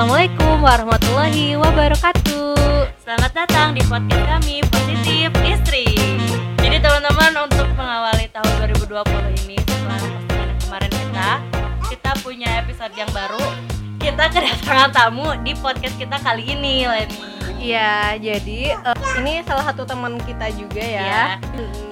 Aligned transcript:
Assalamualaikum 0.00 0.64
warahmatullahi 0.64 1.60
wabarakatuh. 1.60 2.56
Selamat 3.04 3.36
datang 3.36 3.76
di 3.76 3.84
podcast 3.84 4.24
kami 4.32 4.64
Positif 4.64 5.28
Istri. 5.44 5.92
Jadi 6.56 6.76
teman-teman 6.80 7.44
untuk 7.44 7.68
mengawali 7.76 8.24
tahun 8.32 8.48
2020 8.80 9.44
ini 9.44 9.60
setelah 9.60 10.00
postingan 10.00 10.48
kemarin 10.56 10.92
kita, 10.96 11.30
kita 11.92 12.10
punya 12.24 12.48
episode 12.64 12.96
yang 12.96 13.12
baru. 13.12 13.44
Kita 14.00 14.24
kedatangan 14.32 14.88
tamu 14.88 15.36
di 15.44 15.52
podcast 15.60 15.92
kita 16.00 16.16
kali 16.24 16.48
ini, 16.48 16.88
Leni. 16.88 17.20
Iya, 17.60 18.16
jadi 18.16 18.80
eh, 18.80 18.96
ini 19.20 19.44
salah 19.44 19.68
satu 19.68 19.84
teman 19.84 20.16
kita 20.24 20.48
juga 20.56 20.80
ya. 20.80 21.04
Ya. 21.12 21.26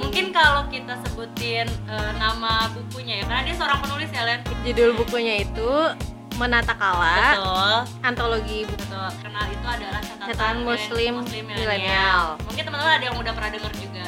Mungkin 0.01 0.33
kalau 0.33 0.65
kita 0.73 0.97
sebutin 1.05 1.69
eh, 1.69 2.13
nama 2.17 2.73
bukunya 2.73 3.21
ya, 3.21 3.29
karena 3.29 3.43
dia 3.45 3.55
seorang 3.61 3.85
penulis 3.85 4.09
ya, 4.09 4.25
Len. 4.25 4.41
Judul 4.65 4.97
bukunya 4.97 5.45
itu 5.45 5.93
Menata 6.39 6.71
Kala, 6.79 7.35
Betul. 7.35 7.75
antologi. 8.07 8.63
Betul. 8.63 9.11
Karena 9.19 9.43
itu 9.51 9.67
adalah 9.67 9.99
catatan, 9.99 10.27
Catatan 10.31 10.57
Muslim 10.63 11.13
milenial. 11.27 11.59
milenial. 11.59 12.25
Mungkin 12.47 12.63
teman-teman 12.63 12.95
ada 12.95 13.05
yang 13.11 13.17
udah 13.19 13.33
pernah 13.35 13.51
dengar 13.51 13.73
juga. 13.75 14.07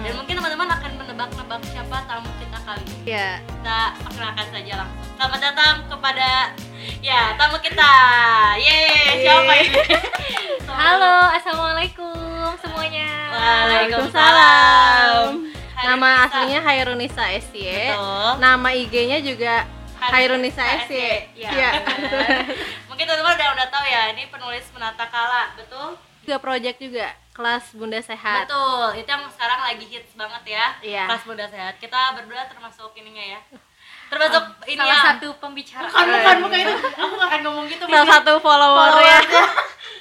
Dan 0.00 0.12
mungkin 0.16 0.32
teman-teman 0.36 0.68
akan 0.76 0.90
menebak-nebak 0.96 1.60
siapa 1.72 1.96
tamu 2.04 2.28
kita 2.36 2.58
kali 2.60 2.84
ini. 2.84 2.96
Iya. 3.08 3.40
Kita 3.40 3.78
perkenalkan 4.04 4.46
saja 4.52 4.72
langsung. 4.76 5.08
Selamat 5.16 5.40
datang 5.40 5.74
kepada 5.88 6.28
ya 7.00 7.20
tamu 7.36 7.56
kita. 7.60 7.92
Yeay, 8.60 9.24
siapa 9.24 9.52
ini? 9.56 9.72
Halo, 10.80 11.16
assalamualaikum 11.32 12.12
semuanya. 12.60 13.08
Waalaikumsalam. 13.32 15.48
Nama 15.80 16.28
aslinya 16.28 16.60
Hairunisa 16.60 17.24
SY. 17.40 17.96
Betul. 17.96 18.30
Nama 18.36 18.68
IG-nya 18.76 19.24
juga 19.24 19.64
Hairunisa 20.08 20.64
SY. 20.88 21.36
Iya. 21.36 21.50
Iya. 21.52 21.70
benar. 21.84 22.28
Mungkin 22.88 23.04
teman-teman 23.04 23.32
udah 23.36 23.48
udah 23.56 23.66
tahu 23.68 23.84
ya, 23.84 24.02
ini 24.16 24.22
penulis 24.32 24.64
menata 24.72 25.04
kala, 25.12 25.52
betul? 25.54 26.00
Juga 26.24 26.36
project 26.40 26.78
juga 26.80 27.12
kelas 27.36 27.64
Bunda 27.72 28.00
Sehat. 28.04 28.44
Betul, 28.44 29.00
itu 29.00 29.08
yang 29.08 29.24
sekarang 29.32 29.60
lagi 29.64 29.84
hits 29.88 30.12
banget 30.12 30.42
ya. 30.44 30.66
Iya. 30.84 31.04
Kelas 31.08 31.24
muda 31.24 31.46
sehat. 31.48 31.74
Kita 31.80 32.12
berdua 32.12 32.44
termasuk 32.44 32.92
ininya 33.00 33.24
ya. 33.36 33.40
Termasuk 34.12 34.42
ini 34.66 34.76
salah 34.76 34.98
ya. 34.98 35.02
satu 35.14 35.28
pembicara 35.38 35.86
Bukan, 35.86 36.04
bukan, 36.10 36.36
bukan 36.44 36.58
itu. 36.66 36.74
Aku 36.98 37.12
gak 37.16 37.28
akan 37.30 37.40
ngomong 37.46 37.64
gitu. 37.70 37.84
Salah 37.88 38.08
satu 38.10 38.32
follower 38.42 38.92
ya. 39.00 39.20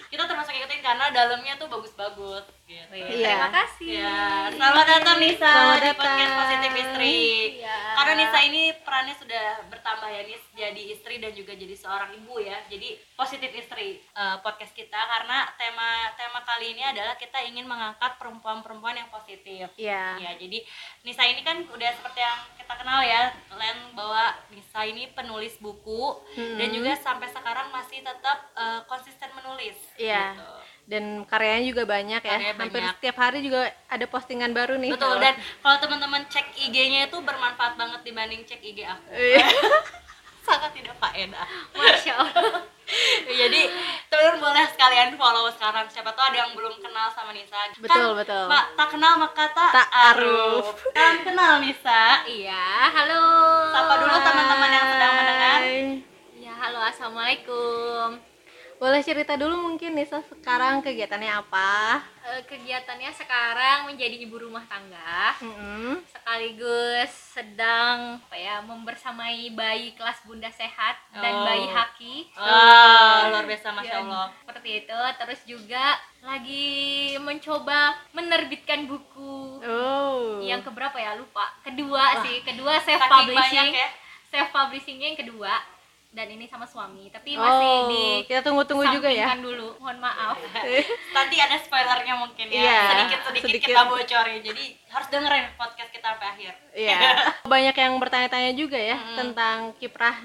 Kita 0.07 0.23
termasuk 0.23 0.51
ikutin 0.51 0.79
karena 0.79 1.05
dalamnya 1.09 1.53
tuh 1.55 1.67
bagus-bagus 1.67 2.43
gitu. 2.65 2.93
Iya. 2.93 3.33
terima 3.33 3.49
kasih 3.51 3.87
Ya, 3.99 4.19
selamat 4.51 4.85
datang 4.87 5.17
Nisa 5.17 5.41
Selamat 5.41 5.75
di 5.75 5.81
datang. 5.83 5.97
podcast 5.97 6.33
Positif 6.35 6.71
Istri. 6.75 7.15
Iya. 7.57 7.77
Karena 7.95 8.13
Nisa 8.15 8.39
ini 8.41 8.61
perannya 8.79 9.15
sudah 9.15 9.43
bertambah 9.67 10.05
ya 10.07 10.21
Nis 10.23 10.43
jadi 10.51 10.81
istri 10.87 11.15
dan 11.17 11.31
juga 11.31 11.53
jadi 11.53 11.73
seorang 11.73 12.13
ibu 12.13 12.37
ya. 12.37 12.57
Jadi 12.65 12.89
Positif 13.11 13.49
Istri 13.49 13.87
eh, 14.05 14.37
podcast 14.39 14.71
kita 14.71 14.99
karena 14.99 15.49
tema 15.55 15.89
tema 16.13 16.39
kali 16.43 16.73
ini 16.73 16.83
adalah 16.83 17.15
kita 17.15 17.41
ingin 17.41 17.65
mengangkat 17.65 18.15
perempuan-perempuan 18.15 18.95
yang 18.95 19.09
positif. 19.09 19.65
Iya. 19.75 20.03
Ya, 20.19 20.31
jadi 20.35 20.61
Nisa 21.01 21.23
ini 21.23 21.41
kan 21.41 21.63
udah 21.63 21.89
seperti 21.91 22.19
yang 22.19 22.37
kita 22.53 22.73
kenal 22.75 23.01
ya, 23.01 23.21
Len 23.51 23.77
bahwa 23.91 24.23
Nisa 24.49 24.81
ini 24.83 25.09
penulis 25.09 25.57
buku 25.57 26.21
dan 26.35 26.69
Hmm. 26.69 26.75
juga 26.75 26.93
sampai 26.95 27.25
sekarang 27.27 27.69
masih 27.69 27.99
tetap 27.99 28.37
eh, 28.53 28.81
konsisten 28.85 29.31
menulis. 29.31 29.68
Iya. 29.95 30.33
gitu. 30.33 30.47
Dan 30.89 31.03
karyanya 31.23 31.69
juga 31.69 31.83
banyak 31.85 32.17
ya. 32.17 32.33
Karyanya 32.33 32.57
Hampir 32.57 32.81
banyak. 32.81 32.93
setiap 32.97 33.17
hari 33.19 33.39
juga 33.41 33.61
ada 33.85 34.05
postingan 34.05 34.51
baru 34.51 34.73
nih. 34.75 34.89
Betul 34.89 35.21
dan 35.21 35.33
kalau 35.61 35.77
teman-teman 35.77 36.25
cek 36.25 36.49
IG-nya 36.57 37.05
itu 37.05 37.17
bermanfaat 37.19 37.77
banget 37.77 38.01
dibanding 38.01 38.41
cek 38.41 38.57
IG 38.59 38.81
aku. 38.83 39.05
Iya. 39.11 39.45
Sangat 40.49 40.73
tidak 40.73 40.97
faedah. 40.97 41.45
masya 41.71 42.13
allah 42.17 42.65
Jadi 43.29 43.69
teman-teman 44.09 44.41
boleh 44.41 44.65
sekalian 44.65 45.13
follow 45.13 45.45
sekarang. 45.53 45.85
Siapa 45.85 46.09
tahu 46.09 46.25
ada 46.25 46.37
yang 46.41 46.57
belum 46.57 46.81
kenal 46.81 47.05
sama 47.13 47.29
Nisa. 47.29 47.69
Betul, 47.77 48.17
betul. 48.17 48.49
Mak, 48.49 48.73
tak 48.73 48.87
kenal 48.89 49.13
maka 49.21 49.45
tak, 49.53 49.69
Tak 49.69 49.89
aruf. 50.09 50.73
Salam 50.89 51.17
kenal 51.21 51.61
Nisa. 51.61 52.25
iya 52.25 52.89
halo 52.89 53.21
Sapa 53.69 53.93
dulu 53.93 54.15
teman-teman 54.17 54.69
yang 54.73 54.85
sedang 54.89 55.13
mendengar. 55.13 55.59
Hai. 55.61 56.01
ya 56.41 56.53
halo 56.57 56.79
assalamualaikum 56.81 58.17
Boleh 58.79 59.03
cerita 59.03 59.35
dulu 59.35 59.59
mungkin 59.61 59.91
Nisa 59.91 60.23
sekarang 60.23 60.79
kegiatannya 60.79 61.27
apa? 61.35 61.99
Eh, 62.23 62.39
kegiatannya 62.47 63.11
sekarang 63.11 63.77
menjadi 63.85 64.15
ibu 64.17 64.39
rumah 64.39 64.63
tangga 64.63 65.35
Mm-mm. 65.37 65.99
sekaligus 66.07 67.11
sedang 67.35 68.15
apa 68.21 68.37
ya 68.37 68.63
membersamai 68.63 69.51
bayi 69.51 69.91
kelas 69.93 70.23
bunda 70.23 70.47
sehat 70.49 70.95
dan 71.11 71.33
Oh. 71.33 71.43
bayi 71.43 71.67
haki 71.67 72.15
Oh, 72.33 73.19
luar 73.27 73.43
biasa 73.43 73.67
Masya 73.73 73.89
Ya, 73.89 73.99
Allah. 73.99 74.25
seperti 74.39 74.69
itu 74.79 74.99
terus 75.17 75.41
juga 75.43 75.85
lagi 76.21 76.67
mencoba 77.17 77.99
menerbitkan 78.11 78.87
buku 78.87 79.59
Oh. 79.59 80.39
yang 80.39 80.61
keberapa 80.61 80.95
ya 80.95 81.19
lupa 81.19 81.51
kedua 81.59 82.23
sih 82.23 82.39
kedua 82.41 82.79
self 82.79 83.03
publishing 83.03 83.75
banyak 83.75 83.75
ya. 83.75 83.89
self 84.29 84.49
publishingnya 84.49 85.07
yang 85.09 85.19
kedua 85.19 85.51
dan 86.09 86.25
ini 86.25 86.45
sama 86.45 86.65
suami 86.65 87.05
tapi 87.07 87.33
Oh, 87.33 87.41
masih 87.41 87.69
di 87.87 88.03
kita 88.25 88.41
tunggu-tunggu 88.41 88.81
juga 88.89 89.07
ya. 89.07 89.29
dulu 89.35 89.77
mohon 89.77 89.97
maaf 89.97 90.41
Nanti 91.15 91.35
ada 91.37 91.53
spoilernya 91.55 92.17
mungkin 92.17 92.49
ya. 92.49 92.59
Iya, 92.59 92.79
Sedikit-sedikit 92.83 93.45
sedikit. 93.45 93.67
kita 93.69 93.81
bocorin. 93.85 94.41
Jadi 94.41 94.65
harus 94.87 95.07
dengerin 95.07 95.45
podcast 95.53 95.89
kita 95.89 96.05
sampai 96.09 96.27
akhir. 96.27 96.53
Iya. 96.73 96.97
Banyak 97.53 97.75
yang 97.75 97.93
bertanya-tanya 97.95 98.51
juga 98.53 98.75
ya 98.75 98.97
Mm-mm. 98.97 99.15
tentang 99.15 99.57
kiprah 99.75 100.17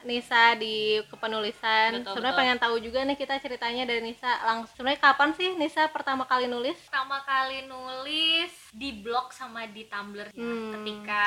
Nisa 0.00 0.56
di 0.56 0.98
kepenulisan. 1.06 2.00
Betul, 2.00 2.10
Sebenarnya 2.10 2.32
betul. 2.32 2.40
pengen 2.40 2.58
tahu 2.58 2.76
juga 2.80 2.98
nih 3.04 3.14
kita 3.14 3.34
ceritanya 3.36 3.84
dari 3.84 4.00
Nisa. 4.00 4.32
Langsung 4.42 4.72
sebenarnya 4.74 5.00
kapan 5.04 5.30
sih 5.32 5.54
Nisa 5.54 5.86
pertama 5.86 6.24
kali 6.24 6.48
nulis? 6.48 6.74
pertama 6.82 7.20
kali 7.22 7.68
nulis 7.68 8.50
di 8.72 8.96
blog 8.96 9.30
sama 9.30 9.68
di 9.68 9.84
tumblr 9.84 10.26
ya. 10.26 10.40
Hmm. 10.40 10.72
ketika 10.74 11.24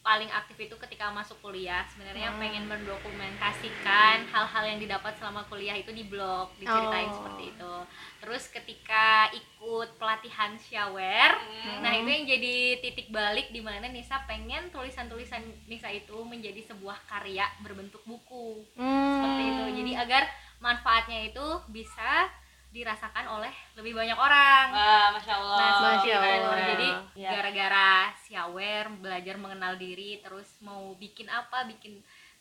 paling 0.00 0.32
aktif 0.32 0.56
itu 0.58 0.72
ketika 0.78 1.08
masuk 1.10 1.36
kuliah 1.40 1.84
sebenarnya 1.86 2.32
Hmm. 2.32 2.40
pengen 2.40 2.64
mendokumentasikan 2.66 4.24
hal-hal 4.26 4.64
yang 4.66 4.78
didapat 4.78 5.12
selama 5.14 5.44
kuliah 5.44 5.74
itu 5.74 5.92
di 5.92 6.02
blog 6.02 6.48
diceritain 6.56 7.06
Oh. 7.06 7.14
seperti 7.14 7.42
itu 7.50 7.74
terus 8.18 8.44
ketika 8.48 9.06
ikut 9.30 9.96
pelatihan 9.96 10.56
shower 10.58 11.36
Hmm. 11.36 11.84
nah 11.84 11.92
itu 11.92 12.08
yang 12.08 12.24
jadi 12.26 12.56
titik 12.80 13.08
balik 13.08 13.48
di 13.48 13.60
mana 13.60 13.86
Nisa 13.86 14.24
pengen 14.24 14.68
tulisan-tulisan 14.68 15.40
Nisa 15.66 15.88
itu 15.88 16.16
menjadi 16.22 16.64
sebuah 16.66 16.96
karya 17.04 17.44
berbentuk 17.60 18.00
buku 18.02 18.64
Hmm. 18.74 18.88
seperti 19.14 19.42
itu 19.46 19.64
jadi 19.78 19.92
agar 20.00 20.22
manfaatnya 20.58 21.26
itu 21.26 21.46
bisa 21.68 22.28
dirasakan 22.70 23.26
oleh 23.26 23.50
lebih 23.74 23.98
banyak 23.98 24.14
orang 24.14 24.66
Wah, 24.70 25.10
Masya 25.10 25.34
Allah. 25.34 25.58
Nah, 25.58 25.78
Masya 25.98 26.16
itu. 26.16 26.30
Allah. 26.46 26.58
Jadi 26.70 26.88
Ya. 27.18 27.30
gara-gara 27.34 27.90
siawer 28.14 28.84
belajar 28.94 29.34
mengenal 29.36 29.74
diri, 29.74 30.22
terus 30.22 30.46
mau 30.62 30.94
bikin 30.94 31.26
apa, 31.26 31.66
bikin 31.66 31.98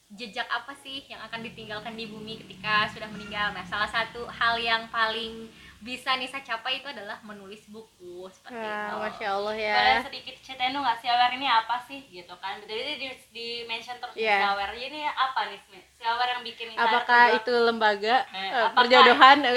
jejak 0.09 0.47
apa 0.47 0.74
sih 0.75 1.06
yang 1.06 1.22
akan 1.22 1.46
ditinggalkan 1.46 1.94
di 1.94 2.06
bumi 2.06 2.40
ketika 2.40 2.90
sudah 2.90 3.06
meninggal. 3.08 3.53
Nah, 3.53 3.62
salah 3.64 3.86
satu 3.86 4.25
hal 4.25 4.58
yang 4.58 4.90
paling 4.90 5.46
bisa 5.80 6.12
Nisa 6.20 6.44
capai 6.44 6.84
itu 6.84 6.92
adalah 6.92 7.24
menulis 7.24 7.64
buku 7.66 8.28
seperti 8.28 8.59
itu. 8.59 8.92
Wah, 8.92 9.00
Masya 9.00 9.28
Allah 9.31 9.56
ya. 9.56 9.75
Boleh 9.78 10.03
sedikit 10.03 10.36
ceritain 10.44 10.75
dong 10.75 10.84
nggak 10.84 11.00
siawer 11.00 11.31
ini 11.31 11.47
apa 11.47 11.80
sih 11.80 12.03
gitu 12.03 12.36
kan? 12.36 12.59
Jadi 12.59 13.00
di, 13.00 13.08
di 13.31 13.47
mention 13.64 13.96
terus 13.96 14.12
Iya. 14.12 14.44
siawer. 14.44 14.75
Ini 14.75 15.08
apa 15.08 15.47
nih 15.47 15.62
siawer 15.96 16.28
yang 16.30 16.44
bikin 16.44 16.66
Nisa 16.70 16.84
Apakah 16.84 17.24
itu 17.31 17.53
lembaga 17.64 18.28
Eh, 18.28 18.36
eh, 18.36 18.52
apakah- 18.52 18.76
perjodohan? 18.76 19.38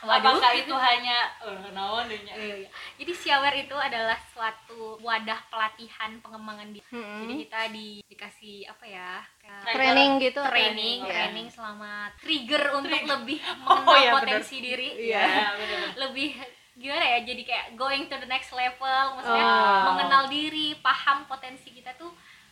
Waduh. 0.00 0.32
Apakah 0.32 0.52
itu 0.54 0.72
hanya 0.72 1.18
eh 1.42 1.70
naon? 1.74 2.06
Iya, 2.06 2.34
iya. 2.62 2.68
Jadi 2.94 3.12
siawer 3.12 3.52
itu 3.52 3.74
adalah 3.74 4.16
suatu 4.30 5.02
wadah 5.02 5.40
pelatihan 5.50 6.14
pengembangan 6.22 6.70
diri. 6.70 6.86
Mm-mm. 6.88 7.26
Jadi 7.26 7.34
kita 7.42 7.60
di, 7.68 7.88
dikasih 8.06 8.70
apa 8.70 8.84
ya? 8.86 9.18
Training 9.70 10.10
gitu. 10.20 10.36
atau- 10.36 10.50
training, 10.50 10.98
Iya. 11.00 11.10
training 11.10 11.48
selama 11.48 11.90
trigger 12.16 12.64
untuk 12.74 12.90
Trigger. 12.92 13.12
lebih 13.14 13.38
Oh, 13.62 13.76
mengenal 13.76 13.96
iya, 13.96 14.10
potensi 14.12 14.56
diri. 14.58 14.88
Iya. 15.08 15.22
Ya, 15.22 15.48
bener. 15.54 15.80
Lebih 16.00 16.28
gimana 16.74 17.04
ya? 17.06 17.18
Jadi 17.22 17.42
kayak 17.42 17.66
going 17.74 18.04
to 18.04 18.16
the 18.16 18.26
next 18.26 18.50
level, 18.52 19.04
maksudnya 19.14 19.46
Oh. 19.46 19.80
mengenal 19.90 20.24
diri, 20.26 20.74
paham 20.78 21.24
potensi 21.24 21.70
kita 21.70 21.92
tuh 21.94 22.10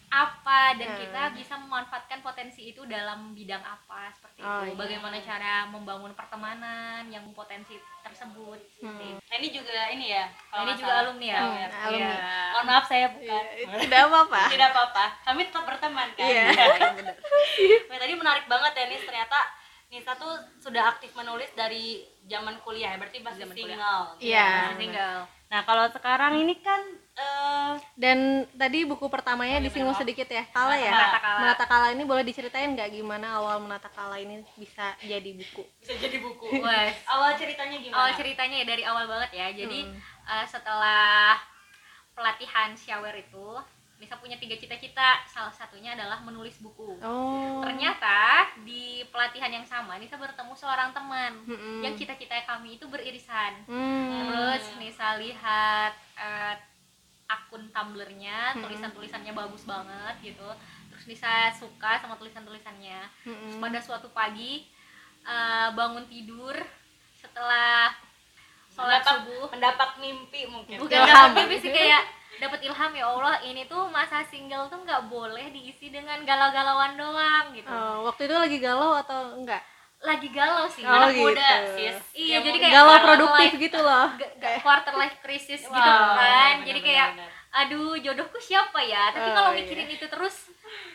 apa 0.09 0.73
dan 0.75 0.89
Hmm. 0.89 0.99
kita 0.99 1.23
bisa 1.33 1.55
memanfaatkan 1.55 2.19
potensi 2.19 2.65
itu 2.67 2.83
dalam 2.85 3.33
bidang 3.33 3.61
apa 3.61 4.09
seperti 4.11 4.41
Oh, 4.41 4.65
itu. 4.65 4.73
iya. 4.73 4.75
Bagaimana 4.75 5.17
cara 5.19 5.55
membangun 5.67 6.13
pertemanan 6.13 7.05
yang 7.07 7.29
potensi 7.31 7.73
tersebut. 8.01 8.57
Hmm. 8.81 9.21
Nah, 9.21 9.37
ini 9.37 9.49
juga 9.49 9.89
ini 9.89 10.09
ya. 10.11 10.25
kalau 10.49 10.65
Ini 10.65 10.73
juga 10.75 10.93
alumni 10.99 11.27
ya? 11.27 11.41
Hmm, 11.41 11.69
alumni. 11.85 12.09
Iya. 12.09 12.33
Mohon 12.51 12.67
maaf 12.67 12.85
saya 12.85 13.07
bukan. 13.11 13.45
Iya, 13.53 13.67
Tidak 13.79 14.01
apa-apa. 14.03 14.43
Tidak 14.55 14.69
apa-apa. 14.69 15.05
Kami 15.23 15.41
tetap 15.45 15.65
berteman 15.65 16.09
kan. 16.13 16.25
Iya. 16.25 16.45
Nah, 17.89 17.99
tadi 17.99 18.15
menarik 18.15 18.45
banget 18.47 18.73
ya 18.73 18.85
nih 18.87 19.01
ternyata 19.01 19.39
Nisa 19.89 20.13
tuh 20.15 20.31
sudah 20.59 20.91
aktif 20.91 21.11
menulis 21.13 21.49
dari 21.53 22.01
zaman 22.23 22.61
kuliah 22.61 22.93
ya, 22.93 22.99
berarti 22.99 23.19
masih 23.19 23.41
Zaman 23.43 23.55
kuliah. 23.55 23.69
single. 23.73 24.05
Iya. 24.21 24.49
Single. 24.75 25.21
Nah, 25.49 25.61
kalau 25.65 25.85
sekarang 25.89 26.33
ini 26.37 26.55
kan 26.59 26.81
eh 27.19 27.75
Dan 27.93 28.19
tadi 28.53 28.83
buku 28.83 29.07
pertamanya 29.07 29.59
disinggung 29.59 29.93
sedikit 29.93 30.25
ya, 30.25 30.47
Kala 30.49 30.75
ya. 30.75 30.89
Menata 30.89 31.19
Kala. 31.19 31.39
Menata 31.41 31.65
Kala 31.67 31.87
ini 31.91 32.03
boleh 32.03 32.23
diceritain 32.23 32.71
nggak 32.71 32.91
gimana 32.93 33.27
awal 33.35 33.59
Menata 33.59 33.87
Kala 33.89 34.17
ini 34.17 34.39
bisa 34.55 34.95
jadi 35.01 35.31
buku? 35.33 35.67
bisa 35.79 35.95
jadi 35.95 36.17
buku. 36.17 36.47
Wes. 36.65 36.95
Awal 37.05 37.35
ceritanya 37.35 37.77
gimana? 37.77 37.99
awal 37.99 38.13
ceritanya 38.15 38.57
ya 38.57 38.67
dari 38.67 38.83
awal 38.83 39.05
banget 39.05 39.31
ya 39.35 39.47
jadi 39.53 39.79
Hmm. 39.85 39.99
eh, 40.31 40.47
setelah 40.47 41.37
pelatihan 42.13 42.75
shower 42.75 43.15
itu 43.15 43.59
Nisa 43.99 44.15
punya 44.15 44.39
tiga 44.39 44.55
cita-cita 44.55 45.27
salah 45.27 45.51
satunya 45.51 45.91
adalah 45.93 46.21
menulis 46.21 46.55
buku 46.59 46.99
Oh. 47.01 47.59
ternyata 47.59 48.47
di 48.61 49.03
pelatihan 49.09 49.51
yang 49.53 49.65
sama 49.65 49.99
Nisa 49.99 50.15
bertemu 50.15 50.55
seorang 50.55 50.91
teman 50.93 51.35
Mm-mm. 51.43 51.83
yang 51.83 51.95
cita-cita 51.95 52.39
kami 52.45 52.75
itu 52.75 52.87
beririsan 52.87 53.59
Hmm. 53.65 54.07
terus 54.23 54.63
Nisa 54.77 55.19
lihat 55.19 55.93
eh, 56.15 56.55
akun 57.29 57.69
Tumblr-nya 57.69 58.53
Hmm. 58.53 58.65
tulisan-tulisannya 58.65 59.33
bagus 59.33 59.63
banget 59.63 60.15
gitu 60.25 60.49
terus 60.89 61.05
Nisa 61.07 61.53
suka 61.53 61.97
sama 61.97 62.17
tulisan-tulisannya 62.17 63.01
Terus 63.23 63.55
Mm-mm. 63.55 63.61
pada 63.61 63.79
suatu 63.79 64.09
pagi 64.11 64.65
eh, 65.23 65.69
bangun 65.71 66.09
tidur 66.09 66.57
setelah 67.15 67.93
sholat 68.71 68.99
mendapat, 68.99 69.13
subuh 69.13 69.47
mendapat 69.51 69.91
mimpi 69.99 70.41
mungkin. 70.47 70.77
bukan 70.79 70.97
Ilham. 70.97 71.07
dapat 71.07 71.31
mimpi 71.37 71.57
sih 71.59 71.71
kayak 71.71 72.03
dapat 72.39 72.61
ilham 72.63 72.93
ya 72.93 73.05
Allah 73.05 73.37
ini 73.43 73.67
tuh 73.67 73.89
masa 73.89 74.23
single 74.25 74.67
tuh 74.67 74.79
nggak 74.79 75.07
boleh 75.07 75.51
diisi 75.51 75.91
dengan 75.91 76.23
galau-galauan 76.23 76.95
doang 76.95 77.51
gitu 77.53 77.67
Oh, 77.67 78.07
waktu 78.07 78.25
itu 78.25 78.37
lagi 78.37 78.59
galau 78.59 78.95
atau 78.95 79.35
enggak? 79.35 79.59
Lagi 80.01 80.29
galau 80.29 80.67
sih 80.67 80.81
Oh, 80.81 80.95
anak 80.95 81.11
gitu. 81.11 81.27
muda 81.27 81.51
sis 81.73 81.99
iya 82.15 82.39
Yang 82.39 82.45
jadi 82.45 82.59
kayak 82.61 82.73
galau 82.73 82.87
quarter 82.89 83.07
produktif 83.09 83.35
life- 83.45 83.59
gitu 83.61 83.79
loh. 83.81 84.07
ga- 84.15 84.61
quarter 84.61 84.95
life 84.95 85.17
crisis 85.19 85.63
Wow, 85.65 85.75
gitu 85.75 85.91
kan 85.91 86.15
benar, 86.55 86.55
jadi 86.65 86.81
kayak 86.81 87.09
aduh 87.51 87.97
jodohku 87.97 88.39
siapa 88.39 88.79
ya 88.81 89.11
tapi 89.11 89.25
Oh, 89.25 89.35
kalau 89.35 89.51
iya. 89.51 89.59
mikirin 89.59 89.89
itu 89.89 90.07
terus 90.07 90.37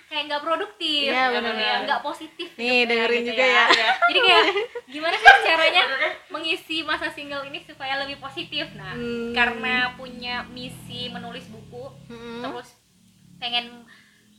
kayak 0.05 0.29
nggak 0.29 0.41
produktif 0.41 1.09
Iya, 1.09 1.23
gitu, 1.25 1.35
benar-benar. 1.35 1.79
nggak 1.83 2.01
positif 2.01 2.47
Nih, 2.53 2.85
dengerin 2.85 3.21
gitu 3.21 3.29
juga 3.33 3.43
ya. 3.43 3.65
jadi 4.07 4.19
kayak 4.21 4.43
gimana 4.87 5.15
sih 5.15 5.27
caranya 5.43 5.83
mengisi 6.29 6.77
masa 6.81 7.07
single 7.09 7.43
ini 7.43 7.59
supaya 7.59 7.97
lebih 7.99 8.17
positif 8.17 8.69
nah 8.71 8.93
Hmm. 8.93 9.33
karena 9.33 9.75
punya 9.93 10.45
misi 10.47 11.09
menulis 11.09 11.43
buku 11.45 11.89
Mm-mm. 12.07 12.39
terus 12.39 12.69
pengen 13.35 13.83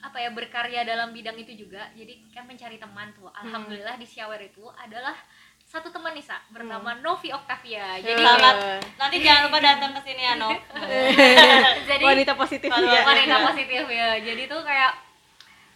apa 0.05 0.17
ya 0.19 0.29
berkarya 0.29 0.81
dalam 0.83 1.11
bidang 1.11 1.35
itu 1.35 1.57
juga 1.57 1.89
jadi 1.93 2.13
kan 2.29 2.45
mencari 2.45 2.77
teman 2.77 3.09
tuh 3.11 3.25
Hmm. 3.27 3.41
alhamdulillah 3.43 3.97
di 3.97 4.05
shower 4.05 4.37
itu 4.39 4.61
adalah 4.77 5.17
satu 5.65 5.89
teman 5.89 6.13
Nisa 6.13 6.37
bernama 6.49 6.93
Novi 6.97 7.29
Octavia 7.31 7.97
jadi 7.99 8.15
Hmm. 8.15 8.29
Selamat. 8.29 8.55
Nanti 8.95 9.17
jangan 9.19 9.43
lupa 9.45 9.59
datang 9.59 9.91
ke 9.91 10.01
sini 10.03 10.23
ya, 10.23 10.33
Nov. 10.37 10.53
jadi 11.89 12.05
Wanita 12.05 12.33
positif 12.35 12.69
juga. 12.69 12.99
wanita 13.03 13.37
positif 13.49 13.85
ya 13.89 14.11
jadi 14.19 14.43
tuh 14.45 14.61
kayak 14.61 14.93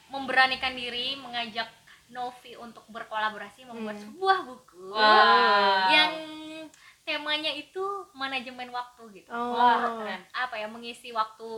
memberanikan 0.08 0.72
diri 0.72 1.16
mengajak 1.16 1.68
Novi 2.08 2.52
untuk 2.54 2.84
berkolaborasi 2.86 3.64
membuat 3.64 3.96
Hmm. 3.96 4.04
sebuah 4.06 4.38
buku 4.42 4.92
Wah. 4.92 5.88
yang 5.88 6.12
temanya 7.08 7.48
itu 7.48 7.80
manajemen 8.12 8.68
waktu 8.68 9.02
gitu 9.14 9.30
Oh. 9.30 9.56
Wah, 9.56 9.96
keren. 9.98 10.20
apa 10.30 10.54
ya 10.54 10.66
mengisi 10.66 11.08
waktu 11.10 11.48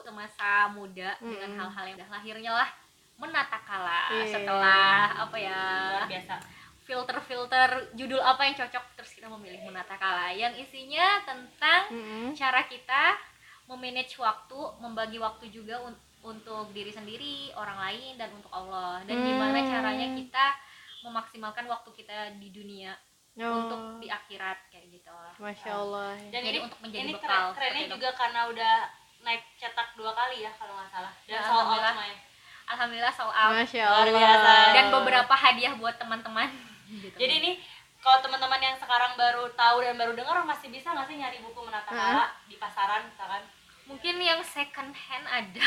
semasa 0.00 0.70
muda 0.70 1.18
dengan 1.18 1.50
Mm-mm. 1.50 1.60
hal-hal 1.60 1.84
yang 1.84 1.96
udah 1.98 2.10
lahirnya 2.10 2.52
lah 2.54 2.68
menata 3.16 3.58
kala 3.60 4.00
Iya. 4.14 4.24
setelah 4.30 4.94
apa 5.18 5.36
ya 5.36 5.60
Luar 5.92 6.06
biasa. 6.06 6.34
filter-filter 6.80 7.68
judul 7.92 8.18
apa 8.18 8.42
yang 8.44 8.54
cocok 8.56 8.84
terus 8.94 9.10
kita 9.12 9.26
memilih 9.28 9.62
menata 9.62 9.94
kala 9.94 10.30
yang 10.32 10.54
isinya 10.54 11.22
tentang 11.22 11.82
Mm-mm. 11.88 12.26
cara 12.32 12.64
kita 12.64 13.14
memanage 13.66 14.14
waktu 14.16 14.58
membagi 14.78 15.16
waktu 15.16 15.46
juga 15.48 15.78
un- 15.80 15.98
untuk 16.20 16.68
diri 16.70 16.90
sendiri 16.90 17.34
orang 17.54 17.78
lain 17.80 18.12
dan 18.14 18.28
untuk 18.30 18.50
Allah 18.50 19.00
dan 19.04 19.16
gimana 19.16 19.56
Hmm. 19.56 19.70
caranya 19.70 20.08
kita 20.12 20.46
memaksimalkan 21.00 21.64
waktu 21.64 21.90
kita 21.94 22.12
di 22.36 22.50
dunia 22.50 22.92
Oh. 23.32 23.62
untuk 23.62 23.80
di 23.98 24.08
akhirat 24.08 24.58
kayak 24.68 24.86
gitu 24.90 25.10
Masya 25.38 25.70
Allah. 25.72 26.12
Dan 26.28 26.40
Jadi 26.40 26.50
ini, 26.50 26.58
untuk 26.60 26.78
menjadi 26.80 27.02
ini 27.02 27.12
bekal, 27.14 27.28
keren, 27.28 27.54
kerennya 27.54 27.54
seperti 27.70 27.80
itu. 27.80 27.94
juga 27.94 28.08
karena 28.12 28.40
udah 28.46 28.74
naik 29.20 29.42
cetak 29.56 29.88
dua 29.94 30.12
kali 30.12 30.36
ya 30.40 30.52
kalau 30.52 30.72
nggak 30.74 30.90
salah. 30.90 31.12
Dan 31.20 31.30
Ya, 31.30 31.38
out 31.38 31.46
alhamdulillah. 31.46 31.92
semuanya. 31.92 32.18
alhamdulillah 32.66 33.12
sold 33.12 33.32
out 33.32 33.52
Masya 33.52 33.82
Luar 33.82 33.98
Allah. 34.00 34.14
biasa. 34.14 34.52
dan 34.72 34.86
beberapa 34.92 35.34
hadiah 35.36 35.72
buat 35.74 35.94
teman-teman 35.96 36.48
gitu. 37.02 37.16
Jadi 37.16 37.34
ini 37.38 37.50
kalau 37.98 38.18
teman-teman 38.20 38.60
yang 38.60 38.76
sekarang 38.76 39.12
baru 39.14 39.44
tahu 39.52 39.76
dan 39.80 39.94
baru 39.94 40.12
dengar 40.12 40.40
masih 40.42 40.68
bisa 40.68 40.90
nggak 40.90 41.06
sih 41.06 41.16
nyari 41.16 41.38
buku 41.38 41.60
menata 41.60 41.88
kala 41.88 42.26
di 42.44 42.56
pasaran 42.56 43.06
misalkan? 43.06 43.44
Mungkin 43.90 44.14
yang 44.16 44.38
second 44.40 44.94
hand 44.94 45.26
ada 45.26 45.58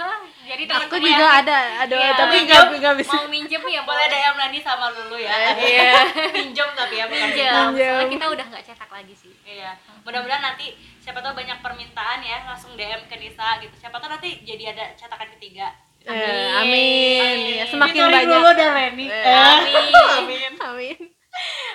jadi 0.50 0.62
Aku 0.66 0.70
teman-teman 0.90 0.98
juga 1.00 1.14
yang 1.22 1.38
ada, 1.38 1.58
ada 1.78 1.94
Iya, 1.94 2.10
tapi 2.12 2.36
nggak 2.42 2.62
nggak 2.74 2.94
bisa. 2.98 3.14
mau 3.14 3.26
minjem 3.28 3.62
ya 3.62 3.80
Boleh 3.88 4.06
DM 4.06 4.34
Nani 4.34 4.58
sama 4.58 4.86
Lulu 4.90 5.14
ya. 5.16 5.30
iya 5.56 6.02
Pinjam 6.36 6.74
tapi 6.74 6.94
ya 6.96 7.06
bukan 7.06 7.28
minjem 7.28 7.54
Minjem. 7.70 7.86
soalnya 7.94 8.10
kita 8.10 8.26
udah 8.28 8.46
nggak 8.50 8.64
cetak 8.64 8.90
lagi 8.90 9.14
sih 9.14 9.30
Iya, 9.40 9.70
mudah-mudahan 10.02 10.42
nanti 10.44 10.74
siapa 10.98 11.18
tahu 11.18 11.32
banyak 11.32 11.58
permintaan 11.58 12.20
ya 12.20 12.44
langsung 12.44 12.74
DM 12.74 13.06
ke 13.06 13.16
Nisa 13.16 13.56
gitu. 13.58 13.72
Siapa 13.74 13.96
tahu 13.96 14.10
nanti 14.10 14.42
jadi 14.42 14.76
ada 14.76 14.92
cetakan 14.92 15.30
ketiga. 15.32 15.72
Eh, 16.00 16.12
Amin. 16.52 17.16
amin. 17.32 17.36
Ya, 17.54 17.64
Semakin 17.64 17.96
Victory 17.96 18.12
banyak. 18.18 18.28
Lulu 18.34 18.50
dan 18.52 18.70
Leni. 18.70 19.06
Eh, 19.06 19.24
Amin. 19.24 19.92
Amin. 20.14 20.52
Amin. 20.58 20.98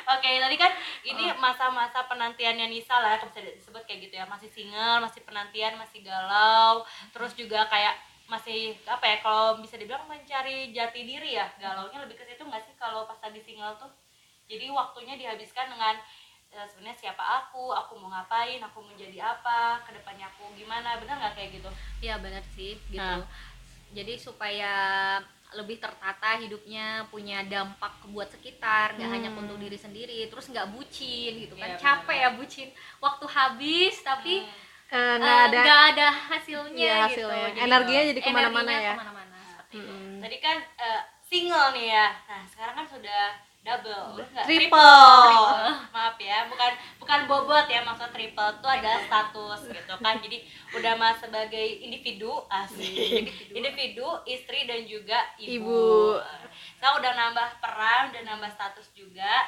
Oke, 0.03 0.29
tadi 0.39 0.55
kan 0.59 0.71
ini 1.07 1.31
masa-masa 1.39 2.03
penantiannya 2.11 2.67
Nisa 2.67 2.99
lah, 2.99 3.19
bisa 3.23 3.39
disebut 3.39 3.83
kayak 3.87 4.09
gitu 4.09 4.15
ya. 4.19 4.25
Masih 4.27 4.51
single, 4.51 4.99
masih 4.99 5.23
penantian, 5.23 5.79
masih 5.79 6.03
galau, 6.03 6.83
terus 7.15 7.31
juga 7.39 7.63
kayak 7.71 7.95
masih 8.23 8.71
apa 8.87 9.03
ya 9.03 9.17
kalau 9.19 9.59
bisa 9.59 9.75
dibilang 9.75 10.03
mencari 10.07 10.71
jati 10.75 11.07
diri 11.07 11.35
ya. 11.39 11.47
Galaunya 11.59 12.03
lebih 12.03 12.19
ke 12.19 12.23
situ 12.27 12.43
nggak 12.43 12.63
sih 12.63 12.75
kalau 12.75 13.07
pas 13.07 13.19
lagi 13.23 13.39
single 13.43 13.75
tuh? 13.79 13.91
Jadi 14.47 14.67
waktunya 14.71 15.15
dihabiskan 15.15 15.71
dengan 15.71 15.95
eh, 16.51 16.67
sebenarnya 16.67 16.99
siapa 16.99 17.23
aku 17.23 17.71
aku 17.71 17.99
mau 17.99 18.11
ngapain 18.11 18.59
aku 18.63 18.83
mau 18.83 18.95
jadi 18.95 19.23
apa 19.23 19.83
ke 19.87 19.95
depannya 19.95 20.27
aku 20.31 20.51
gimana. 20.55 20.99
Benar 20.99 21.15
nggak 21.19 21.35
kayak 21.35 21.49
gitu? 21.59 21.69
Iya 22.03 22.19
benar 22.19 22.43
sih 22.55 22.75
gitu. 22.91 22.99
Nah. 22.99 23.23
jadi 23.93 24.17
supaya 24.17 24.73
lebih 25.55 25.77
tertata 25.77 26.35
hidupnya 26.35 26.85
punya 27.07 27.41
dampak 27.43 27.93
buat 28.07 28.27
sekitar 28.27 28.93
nggak 28.93 29.09
hanya 29.09 29.29
Hmm. 29.29 29.41
untuk 29.41 29.57
diri 29.57 29.75
sendiri 29.75 30.25
terus 30.27 30.47
nggak 30.47 30.69
bucin 30.69 31.33
gitu 31.39 31.53
kan 31.53 31.69
Iya, 31.69 31.77
capek 31.77 32.09
benar. 32.15 32.23
ya 32.23 32.29
bucin 32.33 32.67
waktu 32.99 33.25
habis 33.27 33.95
tapi 34.01 34.43
Eh, 34.85 34.95
eh, 34.95 35.15
nggak 35.17 35.39
ada. 35.47 35.59
nggak 35.59 35.81
ada 35.89 36.07
hasilnya, 36.29 36.93
gitu 37.07 37.25
hasilnya. 37.25 37.47
Jadi, 37.49 37.59
Energinya 37.61 38.01
jadi 38.03 38.11
energinya 38.13 38.23
ke 38.23 38.29
mana-mana 38.31 38.71
ya. 38.73 38.93
ke 38.93 38.99
mana-mana. 38.99 39.39
Mm-mm. 39.73 40.21
tadi 40.21 40.37
kan 40.37 40.57
eh, 40.77 41.01
single 41.23 41.69
nih 41.71 41.87
ya 41.89 42.07
nah 42.23 42.41
sekarang 42.45 42.75
kan 42.75 42.85
sudah 42.87 43.23
double 43.63 44.19
nggak? 44.21 44.43
Triple. 44.43 45.31
maaf 45.89 46.17
ya 46.19 46.45
bukan 46.45 46.71
bukan 46.99 47.19
bobot 47.25 47.65
ya 47.65 47.79
maksud 47.81 48.11
triple 48.11 48.51
itu 48.53 48.67
ada 48.67 48.91
status 49.01 49.61
gitu 49.65 49.93
kan 49.97 50.19
jadi 50.19 50.43
udah 50.73 50.93
mas 50.95 51.17
sebagai 51.17 51.63
individu 51.79 52.43
asli 52.51 53.23
individu 53.49 54.03
istri 54.25 54.67
dan 54.67 54.83
juga 54.83 55.15
ibu, 55.37 55.63
Ibu. 55.63 55.81
saya 56.75 56.91
udah 56.99 57.11
nambah 57.13 57.49
peran 57.57 58.11
udah 58.11 58.23
nambah 58.25 58.51
status 58.51 58.91
juga 58.91 59.47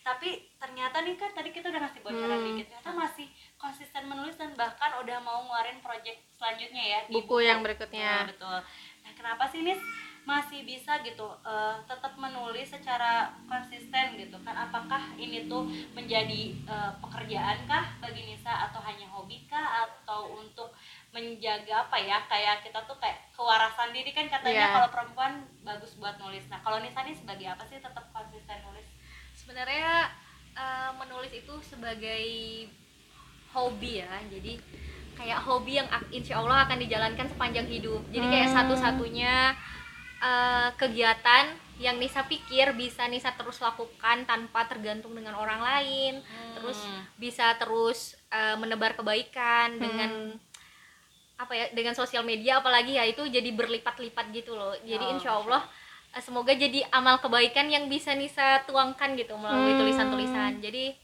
tapi 0.00 0.38
ternyata 0.56 1.02
nih 1.02 1.18
kan 1.18 1.34
tadi 1.34 1.50
kita 1.50 1.66
udah 1.66 1.82
ngasih 1.82 2.00
bocoran 2.00 2.38
Hmm. 2.38 2.46
dikit 2.54 2.70
ternyata 2.70 2.90
masih 2.94 3.26
konsisten 3.58 4.06
menulis 4.06 4.38
dan 4.38 4.54
bahkan 4.54 4.94
udah 5.02 5.18
mau 5.18 5.42
ngeluarin 5.42 5.82
project 5.82 6.22
selanjutnya 6.30 6.84
ya 6.86 7.00
Buku 7.10 7.42
yang 7.42 7.66
berikutnya. 7.66 8.22
Nah, 8.22 8.30
betul. 8.30 8.58
Nah, 9.02 9.12
kenapa 9.18 9.50
sih 9.50 9.66
Nis 9.66 9.82
masih 10.26 10.60
bisa 10.62 10.98
gitu 11.00 11.22
eh, 11.40 11.74
tetap 11.86 12.12
menulis 12.16 12.66
secara 12.66 13.30
konsisten 13.46 14.18
gitu 14.18 14.34
kan? 14.42 14.58
Apakah 14.60 15.14
ini 15.14 15.46
tuh 15.46 15.64
menjadi 15.92 16.40
eh, 16.52 16.92
pekerjaan 16.98 17.62
kah 17.64 17.94
bagi 17.96 18.26
Nisa 18.26 18.66
atau 18.66 18.82
hanya 18.82 19.06
hobi 19.06 19.46
kah 19.46 19.86
atau 19.86 20.34
untuk 20.36 20.74
menjaga 21.10 21.86
apa 21.86 21.96
ya 21.96 22.18
kayak 22.26 22.60
kita 22.60 22.82
tuh 22.84 22.98
kayak 22.98 23.30
kewarasan 23.32 23.88
diri 23.90 24.10
kan 24.10 24.26
katanya 24.26 24.66
Iya. 24.66 24.74
kalau 24.74 24.88
perempuan 24.90 25.32
bagus 25.62 25.94
buat 25.94 26.18
nulis. 26.18 26.44
Nah, 26.46 26.60
kalau 26.60 26.78
Nisa 26.78 27.00
nih 27.00 27.14
sebagai 27.14 27.46
apa 27.46 27.62
sih 27.64 27.78
tetap 27.78 28.04
konsisten 28.10 28.58
nulis? 28.62 28.84
sebenarnya 29.32 30.10
eh, 30.52 30.90
menulis 30.96 31.30
itu 31.30 31.54
sebagai 31.62 32.24
hobi 33.48 34.00
ya 34.00 34.10
jadi 34.26 34.58
kayak 35.12 35.40
hobi 35.40 35.76
yang 35.76 35.88
insya 36.10 36.36
Allah 36.36 36.66
akan 36.66 36.76
dijalankan 36.76 37.24
sepanjang 37.26 37.64
hidup 37.64 38.02
jadi 38.10 38.26
kayak 38.26 38.48
Hmm. 38.48 38.56
satu-satunya 38.58 39.54
eh, 40.26 40.68
kegiatan 40.74 41.46
yang 41.76 41.96
Nisa 41.96 42.24
pikir 42.24 42.72
bisa 42.72 43.04
Nisa 43.06 43.30
terus 43.32 43.60
lakukan 43.60 44.24
tanpa 44.24 44.64
tergantung 44.64 45.12
dengan 45.12 45.36
orang 45.36 45.60
lain. 45.60 46.14
Terus 46.52 46.78
bisa 47.16 47.52
terus 47.54 47.98
eh, 48.28 48.56
menebar 48.56 48.92
kebaikan 48.94 49.76
dengan 49.76 50.10
apa 51.36 51.52
ya 51.52 51.68
dengan 51.70 51.92
sosial 51.92 52.24
media 52.24 52.64
apalagi 52.64 52.96
ya 52.96 53.04
itu 53.04 53.20
jadi 53.28 53.52
berlipat-lipat 53.52 54.26
gitu 54.32 54.56
loh. 54.56 54.72
Jadi 54.82 55.04
Oh, 55.04 55.14
insya 55.14 55.36
Allah. 55.36 55.62
eh, 56.16 56.22
semoga 56.24 56.56
jadi 56.56 56.80
amal 56.90 57.20
kebaikan 57.20 57.68
yang 57.68 57.92
bisa 57.92 58.16
Nisa 58.16 58.64
tuangkan 58.64 59.12
gitu 59.14 59.36
melalui 59.36 59.76
Hmm. 59.76 59.80
tulisan-tulisan. 59.84 60.64
Jadi 60.64 60.96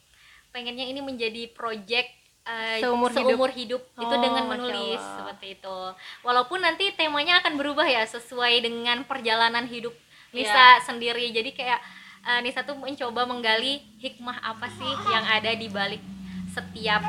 pengennya 0.49 0.89
ini 0.89 1.05
menjadi 1.05 1.53
project 1.53 2.17
eh, 2.45 2.79
Seumur 2.79 3.11
hidup, 3.53 3.81
itu 3.81 4.03
Oh, 4.09 4.19
dengan 4.19 4.45
Masya 4.45 4.53
menulis 4.53 4.99
seperti 4.99 5.47
itu 5.55 5.79
walaupun 6.21 6.59
nanti 6.59 6.91
temanya 6.91 7.39
akan 7.39 7.55
berubah 7.55 7.85
ya 7.85 8.03
sesuai 8.05 8.61
dengan 8.61 9.03
perjalanan 9.03 9.65
hidup 9.65 9.95
Nisa 10.31 10.51
Iya. 10.51 10.83
sendiri 10.83 11.29
jadi 11.31 11.51
kayak 11.51 11.81
eh, 12.25 12.41
Nisa 12.41 12.63
tuh 12.63 12.75
mencoba 12.75 13.25
menggali 13.25 13.79
hikmah 13.97 14.39
apa 14.41 14.67
sih 14.69 14.93
yang 15.09 15.23
ada 15.23 15.53
di 15.53 15.69
balik 15.69 16.03
setiap 16.49 17.01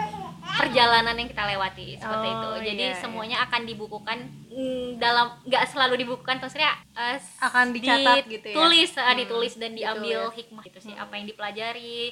perjalanan 0.54 1.16
yang 1.16 1.28
kita 1.28 1.44
lewati 1.46 1.98
seperti 1.98 2.28
Oh, 2.28 2.34
itu 2.34 2.50
jadi 2.66 2.84
iya, 2.86 2.92
iya. 2.92 3.00
semuanya 3.00 3.38
akan 3.42 3.62
dibukukan 3.64 4.18
mm, 4.48 4.96
dalam 4.98 5.36
nggak 5.42 5.64
selalu 5.66 6.00
dibukukan 6.00 6.40
maksudnya 6.40 6.72
eh, 6.94 7.20
Akan 7.40 7.72
dicatat 7.72 8.24
gitu 8.24 8.40
ya? 8.44 8.56
ditulis 8.56 8.92
eh, 8.94 9.04
Hmm, 9.04 9.18
ditulis 9.18 9.54
dan 9.58 9.72
diambil 9.74 10.20
ditulis. 10.24 10.38
hikmah 10.38 10.64
itu 10.64 10.80
sih 10.80 10.94
apa 10.94 11.14
yang 11.14 11.26
dipelajari 11.26 12.12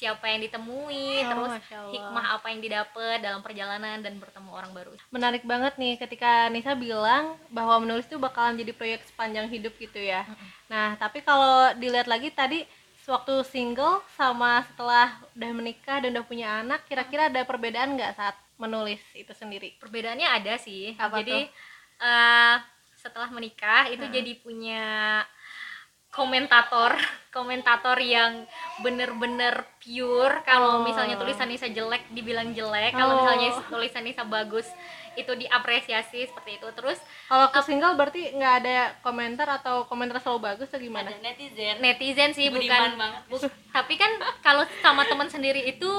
siapa 0.00 0.24
yang 0.26 0.40
ditemui 0.40 1.20
Oh, 1.20 1.28
terus 1.28 1.52
hikmah 1.92 2.40
apa 2.40 2.46
yang 2.48 2.60
didapat 2.64 3.20
dalam 3.20 3.44
perjalanan 3.44 4.00
dan 4.00 4.16
bertemu 4.16 4.48
orang 4.48 4.72
baru 4.72 4.92
menarik 5.12 5.44
banget 5.44 5.76
nih 5.76 6.00
ketika 6.00 6.48
Nisa 6.48 6.72
bilang 6.72 7.36
bahwa 7.52 7.76
menulis 7.84 8.08
itu 8.08 8.16
bakalan 8.16 8.56
jadi 8.56 8.72
proyek 8.72 9.04
sepanjang 9.04 9.52
hidup 9.52 9.76
gitu 9.76 10.00
ya. 10.00 10.24
Nah, 10.72 10.96
tapi 10.96 11.20
kalau 11.20 11.76
dilihat 11.76 12.08
lagi 12.08 12.32
tadi 12.32 12.64
waktu 13.10 13.42
single 13.42 14.00
sama 14.14 14.62
setelah 14.70 15.18
udah 15.34 15.50
menikah 15.50 15.98
dan 15.98 16.14
udah 16.14 16.22
punya 16.22 16.62
anak, 16.62 16.86
kira-kira 16.86 17.26
ada 17.26 17.42
perbedaan 17.42 17.98
nggak 17.98 18.14
saat 18.14 18.38
menulis 18.54 19.02
itu 19.18 19.34
sendiri? 19.34 19.74
perbedaannya 19.82 20.28
ada 20.30 20.54
sih 20.54 20.94
Apa 20.94 21.18
jadi 21.18 21.50
tuh? 21.50 22.06
eh, 22.06 22.56
setelah 22.94 23.26
menikah 23.34 23.90
itu 23.90 24.04
Hmm. 24.06 24.14
jadi 24.14 24.32
punya 24.38 24.84
komentator 26.10 26.98
komentator 27.30 27.94
yang 27.96 28.42
bener-bener 28.78 29.62
pure 29.78 30.42
kalau 30.42 30.70
Oh. 30.72 30.82
misalnya 30.82 31.14
tulisan 31.14 31.46
Nisa 31.46 31.66
jelek 31.66 32.10
dibilang 32.10 32.50
jelek 32.50 32.90
kalau 32.92 33.14
Oh. 33.14 33.18
misalnya 33.20 33.48
tulisan 33.64 34.02
Nisa 34.02 34.22
bagus 34.24 34.66
itu 35.12 35.30
diapresiasi 35.32 36.22
seperti 36.24 36.56
itu 36.56 36.68
terus 36.72 36.98
Kalau 37.26 37.46
ke 37.48 37.60
single 37.60 37.94
berarti 37.94 38.30
nggak 38.32 38.54
ada 38.60 38.76
komentar 39.00 39.46
atau 39.52 39.82
komentar 39.84 40.18
selalu 40.18 40.40
bagus 40.48 40.66
atau 40.68 40.78
gimana? 40.78 41.06
ada 41.06 41.18
netizen 41.20 41.78
netizen 41.78 42.30
sih 42.30 42.46
Budiman 42.46 42.66
bukan 42.68 42.90
banget. 42.96 43.22
bu- 43.26 43.54
tapi 43.70 43.94
kan 43.94 44.10
kalau 44.40 44.62
sama 44.80 45.02
teman 45.04 45.26
sendiri 45.26 45.62
itu 45.64 45.92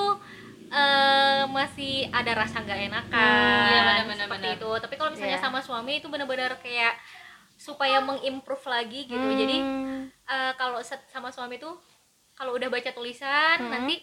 eh, 0.70 1.44
masih 1.46 2.08
ada 2.10 2.32
rasa 2.34 2.60
nggak 2.60 2.80
enakan 2.86 3.12
Hmm, 3.12 3.68
iya, 3.68 3.80
benar-benar, 3.86 4.24
seperti 4.26 4.40
benar. 4.46 4.58
itu 4.58 4.72
tapi 4.80 4.94
kalau 4.96 5.10
misalnya 5.10 5.36
Iya. 5.36 5.44
sama 5.44 5.60
suami 5.60 5.94
itu 5.94 6.08
benar-benar 6.08 6.56
kayak 6.58 6.96
supaya 7.62 8.02
mengimprove 8.02 8.66
lagi 8.66 9.06
gitu 9.06 9.22
jadi 9.36 9.58
Hmm. 9.58 10.10
eh, 10.10 10.54
kalau 10.56 10.82
set- 10.82 11.06
sama 11.08 11.30
suami 11.30 11.56
tuh 11.56 11.78
kalau 12.34 12.58
udah 12.58 12.68
baca 12.68 12.90
tulisan 12.90 13.60
Hmm. 13.60 13.70
nanti 13.70 14.02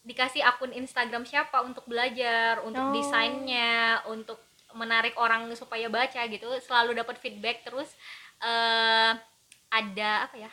dikasih 0.00 0.40
akun 0.40 0.70
Instagram 0.70 1.24
siapa 1.24 1.58
untuk 1.60 1.82
belajar 1.84 2.60
Oh. 2.60 2.68
untuk 2.68 2.92
desainnya 2.92 3.74
untuk 4.06 4.38
menarik 4.72 5.14
orang 5.16 5.50
supaya 5.52 5.88
baca 5.88 6.22
gitu 6.24 6.46
selalu 6.60 6.94
dapat 6.94 7.18
feedback 7.18 7.62
terus 7.62 7.90
eh 8.38 9.10
ada 9.70 10.10
apa 10.22 10.36
ya 10.36 10.50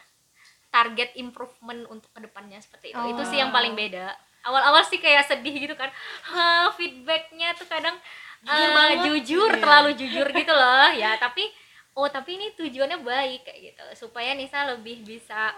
target 0.67 1.13
improvement 1.15 1.83
untuk 1.86 2.10
ke 2.10 2.21
depannya 2.21 2.57
seperti 2.57 2.89
itu 2.89 2.98
Oh. 2.98 3.12
itu 3.12 3.21
sih 3.27 3.38
yang 3.38 3.51
paling 3.51 3.75
beda 3.75 4.13
awal-awal 4.41 4.81
sih 4.81 4.98
kayak 4.98 5.27
sedih 5.27 5.53
gitu 5.60 5.75
kan 5.75 5.91
ha, 6.25 6.71
feedbacknya 6.71 7.53
tuh 7.53 7.67
kadang 7.67 7.93
Jujur 8.41 8.69
banget. 8.71 8.98
jujur 9.05 9.50
Iya. 9.51 9.60
terlalu 9.60 9.89
jujur 9.95 10.27
gitu 10.31 10.50
loh 10.50 10.89
ya 10.91 11.13
tapi 11.15 11.45
oh 11.93 12.07
tapi 12.07 12.33
ini 12.33 12.53
tujuannya 12.53 13.00
baik 13.00 13.41
kayak 13.43 13.60
gitu 13.67 13.83
supaya 14.00 14.31
Nisa 14.31 14.63
lebih 14.65 15.01
bisa 15.01 15.51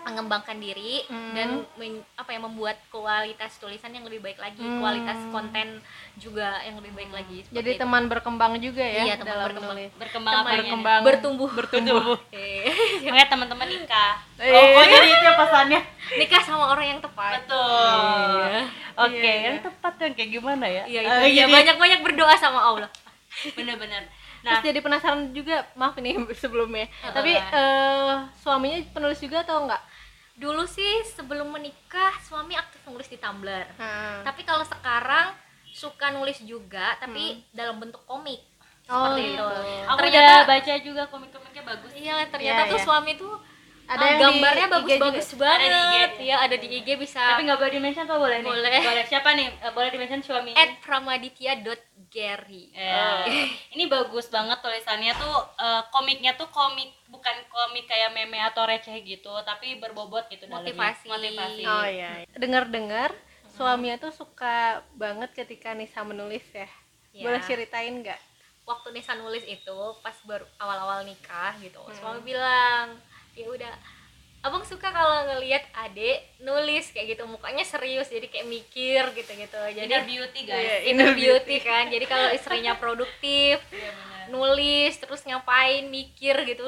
mengembangkan 0.00 0.56
diri 0.56 1.04
Hmm. 1.04 1.36
dan 1.36 1.48
men- 1.76 2.00
apa 2.16 2.32
ya 2.32 2.40
membuat 2.40 2.80
kualitas 2.88 3.52
tulisan 3.54 3.92
yang 3.92 4.00
lebih 4.00 4.24
baik 4.24 4.40
lagi 4.40 4.56
Hmm. 4.58 4.80
kualitas 4.80 5.20
konten 5.28 5.84
juga 6.16 6.56
yang 6.64 6.80
lebih 6.80 6.96
baik 6.96 7.12
lagi 7.12 7.44
Jadi 7.46 7.70
itu. 7.70 7.78
teman 7.78 8.08
berkembang 8.08 8.56
juga 8.56 8.80
ya 8.80 9.04
Iya, 9.04 9.14
teman 9.14 9.28
dalam 9.28 9.44
berkembang. 9.46 9.76
menulis. 9.76 9.90
berkembang 9.94 10.32
Teman 10.34 10.52
berkembang. 10.56 11.00
bertumbuh 11.04 11.50
Bertumbuh. 11.52 12.16
Eh, 12.32 12.72
makanya 13.04 13.28
teman-teman 13.28 13.68
nikah 13.68 14.14
Eh. 14.38 14.48
oh 14.48 14.64
kok 14.72 14.84
jadi 14.88 15.08
itu 15.10 15.20
ya 15.22 15.34
pesannya 15.36 15.80
nikah 16.24 16.42
sama 16.42 16.64
orang 16.66 16.86
yang 16.88 17.00
tepat 17.02 17.32
betul 17.38 18.40
Iya. 18.48 18.62
oke 18.96 19.20
Iya, 19.20 19.34
yang 19.38 19.54
iya. 19.54 19.62
tepat 19.62 19.94
yang 20.00 20.12
kayak 20.16 20.30
gimana 20.32 20.64
ya 20.64 20.82
iya 20.88 21.00
itu 21.02 21.12
dia 21.28 21.44
jadi- 21.44 21.52
banyak-banyak 21.52 22.00
berdoa 22.00 22.34
sama 22.34 22.60
Allah 22.62 22.88
bener-bener 23.52 24.08
Terus 24.40 24.48
nah 24.50 24.60
jadi 24.62 24.78
penasaran 24.78 25.30
juga, 25.30 25.68
maaf 25.74 25.94
ini 25.96 26.16
sebelumnya. 26.42 26.86
Heeh. 26.86 27.12
Tapi 27.12 27.32
eh, 27.34 28.14
suaminya 28.38 28.78
penulis 28.90 29.18
juga 29.18 29.40
atau 29.42 29.64
enggak? 29.64 29.82
dulu 30.32 30.64
sih 30.64 31.04
sebelum 31.04 31.52
menikah 31.52 32.16
suami 32.24 32.56
aktif 32.56 32.80
nulis 32.88 33.04
di 33.06 33.20
Tumblr 33.20 33.60
Nah. 33.76 34.24
tapi 34.24 34.40
kalau 34.40 34.64
sekarang 34.64 35.36
suka 35.68 36.08
nulis 36.10 36.40
juga 36.40 36.96
tapi 36.96 37.44
dalam 37.52 37.76
bentuk 37.76 38.00
komik 38.08 38.40
Oh, 38.88 39.12
seperti 39.12 39.22
gitu. 39.30 39.44
itu 39.44 39.84
aku 39.84 39.98
ternyata 40.00 40.32
udah 40.32 40.48
baca 40.48 40.74
juga 40.80 41.02
komik-komiknya 41.06 41.62
bagus 41.62 41.92
iya 41.92 42.24
ternyata 42.24 42.60
Iya, 42.64 42.70
tuh 42.72 42.78
iya. 42.80 42.86
suami 42.88 43.12
tuh 43.14 43.36
Ada 43.90 43.98
ah, 43.98 44.06
yang 44.06 44.20
gambarnya 44.22 44.66
bagus-bagus 44.70 45.28
banget 45.34 45.66
Ada 45.66 45.74
di 45.74 45.82
IG. 45.90 46.14
iya 46.22 46.36
ada 46.38 46.54
di 46.54 46.68
IG 46.70 46.88
bisa 46.94 47.18
tapi 47.18 47.42
nggak 47.42 47.58
boleh 47.58 47.72
dimention 47.74 48.06
apa 48.06 48.16
boleh 48.16 48.38
nih 48.38 48.46
Boleh. 48.46 48.78
boleh 48.86 49.04
siapa 49.04 49.28
nih 49.34 49.48
Eh, 49.50 49.72
boleh 49.74 49.90
dimention 49.90 50.22
suami 50.22 50.54
at 50.54 50.78
pramaditya.gary 50.80 52.64
Ya. 52.70 53.26
Ini 53.70 53.84
bagus 53.86 54.30
banget 54.30 54.58
tulisannya 54.58 55.12
tuh 55.12 55.34
eh, 55.56 55.82
komiknya 55.90 56.34
tuh 56.34 56.46
komik 56.48 56.94
bukan 57.10 57.34
komik 57.46 57.86
kayak 57.86 58.14
meme 58.14 58.38
atau 58.40 58.62
receh 58.62 58.94
gitu, 59.02 59.34
tapi 59.42 59.74
berbobot 59.76 60.30
gitu 60.30 60.46
dalamnya. 60.46 60.70
Motivasi. 60.70 61.06
Motivasi. 61.10 61.62
Oh 61.66 61.82
iya. 61.82 62.22
Dengar-dengar 62.32 63.10
suaminya 63.50 63.98
tuh 63.98 64.14
suka 64.14 64.86
banget 64.94 65.34
ketika 65.34 65.74
Nisa 65.74 66.02
menulis 66.02 66.46
ya. 66.50 66.70
Iya. 67.10 67.24
Boleh 67.26 67.40
ceritain 67.42 67.94
nggak? 67.98 68.20
waktu 68.60 68.94
Nisa 68.94 69.18
nulis 69.18 69.42
itu 69.42 69.78
pas 69.98 70.14
baru 70.22 70.46
awal-awal 70.54 71.02
nikah 71.02 71.58
gitu 71.58 71.82
Hmm. 71.82 71.90
suami 71.90 72.22
bilang 72.22 72.94
ya 73.40 73.48
udah. 73.48 73.74
Abang 74.40 74.64
suka 74.64 74.88
kalau 74.88 75.28
ngelihat 75.28 75.68
adek 75.76 76.40
nulis 76.40 76.88
kayak 76.96 77.12
gitu 77.12 77.28
mukanya 77.28 77.60
serius 77.60 78.08
jadi 78.08 78.24
kayak 78.24 78.48
mikir 78.48 79.02
gitu 79.12 79.36
gitu 79.36 79.60
jadi 79.76 79.84
Inner 79.84 80.04
beauty 80.08 80.40
guys. 80.48 80.64
Iya, 80.64 80.76
inner 80.88 81.12
beauty 81.12 81.56
kan. 81.60 81.84
Jadi 81.92 82.04
kalau 82.08 82.28
istrinya 82.32 82.72
produktif 82.82 83.60
Iya 83.68 83.92
benar. 83.92 84.24
nulis 84.32 84.96
terus 84.96 85.20
ngapain 85.28 85.84
mikir 85.92 86.40
gitu 86.48 86.64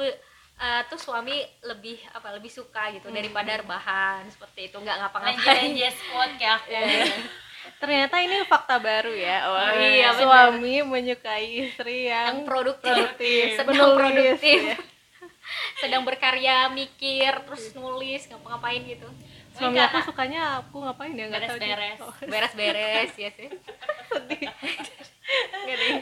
eh, 0.61 0.83
tuh 0.93 1.01
suami 1.01 1.41
lebih 1.65 1.97
apa 2.13 2.37
lebih 2.37 2.53
suka 2.53 2.93
gitu 2.93 3.09
daripada 3.09 3.57
rebahan 3.57 4.29
seperti 4.29 4.69
itu. 4.69 4.77
Nggak 4.77 5.09
ngapa-ngapain. 5.09 5.41
Lenje-lenje 5.73 5.89
squat 5.97 6.31
kayak 6.37 6.55
aku. 6.61 6.71
Ternyata 7.81 8.19
ini 8.23 8.43
fakta 8.47 8.83
baru 8.83 9.15
ya. 9.15 9.47
Oh, 9.47 9.59
iya, 9.79 10.15
suami 10.19 10.83
menyukai 10.83 11.67
istri 11.67 12.11
yang 12.11 12.43
yang 12.43 12.47
produktif, 12.47 12.91
produktif, 12.91 13.59
sedang 13.59 13.75
menulis, 13.75 14.39
produktif. 14.39 14.61
Ya. 14.67 14.77
Sedang 15.77 16.03
berkarya 16.03 16.69
mikir 16.69 17.33
terus 17.43 17.73
nulis 17.73 18.27
ngapa-ngapain 18.27 18.83
gitu 18.83 19.09
Suami 19.53 19.77
aku 19.77 20.01
sukanya 20.03 20.41
aku 20.59 20.81
ngapain 20.81 21.13
ya 21.13 21.29
nggak 21.29 21.45
tahu. 21.45 21.61
juga. 21.61 21.67
Beres-beres. 21.69 21.99
Oh, 22.01 22.15
beres-beres 22.25 23.13
ya 23.15 23.31
sih 23.31 23.49
sedih. 24.09 24.49
Nggak 25.63 25.77
deh. 25.77 25.93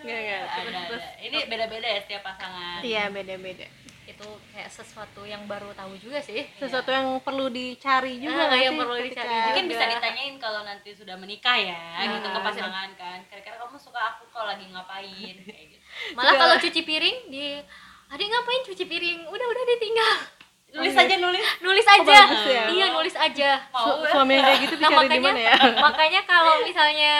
Nggak, 0.00 0.18
nggak. 0.18 0.40
Ada, 0.40 0.50
Terus, 0.56 0.66
ada. 0.68 0.80
terus. 0.88 1.04
Ini 1.20 1.38
beda-beda 1.46 1.86
ya 1.88 2.00
setiap 2.00 2.22
pasangan. 2.24 2.78
Iya 2.82 3.02
beda-beda. 3.08 3.66
itu 4.02 4.26
kayak 4.50 4.66
sesuatu 4.68 5.22
yang 5.22 5.46
baru 5.46 5.70
tahu 5.70 5.94
juga 5.96 6.18
sih 6.18 6.42
Sesuatu 6.58 6.90
yang 6.90 7.22
perlu 7.22 7.46
dicari 7.48 8.18
juga 8.18 8.42
Ah, 8.42 8.46
nggak 8.50 8.60
yang 8.60 8.74
sih 8.74 8.80
perlu 8.82 8.94
ketika- 8.98 9.06
dicari 9.14 9.30
juga. 9.30 9.46
Mungkin 9.46 9.66
bisa 9.70 9.84
ditanyain 9.86 10.34
kalau 10.36 10.60
nanti 10.60 10.90
sudah 10.92 11.16
menikah 11.16 11.54
ya, 11.56 11.78
Nah, 11.96 12.06
gitu 12.10 12.26
ke 12.28 12.40
pasangan 12.42 12.90
kan. 12.92 13.18
Kira-kira 13.24 13.56
kamu 13.56 13.78
suka 13.78 14.00
aku 14.10 14.26
kalau 14.28 14.50
lagi 14.50 14.66
ngapain 14.66 15.06
kayak 15.40 15.66
gitu. 15.70 15.84
malah 16.12 16.34
kalau 16.34 16.54
cuci 16.58 16.80
piring 16.82 17.18
di 17.28 17.62
adik 18.10 18.26
ngapain 18.26 18.62
cuci 18.64 18.84
piring 18.84 19.20
udah 19.24 19.46
udah 19.46 19.64
ditinggal 19.68 20.14
Nulis 20.70 20.94
aja 20.94 21.14
nulis. 21.16 21.42
nulis 21.58 21.82
Oh, 21.84 21.96
aja 21.96 22.18
bagus 22.24 22.42
ya. 22.46 22.64
iya 22.68 22.86
nulis 22.90 23.16
aja 23.16 23.50
Su- 23.72 23.90
Mau 23.92 24.06
suami 24.06 24.32
yang 24.32 24.44
kayak 24.44 24.60
gitu 24.60 24.74
nah 24.76 24.86
dicari 24.88 25.06
di 25.08 25.18
makanya 25.18 25.28
mana 25.28 25.40
ya? 25.40 25.54
makanya 25.86 26.20
kalau 26.24 26.54
misalnya 26.62 27.14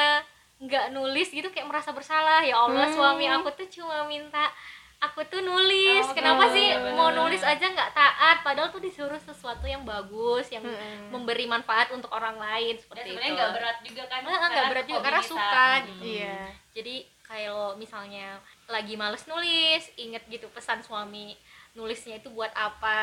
nggak 0.61 0.85
nulis 0.90 1.28
gitu 1.28 1.49
kayak 1.49 1.66
merasa 1.66 1.90
bersalah 1.90 2.40
ya 2.40 2.54
Allah 2.54 2.85
Hmm. 2.85 2.94
suami 2.94 3.26
aku 3.26 3.50
tuh 3.52 3.66
cuma 3.68 4.04
minta 4.04 4.47
aku 4.99 5.25
tuh 5.25 5.40
nulis 5.40 6.04
Oh, 6.04 6.12
kenapa 6.12 6.47
bener, 6.47 6.54
sih 6.54 6.66
bener, 6.70 6.92
mau 6.92 7.11
nulis 7.11 7.42
aja 7.42 7.64
nggak 7.64 7.90
taat 7.90 8.37
padahal 8.44 8.68
tuh 8.68 8.78
disuruh 8.78 9.18
sesuatu 9.18 9.64
yang 9.64 9.82
bagus 9.82 10.47
yang 10.49 10.62
Hmm. 10.62 11.11
memberi 11.11 11.42
manfaat 11.44 11.90
untuk 11.90 12.12
orang 12.12 12.37
lain 12.37 12.76
Dan 12.76 12.82
seperti 12.85 13.09
sebenarnya 13.09 13.26
itu 13.26 13.35
nggak 13.35 13.50
berat 13.52 13.76
juga 13.80 14.02
kan? 14.04 14.20
Nggak, 14.20 14.64
berat 14.68 14.87
juga, 14.87 15.00
karena 15.02 15.18
kita. 15.18 15.26
suka 15.28 15.64
Hmm. 15.66 15.87
gitu. 15.88 16.02
Iya. 16.06 16.38
jadi 16.70 16.94
kalau 17.30 17.78
misalnya 17.78 18.26
lagi 18.66 18.94
males 18.94 19.22
nulis 19.25 19.87
inget 19.94 20.26
gitu 20.26 20.50
pesan 20.50 20.82
suami 20.82 21.38
nulisnya 21.70 22.18
itu 22.18 22.26
buat 22.28 22.50
apa 22.50 22.99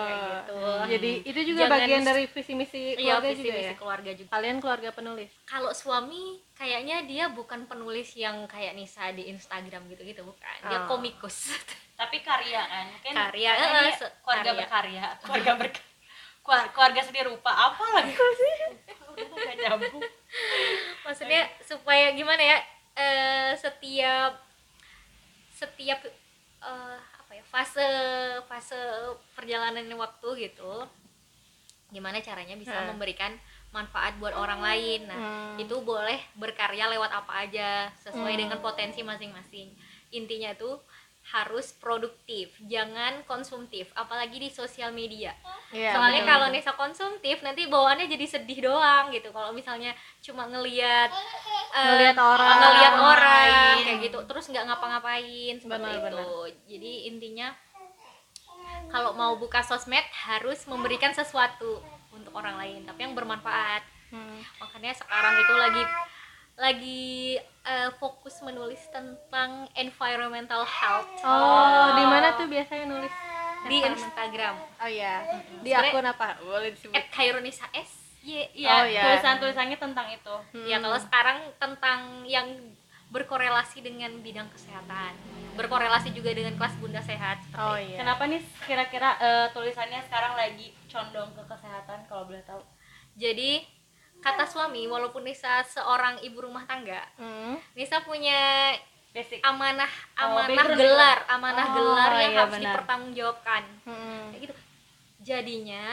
kayak 0.00 0.20
gitu 0.24 0.60
Jadi 0.88 1.10
itu 1.22 1.40
juga 1.46 1.60
Jangan- 1.62 1.76
bagian 1.78 2.02
dari 2.02 2.24
visi 2.24 2.52
misi 2.54 2.96
iya 2.96 3.20
keluarga 3.20 3.28
visi 3.28 3.42
juga 3.42 3.52
misi 3.54 3.68
ya. 3.68 3.74
keluarga 3.76 4.10
juga 4.14 4.28
Kalian 4.32 4.56
keluarga 4.56 4.90
penulis. 4.90 5.30
kalau 5.44 5.70
suami 5.72 6.22
kayaknya 6.52 7.04
dia 7.04 7.24
bukan 7.28 7.60
penulis 7.64 8.16
yang 8.16 8.48
kayak 8.48 8.72
Nisa 8.72 9.12
di 9.12 9.28
Instagram 9.28 9.84
gitu-gitu 9.86 10.24
bukan 10.24 10.56
dia 10.64 10.80
Oh. 10.80 10.88
komikus 10.88 11.52
tapi 12.00 12.20
karya 12.20 12.60
kan 12.62 12.88
mungkin 12.88 13.12
Karya, 13.12 13.50
kan 13.52 13.68
eh, 13.84 13.92
keluarga 14.18 14.24
karya. 14.24 14.52
berkarya 14.56 15.04
keluarga 15.18 15.52
berkarya 15.54 15.84
keluarga 16.70 17.00
seni 17.02 17.20
rupa 17.22 17.50
apa 17.50 17.84
lagi 17.92 18.14
Udah 19.16 19.54
nyambung 19.58 20.00
maksudnya 21.02 21.48
supaya 21.60 22.12
gimana 22.12 22.38
ya 22.38 22.58
eh, 22.96 23.52
setiap 23.54 24.32
setiap 25.52 26.00
eh, 26.62 26.98
apa 27.16 27.32
ya 27.32 27.44
fase 27.44 27.88
fase 28.44 28.76
perjalanan 29.32 29.86
waktu 29.94 30.48
gitu 30.48 30.84
gimana 31.88 32.18
caranya 32.18 32.58
bisa 32.58 32.74
Hmm. 32.74 32.92
memberikan 32.92 33.32
manfaat 33.70 34.16
buat 34.18 34.32
orang 34.32 34.58
lain 34.58 35.06
nah 35.06 35.16
Hmm. 35.16 35.56
itu 35.60 35.76
boleh 35.80 36.18
berkarya 36.34 36.88
lewat 36.88 37.12
apa 37.14 37.46
aja 37.46 37.88
sesuai 38.00 38.34
Hmm. 38.34 38.42
dengan 38.42 38.58
potensi 38.58 39.00
masing-masing 39.00 39.70
intinya 40.10 40.50
tuh 40.54 40.80
harus 41.28 41.74
produktif 41.74 42.54
jangan 42.62 43.18
konsumtif 43.24 43.90
apalagi 43.92 44.38
di 44.38 44.46
sosial 44.46 44.90
media 44.90 45.34
Iya, 45.68 45.90
soalnya 45.92 46.22
kalau. 46.22 46.46
Nisa 46.48 46.70
konsumtif 46.72 47.42
nanti 47.42 47.66
bawaannya 47.66 48.06
jadi 48.06 48.26
sedih 48.28 48.62
doang 48.64 49.10
gitu 49.10 49.28
kalau 49.30 49.50
misalnya 49.50 49.90
cuma 50.20 50.46
ngelihat 50.46 51.10
eh, 51.72 51.82
Ngelihat 51.84 52.14
orang. 52.16 52.56
ngelihat 52.56 52.94
orang 52.96 53.74
kayak 53.82 53.98
gitu 54.00 54.18
terus 54.24 54.46
nggak 54.46 54.64
ngapa-ngapain 54.64 55.54
seperti 55.56 55.82
Benar, 55.90 56.14
itu 56.14 56.30
jadi 56.68 56.92
intinya 57.08 57.48
kalau 58.86 59.10
mau 59.12 59.34
buka 59.34 59.60
sosmed 59.60 60.06
harus 60.24 60.62
memberikan 60.64 61.10
sesuatu 61.10 61.82
untuk 62.08 62.32
orang 62.32 62.56
lain 62.56 62.80
tapi 62.82 63.02
yang 63.02 63.12
bermanfaat 63.12 63.82
Hmm. 64.06 64.38
makanya 64.56 64.94
sekarang 64.94 65.34
itu 65.34 65.54
lagi 65.58 65.82
lagi 66.56 67.36
eh, 67.38 67.90
fokus 67.94 68.40
menulis 68.40 68.80
tentang 68.88 69.68
environmental 69.74 70.64
health 70.64 71.08
Oh, 71.20 71.92
di 71.92 72.04
mana 72.04 72.32
tuh 72.34 72.46
biasanya 72.46 72.86
nulis? 72.86 73.12
di 73.66 73.82
Instagram 73.82 74.54
Oh 74.78 74.86
iya. 74.86 75.26
Di 75.58 75.68
Sebenarnya- 75.68 75.90
akun 75.90 76.06
apa? 76.06 76.28
Boleh 76.40 76.70
disebut. 76.70 76.94
at 76.94 77.06
Khairunisa 77.10 77.66
S 77.72 77.90
Y 78.22 78.42
iya 78.54 78.72
Oh, 78.72 78.84
iya. 78.84 79.02
tulisan 79.04 79.36
tulisannya 79.36 79.74
tentang 79.76 80.06
itu 80.08 80.34
Ya 80.64 80.78
kalau 80.78 80.96
sekarang 80.96 81.38
tentang 81.56 81.98
yang 82.24 82.46
berkorelasi 83.06 83.80
dengan 83.80 84.10
bidang 84.18 84.50
kesehatan, 84.50 85.14
berkorelasi 85.54 86.10
juga 86.10 86.30
dengan 86.30 86.54
kelas 86.54 86.74
bunda 86.76 86.98
sehat. 87.00 87.38
seperti 87.40 87.58
Oh 87.60 87.74
iya. 87.76 87.98
kenapa 88.00 88.26
nih 88.26 88.38
kira-kira 88.62 89.14
eh, 89.16 89.46
tulisannya 89.50 90.02
sekarang 90.02 90.34
lagi 90.34 90.70
condong 90.86 91.30
ke 91.32 91.42
kesehatan 91.44 92.06
kalau 92.06 92.24
boleh 92.24 92.42
tahu 92.42 92.62
Jadi 93.14 93.62
kata 94.26 94.44
suami, 94.44 94.84
walaupun 94.84 95.22
Nisa 95.22 95.62
seorang 95.62 96.18
ibu 96.20 96.42
rumah 96.42 96.64
tangga, 96.64 96.98
Hmm. 97.14 97.54
Nisa 97.72 98.00
punya 98.00 98.74
basic 99.10 99.40
amanah 99.40 99.88
Oh, 100.18 100.34
amanah 100.34 100.50
background 100.50 100.76
gelar, 100.78 101.18
amanah 101.26 101.66
Oh, 101.66 101.74
gelar 101.74 102.10
yang 102.16 102.32
iya, 102.32 102.40
harus 102.42 102.52
benar. 102.52 102.64
dipertanggungjawabkan. 102.68 103.62
Hmm. 103.84 104.24
Kayak 104.28 104.40
gitu. 104.42 104.54
Jadinya 105.22 105.86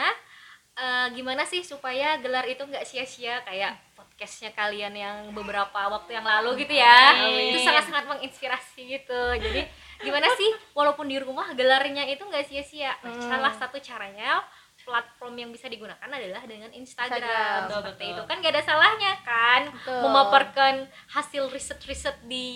eh, 0.74 1.08
gimana 1.12 1.44
sih 1.44 1.62
supaya 1.62 2.18
gelar 2.18 2.44
itu 2.46 2.60
nggak 2.60 2.82
sia-sia 2.82 3.40
kayak 3.44 3.78
podcastnya 3.94 4.50
kalian 4.52 4.90
yang 4.92 5.18
beberapa 5.32 5.70
waktu 5.88 6.18
yang 6.18 6.26
lalu 6.26 6.58
gitu 6.60 6.74
ya 6.74 7.14
Amin. 7.16 7.54
itu 7.54 7.62
sangat-sangat 7.62 8.10
menginspirasi 8.10 8.82
gitu 8.92 9.22
jadi 9.38 9.70
gimana 10.00 10.26
sih 10.34 10.50
walaupun 10.74 11.06
di 11.06 11.18
rumah 11.18 11.54
gelarnya 11.54 12.04
itu 12.08 12.22
nggak 12.22 12.42
sia-sia 12.44 12.90
Nah, 13.00 13.14
Hmm. 13.14 13.22
salah 13.22 13.54
satu 13.54 13.78
caranya 13.80 14.42
platform 14.84 15.34
yang 15.38 15.50
bisa 15.50 15.66
digunakan 15.66 16.04
adalah 16.04 16.44
dengan 16.44 16.70
Instagram, 16.70 17.18
Instagram. 17.18 17.60
Betul, 17.64 17.78
seperti 17.80 18.04
betul. 18.04 18.14
itu 18.14 18.22
kan 18.26 18.36
gak 18.38 18.54
ada 18.54 18.64
salahnya 18.64 19.14
kan 19.22 19.62
Betul. 19.72 20.00
memaparkan 20.02 20.74
hasil 21.10 21.44
riset-riset 21.48 22.18
di 22.24 22.48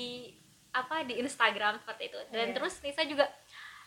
apa 0.69 1.01
di 1.01 1.17
Instagram 1.17 1.79
seperti 1.79 2.03
itu 2.07 2.19
dan 2.29 2.51
Iya. 2.51 2.53
terus 2.53 2.73
Nisa 2.79 3.01
juga 3.03 3.25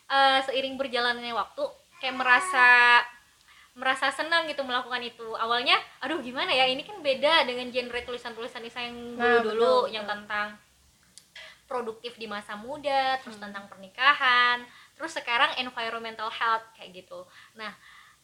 eh, 0.07 0.41
seiring 0.43 0.75
berjalannya 0.75 1.31
waktu 1.31 1.63
kayak 1.99 2.17
merasa 2.17 2.69
merasa 3.73 4.11
senang 4.11 4.45
gitu 4.45 4.61
melakukan 4.61 4.99
itu 5.01 5.23
awalnya 5.35 5.79
aduh 6.01 6.19
gimana 6.19 6.51
ya 6.51 6.67
ini 6.67 6.83
kan 6.83 6.99
beda 6.99 7.47
dengan 7.47 7.71
genre 7.71 8.01
tulisan-tulisan 8.01 8.61
Nisa 8.61 8.83
yang 8.83 8.97
Nah, 9.15 9.39
dulu-dulu 9.39 9.55
betul, 9.87 9.95
yang 9.95 10.05
betul. 10.05 10.15
tentang 10.19 10.49
produktif 11.65 12.13
di 12.17 12.27
masa 12.27 12.59
muda 12.59 13.15
terus 13.23 13.39
Hmm. 13.39 13.47
tentang 13.47 13.71
pernikahan 13.71 14.67
terus 14.99 15.15
sekarang 15.15 15.55
environmental 15.57 16.27
health 16.29 16.67
kayak 16.75 16.91
gitu 16.97 17.23
nah 17.55 17.71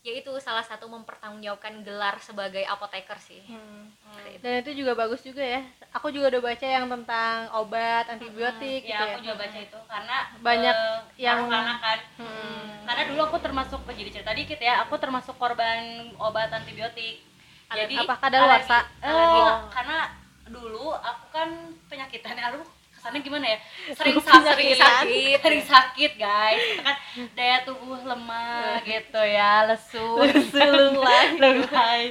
yaitu 0.00 0.30
salah 0.38 0.61
satu 0.61 0.87
mempertanggungjawabkan 0.87 1.82
gelar 1.82 2.16
sebagai 2.18 2.62
apoteker 2.64 3.16
sih 3.16 3.42
Hmm. 3.46 3.90
Itu. 4.16 4.40
Dan 4.40 4.52
itu 4.61 4.70
juga 4.76 4.92
bagus 4.94 5.20
juga 5.20 5.40
ya. 5.40 5.61
Aku 5.92 6.09
juga 6.09 6.28
udah 6.28 6.42
baca 6.42 6.66
yang 6.66 6.87
tentang 6.87 7.37
obat 7.52 8.04
antibiotik 8.09 8.80
gitu 8.80 8.90
ya 8.90 9.02
ya. 9.02 9.12
aku 9.12 9.20
juga 9.20 9.37
baca 9.37 9.59
itu 9.59 9.78
karena 9.87 10.16
Banyak 10.40 10.74
eh, 10.74 10.98
yang- 11.18 11.46
anak-anak 11.46 11.78
kan 11.78 11.98
Hmm. 12.16 12.70
karena 12.85 13.02
dulu 13.06 13.20
aku 13.24 13.37
termasuk 13.38 13.80
jadi 13.88 14.11
cerita 14.11 14.32
dikit 14.32 14.59
ya 14.59 14.74
aku 14.80 14.94
termasuk 14.96 15.35
korban 15.37 15.82
obat 16.16 16.48
antibiotik 16.50 17.22
jadi 17.66 17.94
Apakah 17.98 18.28
alergi. 18.30 18.70
Eh, 18.72 18.82
Alergi. 19.04 19.40
karena 19.70 19.98
dulu 20.46 20.94
aku 20.94 21.24
kan 21.28 21.48
penyakitan 21.87 22.38
aduh 22.38 22.62
kesannya 23.07 23.23
gimana 23.23 23.47
ya 23.47 23.59
sering 23.95 24.19
sakit 24.19 24.42
sering 24.51 24.73
sakit 24.75 25.37
sering 25.38 25.62
sakit 25.64 26.12
guys 26.16 26.59
kan 26.83 26.97
daya 27.33 27.62
tubuh 27.62 28.03
lemah 28.03 28.83
gitu 28.83 29.23
ya 29.23 29.62
lesu 29.64 30.03
lesu 30.19 30.59
lunglai 30.59 31.27
lunglai 31.42 32.03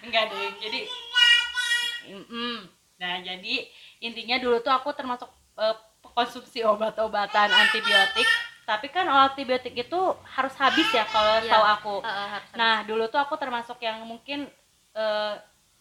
enggak 0.00 0.30
deh 0.30 0.50
jadi 0.60 0.80
Mm-mm. 2.06 2.70
nah 2.96 3.18
jadi 3.18 3.66
intinya 3.98 4.38
dulu 4.38 4.62
tuh 4.62 4.70
aku 4.70 4.94
termasuk 4.94 5.26
eh, 5.56 5.76
konsumsi 6.06 6.62
obat-obatan 6.62 7.50
antibiotik 7.50 8.28
tapi 8.62 8.86
kan 8.88 9.04
antibiotik 9.04 9.74
itu 9.74 10.00
harus 10.24 10.54
habis 10.54 10.86
ya 10.90 11.02
kalau 11.06 11.38
Iya. 11.38 11.50
tahu 11.50 11.64
aku 11.68 11.94
eh, 12.00 12.28
harus. 12.28 12.48
Nah, 12.52 12.82
dulu 12.82 13.06
tuh 13.06 13.18
aku 13.18 13.34
termasuk 13.34 13.78
yang 13.78 14.02
mungkin 14.02 14.46
eh, 14.92 15.34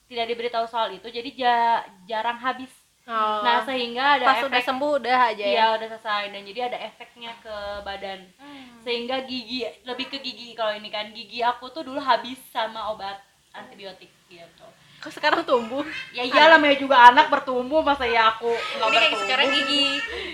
tidak 0.05 0.29
diberitahu 0.29 0.65
soal 0.65 0.93
itu, 0.93 1.09
jadi 1.09 1.29
ja- 1.33 1.81
jarang 2.05 2.37
habis. 2.37 2.69
Oh. 3.05 3.39
Nah, 3.39 3.61
sehingga 3.61 4.17
ada 4.17 4.25
pas 4.25 4.41
udah 4.41 4.49
efek 4.51 4.65
sembuh 4.65 4.91
udah 4.97 5.17
aja 5.29 5.39
ya. 5.39 5.53
Iya, 5.53 5.65
udah 5.77 5.87
selesai 5.91 6.23
dan 6.29 6.41
jadi 6.41 6.59
ada 6.65 6.77
efeknya 6.83 7.31
ke 7.37 7.55
badan. 7.81 8.19
Hmm. 8.35 8.81
Sehingga 8.81 9.21
gigi 9.21 9.61
lebih 9.81 10.09
ke 10.09 10.17
gigi 10.17 10.53
kalau 10.53 10.73
ini 10.73 10.89
kan 10.89 11.09
gigi 11.09 11.39
aku 11.39 11.69
tuh 11.69 11.81
dulu 11.81 11.97
habis 11.97 12.41
sama 12.49 12.89
obat 12.89 13.21
antibiotik 13.51 14.09
gitu. 14.25 14.65
Kok 14.97 15.11
sekarang 15.11 15.45
tumbuh? 15.45 15.85
Ya 16.11 16.25
iyalah 16.25 16.57
namanya 16.57 16.81
juga 16.81 16.97
anak 16.97 17.29
bertumbuh 17.29 17.85
masa 17.85 18.09
ya 18.09 18.25
aku 18.27 18.49
nggak 18.49 18.57
ini 18.81 18.81
kayak 18.81 18.89
bertumbuh. 19.05 19.21
sekarang 19.21 19.47
gigi 19.53 19.83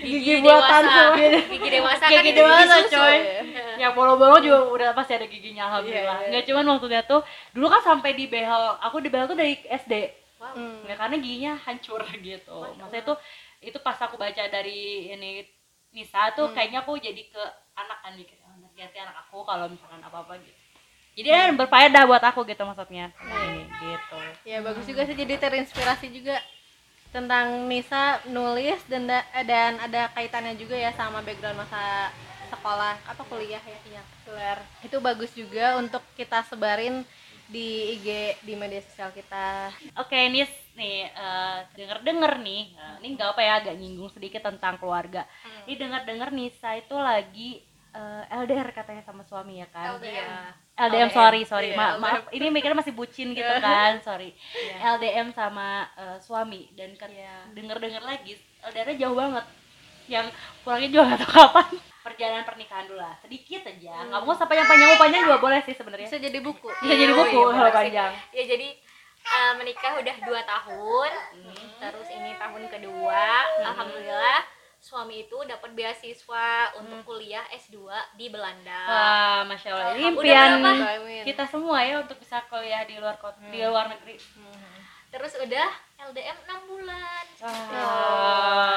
Gigi 0.02 0.32
buatan 0.40 0.82
dewasa. 0.82 0.96
tuh. 0.96 1.10
gigi 1.52 1.68
dewasa 1.68 2.04
Gigi 2.08 2.16
kan 2.16 2.24
itu 2.24 2.40
dewasa, 2.40 2.76
coy. 2.88 3.16
Iya. 3.52 3.64
ya 3.76 3.88
bolo-bolo 3.92 4.36
juga 4.38 4.58
udah 4.70 4.88
pasti 4.92 5.12
ada 5.12 5.26
giginya 5.26 5.68
alhamdulillah 5.68 6.16
Iya, 6.16 6.24
iya. 6.24 6.30
nggak 6.30 6.44
cuman 6.48 6.64
waktu 6.72 6.86
tuh 7.04 7.20
dulu 7.52 7.66
kan 7.68 7.82
sampai 7.82 8.10
di 8.14 8.24
behel 8.26 8.64
aku 8.80 8.96
di 8.98 9.12
behel 9.12 9.26
tuh 9.26 9.36
dari 9.36 9.60
SD 9.60 9.92
Wow. 10.42 10.58
Hmm. 10.58 10.82
ya 10.90 10.98
karena 10.98 11.16
giginya 11.22 11.52
hancur 11.54 12.02
gitu 12.26 12.58
maksudnya 12.74 13.06
tuh 13.06 13.16
itu 13.62 13.78
pas 13.78 13.94
aku 13.94 14.18
baca 14.18 14.42
dari 14.50 15.06
ini 15.08 15.46
Nisa 15.94 16.34
tuh 16.34 16.50
Hmm. 16.50 16.54
kayaknya 16.56 16.82
aku 16.82 16.98
jadi 16.98 17.22
ke 17.30 17.42
anak 17.78 18.02
kan 18.02 18.12
mikir 18.18 18.34
oh, 18.42 18.50
ganti 18.74 18.98
anak 18.98 19.22
aku 19.22 19.46
kalau 19.46 19.70
misalkan 19.70 20.02
apa 20.02 20.18
apa 20.18 20.34
gitu 20.42 20.58
jadi 21.14 21.28
hmm. 21.30 21.60
berfaedah 21.62 22.02
buat 22.10 22.24
aku 22.26 22.42
gitu 22.42 22.66
maksudnya 22.66 23.14
ini 23.22 23.70
gitu 23.70 24.18
Ya 24.42 24.58
bagus 24.60 24.82
juga 24.82 25.06
sih 25.06 25.14
jadi 25.14 25.38
terinspirasi 25.38 26.10
juga 26.10 26.42
tentang 27.12 27.68
Nisa 27.68 28.18
nulis 28.26 28.80
dan 28.88 29.04
da- 29.04 29.28
dan 29.44 29.76
ada 29.78 30.08
kaitannya 30.10 30.56
juga 30.56 30.74
ya 30.74 30.90
sama 30.96 31.20
background 31.20 31.60
masa 31.60 32.08
sekolah 32.48 32.96
apa 33.04 33.22
kuliah 33.28 33.60
ya 33.60 33.78
iya 33.86 34.02
gelar 34.24 34.58
itu 34.80 34.96
bagus 34.98 35.30
juga 35.32 35.76
untuk 35.76 36.00
kita 36.16 36.40
sebarin 36.48 37.04
di 37.52 37.68
IG 37.92 38.06
di 38.40 38.54
media 38.54 38.80
sosial 38.80 39.12
kita 39.12 39.68
Oke, 39.94 40.16
Nis 40.26 40.48
nih 40.72 41.04
eh, 41.06 41.58
denger-denger 41.70 42.40
nih, 42.40 42.62
eh, 42.72 42.94
ini 42.98 43.08
nggak 43.12 43.28
apa 43.30 43.40
ya 43.40 43.52
agak 43.58 43.74
nyinggung 43.76 44.08
sedikit 44.08 44.40
tentang 44.42 44.74
keluarga. 44.74 45.28
Hmm. 45.44 45.68
Ini 45.68 45.76
denger-denger 45.76 46.28
Nisa 46.30 46.72
itu 46.74 46.94
lagi 46.94 47.60
eh, 47.92 48.22
LDR 48.32 48.72
katanya 48.72 49.02
sama 49.02 49.20
suami 49.22 49.60
ya 49.60 49.68
kan? 49.68 50.00
LDR. 50.00 50.56
LDM, 50.72 50.88
LDM. 51.04 51.08
sorry 51.12 51.40
sorry 51.44 51.68
Iya, 51.68 51.76
Ma- 51.76 51.92
LDM. 51.92 52.00
maaf 52.00 52.22
ini 52.32 52.46
mikirnya 52.48 52.80
masih 52.80 52.96
bucin 52.96 53.28
gitu 53.30 53.54
kan 53.60 54.00
sorry 54.00 54.32
Iya. 54.50 54.96
LDM 54.96 55.28
sama 55.30 55.68
eh, 55.94 56.16
suami 56.18 56.72
dan 56.72 56.96
Iya. 56.96 57.52
denger-denger 57.52 58.00
lagi 58.02 58.40
LDR-nya 58.62 58.96
jauh 58.98 59.12
banget 59.14 59.44
yang 60.08 60.26
pulangnya 60.64 60.88
juga 60.88 61.02
nggak 61.06 61.20
tahu 61.20 61.32
kapan 61.36 61.68
perjalanan 62.22 62.46
pernikahan 62.46 62.86
dulu 62.86 63.02
lah. 63.02 63.18
Sedikit 63.18 63.66
aja. 63.66 64.06
Nggak 64.06 64.22
mau 64.22 64.30
sampai 64.38 64.54
yang 64.62 64.70
panjang 64.70 64.94
panjang 64.94 65.22
juga 65.26 65.38
boleh 65.42 65.58
sih 65.66 65.74
sebenarnya. 65.74 66.06
Bisa 66.06 66.22
jadi 66.22 66.38
buku. 66.38 66.70
Bisa 66.70 66.94
jadi 66.94 67.12
buku 67.18 67.34
iya, 67.34 67.34
kalau 67.34 67.50
bener 67.50 67.66
sih. 67.66 67.74
panjang. 67.82 68.12
Ya 68.30 68.44
jadi 68.46 68.68
eh, 69.26 69.52
menikah 69.58 69.92
udah 69.98 70.16
dua 70.22 70.40
tahun. 70.46 71.10
Terus 71.82 72.08
ini 72.14 72.30
tahun 72.38 72.62
kedua. 72.70 73.26
Alhamdulillah 73.74 74.38
suami 74.78 75.26
itu 75.26 75.38
dapat 75.46 75.74
beasiswa 75.74 76.74
untuk 76.78 77.02
kuliah 77.02 77.42
S2 77.50 77.90
di 78.18 78.30
Belanda. 78.30 78.82
Wah, 78.86 79.40
masya 79.46 79.74
Allah. 79.74 79.94
Ini 79.98 80.10
impian 80.14 80.62
kita 81.26 81.42
semua 81.50 81.82
ya 81.82 82.06
untuk 82.06 82.22
bisa 82.22 82.38
kuliah 82.46 82.86
di 82.86 83.02
luar 83.02 83.18
kota, 83.18 83.42
di 83.50 83.66
luar 83.66 83.90
negeri. 83.90 84.14
Terus 85.10 85.38
udah 85.42 85.68
LDM 86.04 86.36
6 86.40 86.68
bulan. 86.68 87.24
Wah, 87.38 87.52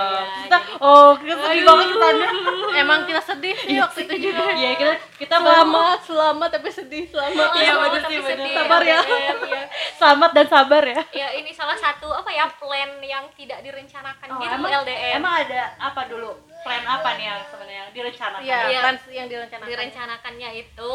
ya, 0.08 0.22
kita, 0.40 0.58
jadi- 0.58 0.78
oh 0.80 1.12
kita 1.16 1.34
sedih 1.40 1.64
banget 1.64 1.88
kita 1.88 2.08
Emang 2.82 3.00
kita 3.04 3.22
sedih 3.24 3.56
sih 3.56 3.78
waktu 3.78 4.00
itu 4.04 4.16
juga. 4.26 4.44
Iya 4.52 4.70
kita 4.76 4.94
kita 5.18 5.36
Selamat, 5.38 6.00
selamat 6.02 6.50
tapi 6.52 6.70
sedih 6.70 7.04
selamat. 7.06 7.50
Iya, 7.56 7.72
Oh, 7.72 7.86
tapi 7.88 7.98
sih, 8.10 8.20
sedih, 8.22 8.52
Sabar 8.52 8.82
ya. 8.84 9.00
LDM, 9.00 9.38
ya. 9.48 9.64
selamat 9.96 10.32
dan 10.34 10.46
sabar 10.48 10.84
ya. 10.84 11.02
Ya 11.12 11.28
ini 11.34 11.52
salah 11.52 11.74
satu 11.76 12.12
apa 12.12 12.30
ya 12.30 12.46
plan 12.52 12.92
yang 13.00 13.26
tidak 13.32 13.62
direncanakan 13.62 14.28
Oh, 14.28 14.40
gitu 14.40 14.54
emang, 14.56 14.72
LDM. 14.82 15.12
emang 15.16 15.34
ada 15.42 15.62
apa 15.80 16.02
dulu? 16.06 16.32
Plan 16.62 16.84
apa 16.84 17.10
nih 17.16 17.26
yang 17.28 17.42
sebenarnya 17.44 17.80
yang 17.80 17.92
direncanakan? 17.92 18.42
Iya, 18.44 18.58
Iya. 18.66 18.80
plan 18.82 18.96
yang 19.10 19.28
direncanakan. 19.28 19.68
direncanakannya 19.68 20.50
itu 20.60 20.92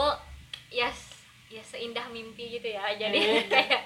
ya 0.70 0.88
s- 0.88 1.09
ya 1.50 1.60
seindah 1.60 2.06
mimpi 2.08 2.46
gitu 2.52 2.70
ya. 2.70 2.86
Jadi 2.94 3.18
kayak 3.52 3.82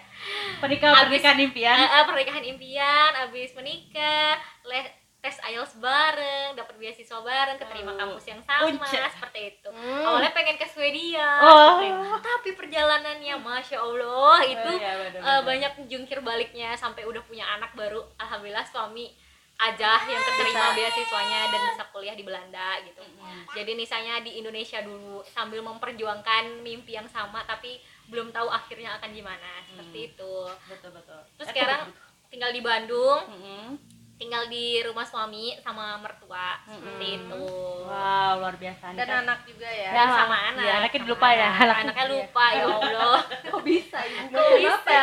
Pernikahan 0.54 0.94
Abis- 0.94 1.20
pernikahan 1.20 1.38
impian. 1.42 1.76
eh, 1.76 2.04
pernikahan 2.04 2.44
impian, 2.46 3.10
habis 3.14 3.50
menikah, 3.52 4.36
le- 4.62 4.92
tes 5.18 5.40
IELTS 5.42 5.80
bareng, 5.80 6.52
dapat 6.52 6.76
beasiswa 6.76 7.16
bareng, 7.18 7.56
keterima 7.56 7.92
Oh, 7.92 7.98
kampus 7.98 8.24
yang 8.26 8.40
sama, 8.40 8.68
unce. 8.68 9.00
seperti 9.10 9.40
itu. 9.50 9.68
Hmm. 9.70 10.04
Awalnya 10.04 10.30
pengen 10.30 10.54
ke 10.54 10.64
Swedia, 10.64 11.40
Oh. 11.40 11.80
tapi 12.20 12.52
perjalanannya, 12.52 13.32
masya 13.34 13.80
Allah 13.80 14.44
itu 14.44 14.60
Oh, 14.66 14.76
iya, 14.76 14.92
bener, 14.94 15.16
eh, 15.16 15.24
bener. 15.24 15.40
banyak 15.42 15.72
jungkir 15.88 16.20
baliknya 16.20 16.72
sampai 16.74 17.02
udah 17.02 17.20
punya 17.22 17.48
anak 17.50 17.72
baru. 17.72 18.04
Alhamdulillah 18.14 18.64
suami 18.64 19.16
aja 19.56 20.02
yang 20.02 20.18
keterima 20.20 20.74
beasiswanya 20.74 21.40
dan 21.46 21.60
bisa 21.64 21.84
kuliah 21.88 22.12
di 22.12 22.22
Belanda 22.22 22.74
gitu. 22.82 23.00
Mm-mm. 23.00 23.46
Jadi 23.52 23.72
misalnya 23.72 24.18
di 24.18 24.36
Indonesia 24.36 24.80
dulu 24.80 25.22
sambil 25.24 25.62
memperjuangkan 25.62 26.58
mimpi 26.60 26.92
yang 26.92 27.06
sama 27.06 27.42
tapi 27.42 27.78
belum 28.04 28.28
tahu 28.28 28.46
akhirnya 28.46 28.94
akan 28.94 29.10
gimana 29.10 29.62
seperti 29.64 29.98
Hmm. 30.00 30.08
itu. 30.10 30.34
Betul 30.66 30.90
betul. 30.92 31.20
Terus 31.34 31.46
Eh, 31.46 31.52
sekarang 31.52 31.80
betul, 31.86 32.02
tinggal 32.28 32.50
di 32.50 32.60
Bandung. 32.60 33.20
Mm-mm. 33.26 33.68
tinggal 34.14 34.46
di 34.46 34.78
rumah 34.80 35.02
suami 35.02 35.58
sama 35.58 35.98
mertua 35.98 36.54
seperti 36.64 37.02
Hmm. 37.08 37.18
itu. 37.20 37.44
Wow 37.82 38.32
luar 38.38 38.54
biasa 38.54 38.84
nih. 38.88 38.96
dan 38.96 39.08
kan. 39.08 39.18
anak 39.20 39.38
juga 39.42 39.66
ya. 39.66 39.90
Dan 39.92 40.06
sama 40.08 40.36
anak. 40.48 40.62
Iya, 40.62 40.72
anaknya 40.76 41.00
sama 41.00 41.10
lupa 41.10 41.28
ya, 41.28 41.34
anak. 41.44 41.58
anak. 41.60 41.76
Anaknya 41.80 42.06
lupa 42.08 42.44
ya 42.48 42.64
Allah. 42.68 43.18
Kok 43.50 43.62
bisa 43.64 43.98
ibu? 44.04 44.30
Kok 44.30 44.50
bisa? 44.56 45.02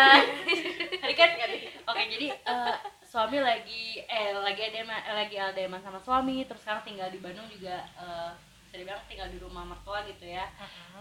Tadi 0.97 1.13
kan 1.13 1.29
oke 1.85 2.01
jadi 2.09 2.27
eh, 2.31 2.75
suami 3.11 3.43
lagi 3.43 3.99
eh 3.99 4.31
lagi 4.31 4.71
ada 4.71 4.87
lagi 5.11 5.35
LDM 5.35 5.75
sama 5.83 5.99
suami 5.99 6.47
terus 6.47 6.63
sekarang 6.63 6.87
tinggal 6.87 7.11
di 7.11 7.19
Bandung 7.19 7.43
juga 7.51 7.83
eh, 7.99 8.31
bisa 8.63 8.79
dibilang 8.79 9.03
tinggal 9.11 9.27
di 9.27 9.35
rumah 9.35 9.67
mertua 9.67 9.99
gitu 10.07 10.23
ya. 10.23 10.47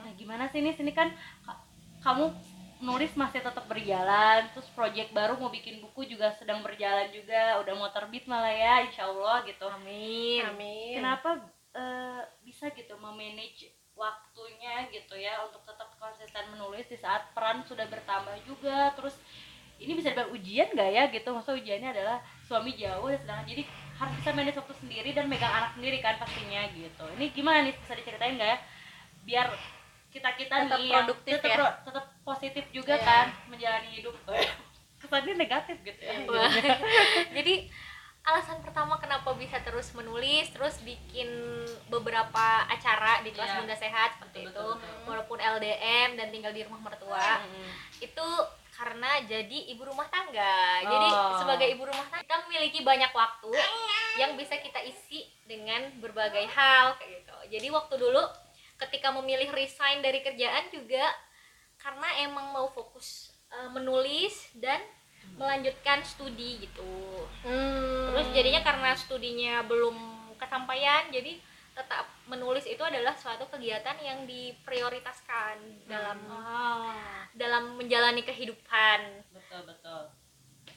Nah, 0.03 0.11
gimana 0.19 0.51
sih 0.51 0.59
ini 0.59 0.75
sini 0.75 0.91
kan 0.91 1.15
ka- 1.47 1.63
kamu 2.03 2.35
nulis 2.81 3.13
masih 3.15 3.45
tetap 3.45 3.63
berjalan 3.69 4.49
terus 4.57 4.67
project 4.75 5.13
baru 5.13 5.37
mau 5.37 5.53
bikin 5.53 5.79
buku 5.79 6.09
juga 6.09 6.33
sedang 6.35 6.65
berjalan 6.67 7.13
juga 7.15 7.61
udah 7.61 7.75
mau 7.77 7.93
terbit 7.93 8.25
malah 8.25 8.51
ya 8.51 8.89
insya 8.89 9.07
Allah 9.07 9.45
gitu 9.45 9.69
Amin. 9.69 10.41
Amin. 10.49 10.97
kenapa 10.99 11.45
eh, 11.77 12.25
bisa 12.43 12.73
gitu 12.73 12.97
memanage 12.97 13.71
waktunya 13.93 14.89
gitu 14.89 15.13
ya 15.13 15.45
untuk 15.45 15.61
tetap 15.63 15.93
konsisten 16.01 16.49
menulis 16.57 16.89
di 16.89 16.97
saat 16.97 17.29
peran 17.37 17.61
sudah 17.69 17.85
bertambah 17.85 18.33
juga 18.49 18.97
terus 18.97 19.13
ini 19.81 19.93
bisa 19.97 20.13
dibilang 20.13 20.31
ujian 20.31 20.69
gak 20.71 20.91
ya 20.91 21.03
gitu 21.09 21.29
maksudnya 21.31 21.57
ujiannya 21.59 21.91
adalah 21.91 22.17
suami 22.45 22.73
jauh 22.77 23.09
dan 23.09 23.19
sedangkan 23.19 23.47
jadi 23.49 23.63
harus 23.97 24.15
bisa 24.17 24.31
manage 24.33 24.57
waktu 24.57 24.75
sendiri 24.77 25.11
dan 25.11 25.27
megang 25.27 25.51
anak 25.51 25.71
sendiri 25.73 25.99
kan 25.99 26.17
pastinya 26.17 26.63
gitu 26.71 27.05
ini 27.17 27.27
gimana 27.31 27.65
nih 27.65 27.73
bisa 27.75 27.93
diceritain 27.95 28.37
gak 28.37 28.49
ya 28.49 28.59
biar 29.21 29.47
kita 30.11 30.29
kita 30.35 30.55
Tetap 30.61 30.77
nih 30.77 30.87
yang 30.87 31.07
produktif 31.07 31.33
tetap, 31.35 31.57
ya? 31.57 31.71
tetap 31.81 32.05
positif 32.21 32.65
juga 32.71 32.95
Iya. 32.95 33.05
kan 33.05 33.27
menjalani 33.47 33.89
hidup 33.91 34.15
kesannya 35.01 35.35
negatif 35.35 35.77
gitu 35.81 36.01
ya 36.01 36.15
Wah. 36.27 36.51
Jadi 37.37 37.55
alasan 38.23 38.61
pertama 38.61 38.95
kenapa 38.97 39.33
bisa 39.33 39.59
terus 39.61 39.91
menulis, 39.91 40.53
terus 40.53 40.77
bikin 40.81 41.27
beberapa 41.89 42.47
acara 42.65 43.21
di 43.21 43.31
kelas 43.31 43.49
Iya. 43.51 43.59
Bunda 43.59 43.75
Sehat 43.75 44.09
seperti 44.15 44.45
Betul, 44.45 44.53
itu, 44.53 44.67
betul, 44.71 44.77
betul. 44.79 45.07
walaupun 45.09 45.39
LDM 45.41 46.09
dan 46.15 46.27
tinggal 46.29 46.53
di 46.53 46.63
rumah 46.63 46.81
mertua. 46.83 47.41
Mm. 47.43 47.69
itu 48.01 48.29
karena 48.73 49.21
jadi 49.23 49.59
ibu 49.69 49.85
rumah 49.85 50.09
tangga. 50.09 50.57
Jadi 50.81 51.09
Oh. 51.11 51.37
sebagai 51.37 51.69
ibu 51.69 51.85
rumah 51.85 52.01
tangga 52.07 52.25
kita 52.25 52.37
memiliki 52.49 52.81
banyak 52.81 53.13
waktu 53.13 53.53
yang 54.17 54.33
bisa 54.35 54.57
kita 54.57 54.81
isi 54.81 55.21
dengan 55.45 55.85
berbagai 55.99 56.49
hal 56.49 56.97
kayak 56.97 57.21
gitu. 57.21 57.37
Jadi 57.51 57.67
waktu 57.69 57.95
dulu 57.99 58.25
ketika 58.79 59.13
memilih 59.13 59.53
resign 59.53 60.01
dari 60.01 60.25
kerjaan 60.25 60.73
juga 60.73 61.13
karena 61.77 62.09
emang 62.21 62.53
mau 62.53 62.69
fokus 62.69 63.29
eh, 63.51 63.69
menulis 63.69 64.49
dan 64.55 64.81
melanjutkan 65.37 66.05
studi 66.05 66.65
gitu. 66.69 67.25
Hmm. 67.43 68.13
Terus 68.13 68.29
jadinya 68.37 68.61
karena 68.61 68.91
studinya 68.93 69.65
belum 69.65 69.97
kesampaian, 70.37 71.09
jadi 71.09 71.41
tetap 71.71 72.05
menulis 72.29 72.67
itu 72.69 72.83
adalah 72.83 73.17
suatu 73.17 73.49
kegiatan 73.49 73.97
yang 74.05 74.29
diprioritaskan 74.29 75.87
dalam 75.89 76.19
Oh, 76.29 76.93
dalam 77.33 77.79
menjalani 77.81 78.21
kehidupan. 78.21 79.01
Betul 79.33 79.65
betul. 79.65 80.03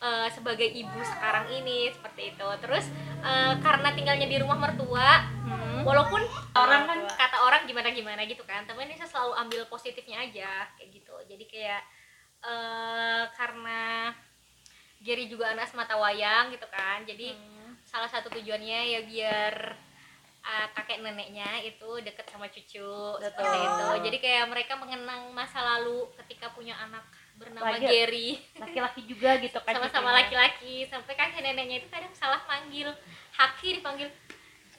Eh, 0.04 0.28
sebagai 0.32 0.68
ibu 0.68 1.00
sekarang 1.04 1.48
ini 1.52 1.92
seperti 1.92 2.36
itu. 2.36 2.48
Terus 2.64 2.88
eh, 3.24 3.54
karena 3.60 3.92
tinggalnya 3.96 4.28
di 4.28 4.38
rumah 4.40 4.60
mertua 4.60 5.28
Hmm. 5.44 5.84
walaupun 5.84 6.24
orang 6.56 6.88
kan 6.88 7.00
kata 7.20 7.38
orang 7.44 7.68
gimana 7.68 7.92
gimana 7.92 8.24
gitu 8.24 8.48
kan 8.48 8.64
tapi 8.64 8.88
ini 8.88 8.96
saya 8.96 9.12
selalu 9.12 9.34
ambil 9.44 9.62
positifnya 9.68 10.24
aja 10.24 10.72
kayak 10.80 10.90
gitu. 10.96 11.16
Jadi 11.28 11.44
kayak 11.52 11.82
eh, 12.44 13.24
karena 13.36 14.12
Gary 15.04 15.28
juga 15.28 15.52
anak 15.52 15.68
semata 15.68 15.94
wayang 15.96 16.50
gitu 16.50 16.64
kan. 16.68 17.04
Jadi 17.04 17.36
salah 17.84 18.08
satu 18.08 18.32
tujuannya 18.32 18.80
ya 18.90 19.00
biar 19.04 19.54
uh, 20.42 20.68
kakek 20.74 21.04
neneknya 21.04 21.62
itu 21.62 22.00
deket 22.02 22.26
sama 22.26 22.48
cucu 22.48 22.92
seperti 23.20 23.58
itu. 23.60 23.88
Jadi 24.08 24.18
kayak 24.18 24.46
mereka 24.48 24.74
mengenang 24.76 25.30
masa 25.32 25.60
lalu 25.60 26.08
ketika 26.24 26.50
punya 26.52 26.74
anak 26.80 27.04
bernama 27.36 27.76
Lagi- 27.76 27.86
Gary. 27.86 28.30
laki-laki 28.56 29.02
juga 29.04 29.36
gitu 29.38 29.60
kan 29.60 29.76
sama-sama 29.76 30.14
laki-laki 30.14 30.88
sampai 30.88 31.14
kakek 31.14 31.44
neneknya 31.44 31.84
itu 31.84 31.88
kadang 31.92 32.14
salah 32.16 32.40
manggil. 32.48 32.90
Haki 33.36 33.84
dipanggil. 33.84 34.08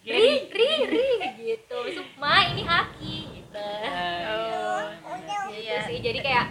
Ri 0.05 0.49
Ri 0.53 0.69
Ri 0.85 1.07
gitu. 1.37 1.79
Sukma 1.93 2.49
ini 2.53 2.65
Haki 2.65 3.17
gitu. 3.41 3.69
Eh, 3.85 4.85
gitu 5.05 5.53
Iya. 5.55 5.87
sih 5.87 5.99
jadi 6.03 6.19
kayak 6.21 6.47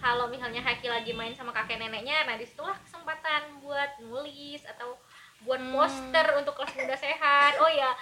kalau 0.00 0.26
misalnya 0.26 0.58
Haki 0.58 0.88
lagi 0.88 1.12
main 1.12 1.30
sama 1.30 1.52
kakek 1.52 1.76
neneknya 1.76 2.24
nah 2.24 2.34
di 2.34 2.42
situlah 2.42 2.74
kesempatan 2.80 3.60
buat 3.60 4.00
nulis 4.00 4.64
atau 4.66 4.96
buat 5.40 5.56
Hmm. 5.56 5.72
poster 5.72 6.26
untuk 6.34 6.52
kelas 6.52 6.72
bunda 6.74 6.92
sehat. 6.94 7.56
Oh 7.56 7.70
ya 7.70 7.92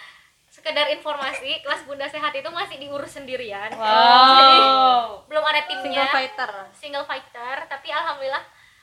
sekedar 0.49 0.89
informasi 0.89 1.61
kelas 1.61 1.85
bunda 1.85 2.03
sehat 2.05 2.33
itu 2.33 2.49
masih 2.49 2.79
diurus 2.79 3.13
sendirian. 3.13 3.69
Jadi 3.69 4.59
wow 4.59 5.23
belum 5.25 5.45
ada 5.45 5.61
timnya. 5.65 6.03
Single 6.03 6.11
fighter. 6.11 6.51
single 6.73 7.07
fighter 7.07 7.57
tapi 7.67 7.91
alhamdulillah 7.91 8.43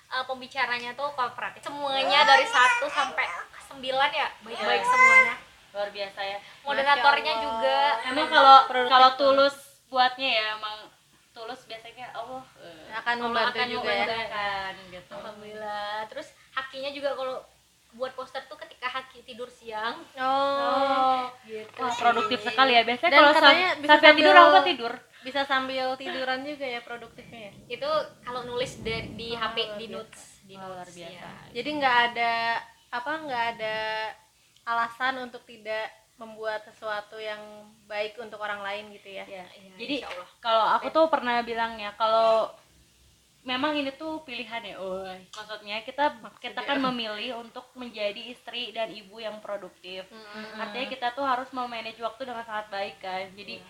uh, 0.09 0.23
pembicaranya 0.23 0.91
tuh 0.93 1.11
kooperatif. 1.11 1.59
Semuanya 1.61 2.23
dari 2.23 2.45
1 2.45 2.53
sampai 2.85 3.25
9 3.65 3.81
ya 4.13 4.27
baik-baik 4.39 4.81
Iya. 4.81 4.87
semuanya. 4.87 5.35
Luar 5.75 5.89
biasa 5.91 6.19
ya. 6.23 6.39
Moderatornya 6.63 7.33
juga. 7.37 7.79
Emang 8.07 8.27
kalau 8.29 8.57
kalau 8.87 9.09
tulus 9.15 9.55
buatnya 9.85 10.29
ya 10.31 10.45
emang 10.55 10.87
tulus 11.31 11.67
biasanya 11.67 12.15
Allah 12.15 12.39
eh, 12.54 12.54
Akan 12.95 13.15
Allah 13.15 13.25
membantu 13.25 13.57
akan 13.57 13.67
juga 13.69 13.91
ya. 13.91 14.05
gitu 14.87 15.13
alhamdulillah 15.13 15.95
terus 16.07 16.27
hakinya 16.51 16.89
juga 16.89 17.09
kalau 17.11 17.35
buat 17.91 18.11
poster 18.11 18.43
tuh 18.43 18.57
ketika 18.57 18.87
haki 18.89 19.23
tidur 19.23 19.47
siang 19.47 20.03
Oh. 20.15 21.31
gitu 21.43 21.67
Wah, 21.77 21.87
sih. 21.89 21.99
produktif 22.01 22.39
sekali 22.41 22.71
ya 22.73 22.83
biasanya 22.83 23.07
Dan 23.09 23.19
kalau 23.21 23.31
katanya 23.33 23.67
Sa- 23.69 23.79
bisa 23.79 23.93
Safia 23.93 24.11
tidur 24.11 24.33
sambil- 24.33 24.51
aku 24.51 24.61
tidur 24.65 24.93
Bisa 25.17 25.41
sambil 25.43 25.85
tiduran 25.95 26.39
juga 26.41 26.65
ya 26.67 26.79
produktifnya 26.79 27.41
ya. 27.41 27.53
itu 27.71 27.89
kalau 28.21 28.41
nulis 28.43 28.77
dari 28.79 29.09
di 29.11 29.31
Oh, 29.31 29.39
HP 29.39 29.57
luar 29.57 29.73
di 29.73 29.85
biasa. 29.85 29.95
notes 29.95 30.21
di 30.43 30.53
Oh, 30.53 30.67
luar 30.67 30.87
biasa. 30.87 31.25
ya. 31.25 31.49
Jadi 31.51 31.69
nggak 31.73 31.97
ada 32.05 32.33
apa 32.91 33.11
nggak 33.17 33.43
ada 33.51 33.75
alasan 34.65 35.15
untuk 35.21 35.41
tidak 35.43 35.87
membuat 36.15 36.63
sesuatu 36.63 37.17
yang 37.17 37.41
baik 37.85 38.15
untuk 38.17 38.39
orang 38.39 38.61
lain 38.61 38.87
gitu 38.91 39.09
ya. 39.09 39.25
ya 39.25 39.43
Iya, 39.49 39.75
jadi 39.75 39.95
kalau 40.39 40.65
aku 40.73 40.87
tuh 40.89 41.05
pernah 41.07 41.41
bilang 41.41 41.75
ya 41.75 41.91
kalau 41.93 42.47
memang 43.45 43.77
ini 43.77 43.93
tuh 43.93 44.25
pilihan 44.25 44.61
ya 44.65 44.75
oh 44.81 45.05
maksudnya 45.05 45.85
kita 45.85 46.17
kita 46.41 46.65
kan 46.65 46.81
memilih 46.81 47.37
untuk 47.39 47.69
menjadi 47.77 48.33
istri 48.33 48.73
dan 48.73 48.89
ibu 48.89 49.21
yang 49.21 49.37
produktif 49.37 50.09
artinya 50.57 50.87
kita 50.89 51.07
tuh 51.13 51.21
harus 51.21 51.47
memanage 51.53 52.01
waktu 52.01 52.25
dengan 52.25 52.41
sangat 52.41 52.67
baik 52.73 52.97
kan 52.97 53.29
jadi 53.37 53.61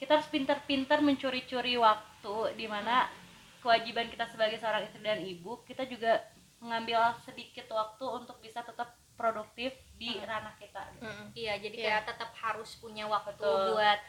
kita 0.00 0.16
harus 0.16 0.28
pintar-pintar 0.32 1.04
mencuri-curi 1.04 1.76
waktu 1.76 2.56
di 2.56 2.64
mana 2.64 3.12
kewajiban 3.60 4.08
kita 4.08 4.24
sebagai 4.32 4.56
seorang 4.56 4.88
istri 4.88 5.04
dan 5.04 5.20
ibu 5.20 5.60
kita 5.68 5.84
juga 5.84 6.24
mengambil 6.64 7.12
sedikit 7.20 7.68
waktu 7.72 8.04
untuk 8.08 8.40
bisa 8.40 8.64
tetap 8.64 8.96
produktif 9.20 9.76
di 10.00 10.16
ranah 10.16 10.56
kita 10.56 10.80
gitu. 10.96 11.04
Mm-mm. 11.04 11.28
Iya, 11.36 11.60
jadi 11.60 11.76
Iya. 11.76 11.84
kayak 11.92 12.04
tetap 12.08 12.30
harus 12.40 12.72
punya 12.80 13.04
waktu 13.04 13.36
Betul. 13.36 13.76
buat 13.76 14.00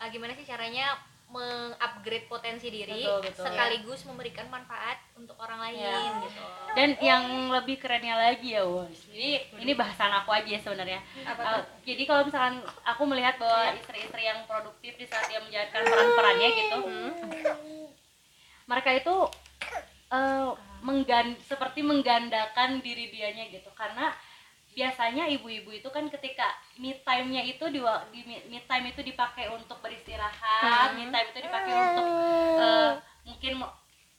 ah, 0.00 0.08
gimana 0.08 0.32
sih 0.32 0.48
caranya 0.48 0.96
mengupgrade 1.34 2.30
potensi 2.30 2.70
diri 2.70 3.02
Betul, 3.02 3.26
betul. 3.26 3.42
sekaligus 3.42 4.00
memberikan 4.06 4.46
manfaat 4.46 5.02
untuk 5.18 5.34
orang 5.42 5.58
lain 5.66 5.82
Iya. 5.82 6.22
gitu. 6.22 6.42
dan 6.78 6.88
yang 7.02 7.24
lebih 7.50 7.82
kerennya 7.82 8.14
lagi 8.14 8.54
ya 8.54 8.62
Won 8.62 8.86
ini 9.10 9.42
ini 9.58 9.72
bahasan 9.74 10.14
aku 10.14 10.30
aja 10.30 10.46
ya 10.46 10.60
sebenarnya. 10.62 11.02
Uh, 11.26 11.62
jadi 11.82 12.02
kalau 12.06 12.22
misalkan 12.30 12.62
aku 12.86 13.02
melihat 13.10 13.34
bahwa 13.42 13.74
istri-istri 13.74 14.22
yang 14.22 14.46
produktif 14.46 14.94
di 14.94 15.06
saat 15.10 15.26
dia 15.26 15.42
menjalankan 15.42 15.82
peran-perannya 15.82 16.48
gitu 16.54 16.78
mereka 18.64 18.90
itu 18.96 19.14
uh, 20.10 20.50
menggan 20.84 21.36
seperti 21.40 21.80
menggandakan 21.80 22.80
diri 22.84 23.08
dianya 23.08 23.48
gitu. 23.48 23.68
Karena 23.72 24.12
biasanya 24.74 25.30
ibu-ibu 25.30 25.70
itu 25.70 25.88
kan 25.88 26.10
ketika 26.10 26.50
me 26.82 26.98
time-nya 27.06 27.46
itu 27.46 27.64
di, 27.70 27.78
di 28.10 28.20
me 28.26 28.36
me 28.50 28.58
time 28.66 28.90
itu 28.90 29.00
dipakai 29.06 29.46
untuk 29.54 29.78
beristirahat, 29.78 30.98
me 30.98 31.06
time 31.08 31.28
itu 31.30 31.40
dipakai 31.46 31.72
untuk 31.72 32.06
uh, 32.58 32.90
mungkin 33.22 33.62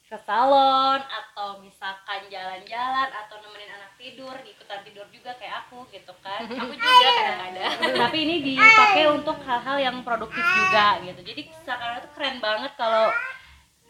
ke 0.06 0.18
salon 0.22 1.02
atau 1.02 1.60
misalkan 1.66 2.30
jalan-jalan 2.30 3.10
atau 3.10 3.36
nemenin 3.42 3.74
anak 3.74 3.92
tidur, 3.98 4.38
ikutan 4.46 4.86
tidur 4.86 5.04
juga 5.10 5.34
kayak 5.36 5.66
aku 5.66 5.82
gitu 5.90 6.14
kan. 6.22 6.46
Aku 6.62 6.72
juga 6.78 7.10
kadang-kadang. 7.20 7.74
Tapi 8.06 8.18
ini 8.22 8.36
dipakai 8.54 9.06
untuk 9.10 9.38
hal-hal 9.44 9.78
yang 9.82 9.98
produktif 10.06 10.46
juga 10.46 11.02
gitu. 11.04 11.22
Jadi 11.26 11.42
sekarang 11.66 12.06
itu 12.06 12.10
keren 12.14 12.38
banget 12.38 12.72
kalau 12.78 13.10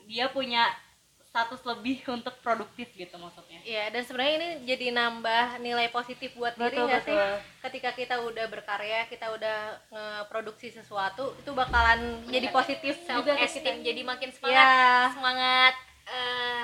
dia 0.07 0.31
punya 0.31 0.71
status 1.35 1.67
lebih 1.67 1.99
untuk 2.07 2.31
produktif 2.39 2.87
gitu 2.95 3.11
maksudnya. 3.19 3.59
Iya, 3.61 3.91
dan 3.91 4.07
sebenarnya 4.07 4.33
ini 4.37 4.49
jadi 4.63 4.95
nambah 4.95 5.59
nilai 5.59 5.91
positif 5.91 6.31
buat 6.31 6.55
diri 6.55 6.71
Betul, 6.71 6.87
nggak 6.87 7.03
sih? 7.03 7.17
Ketika 7.59 7.91
kita 7.91 8.15
udah 8.23 8.47
berkarya, 8.47 9.03
kita 9.11 9.27
udah 9.29 9.57
ngeproduksi 9.91 10.71
sesuatu, 10.71 11.35
itu 11.35 11.51
bakalan 11.51 12.23
jadi 12.25 12.47
positif 12.49 12.95
Self 13.03 13.19
juga 13.19 13.35
ke 13.35 13.43
kita. 13.43 13.47
esteem 13.51 13.77
jadi 13.83 14.01
makin 14.01 14.29
semangat 14.31 14.55
Iya. 14.55 15.11
semangat 15.11 15.73
eh, 16.07 16.61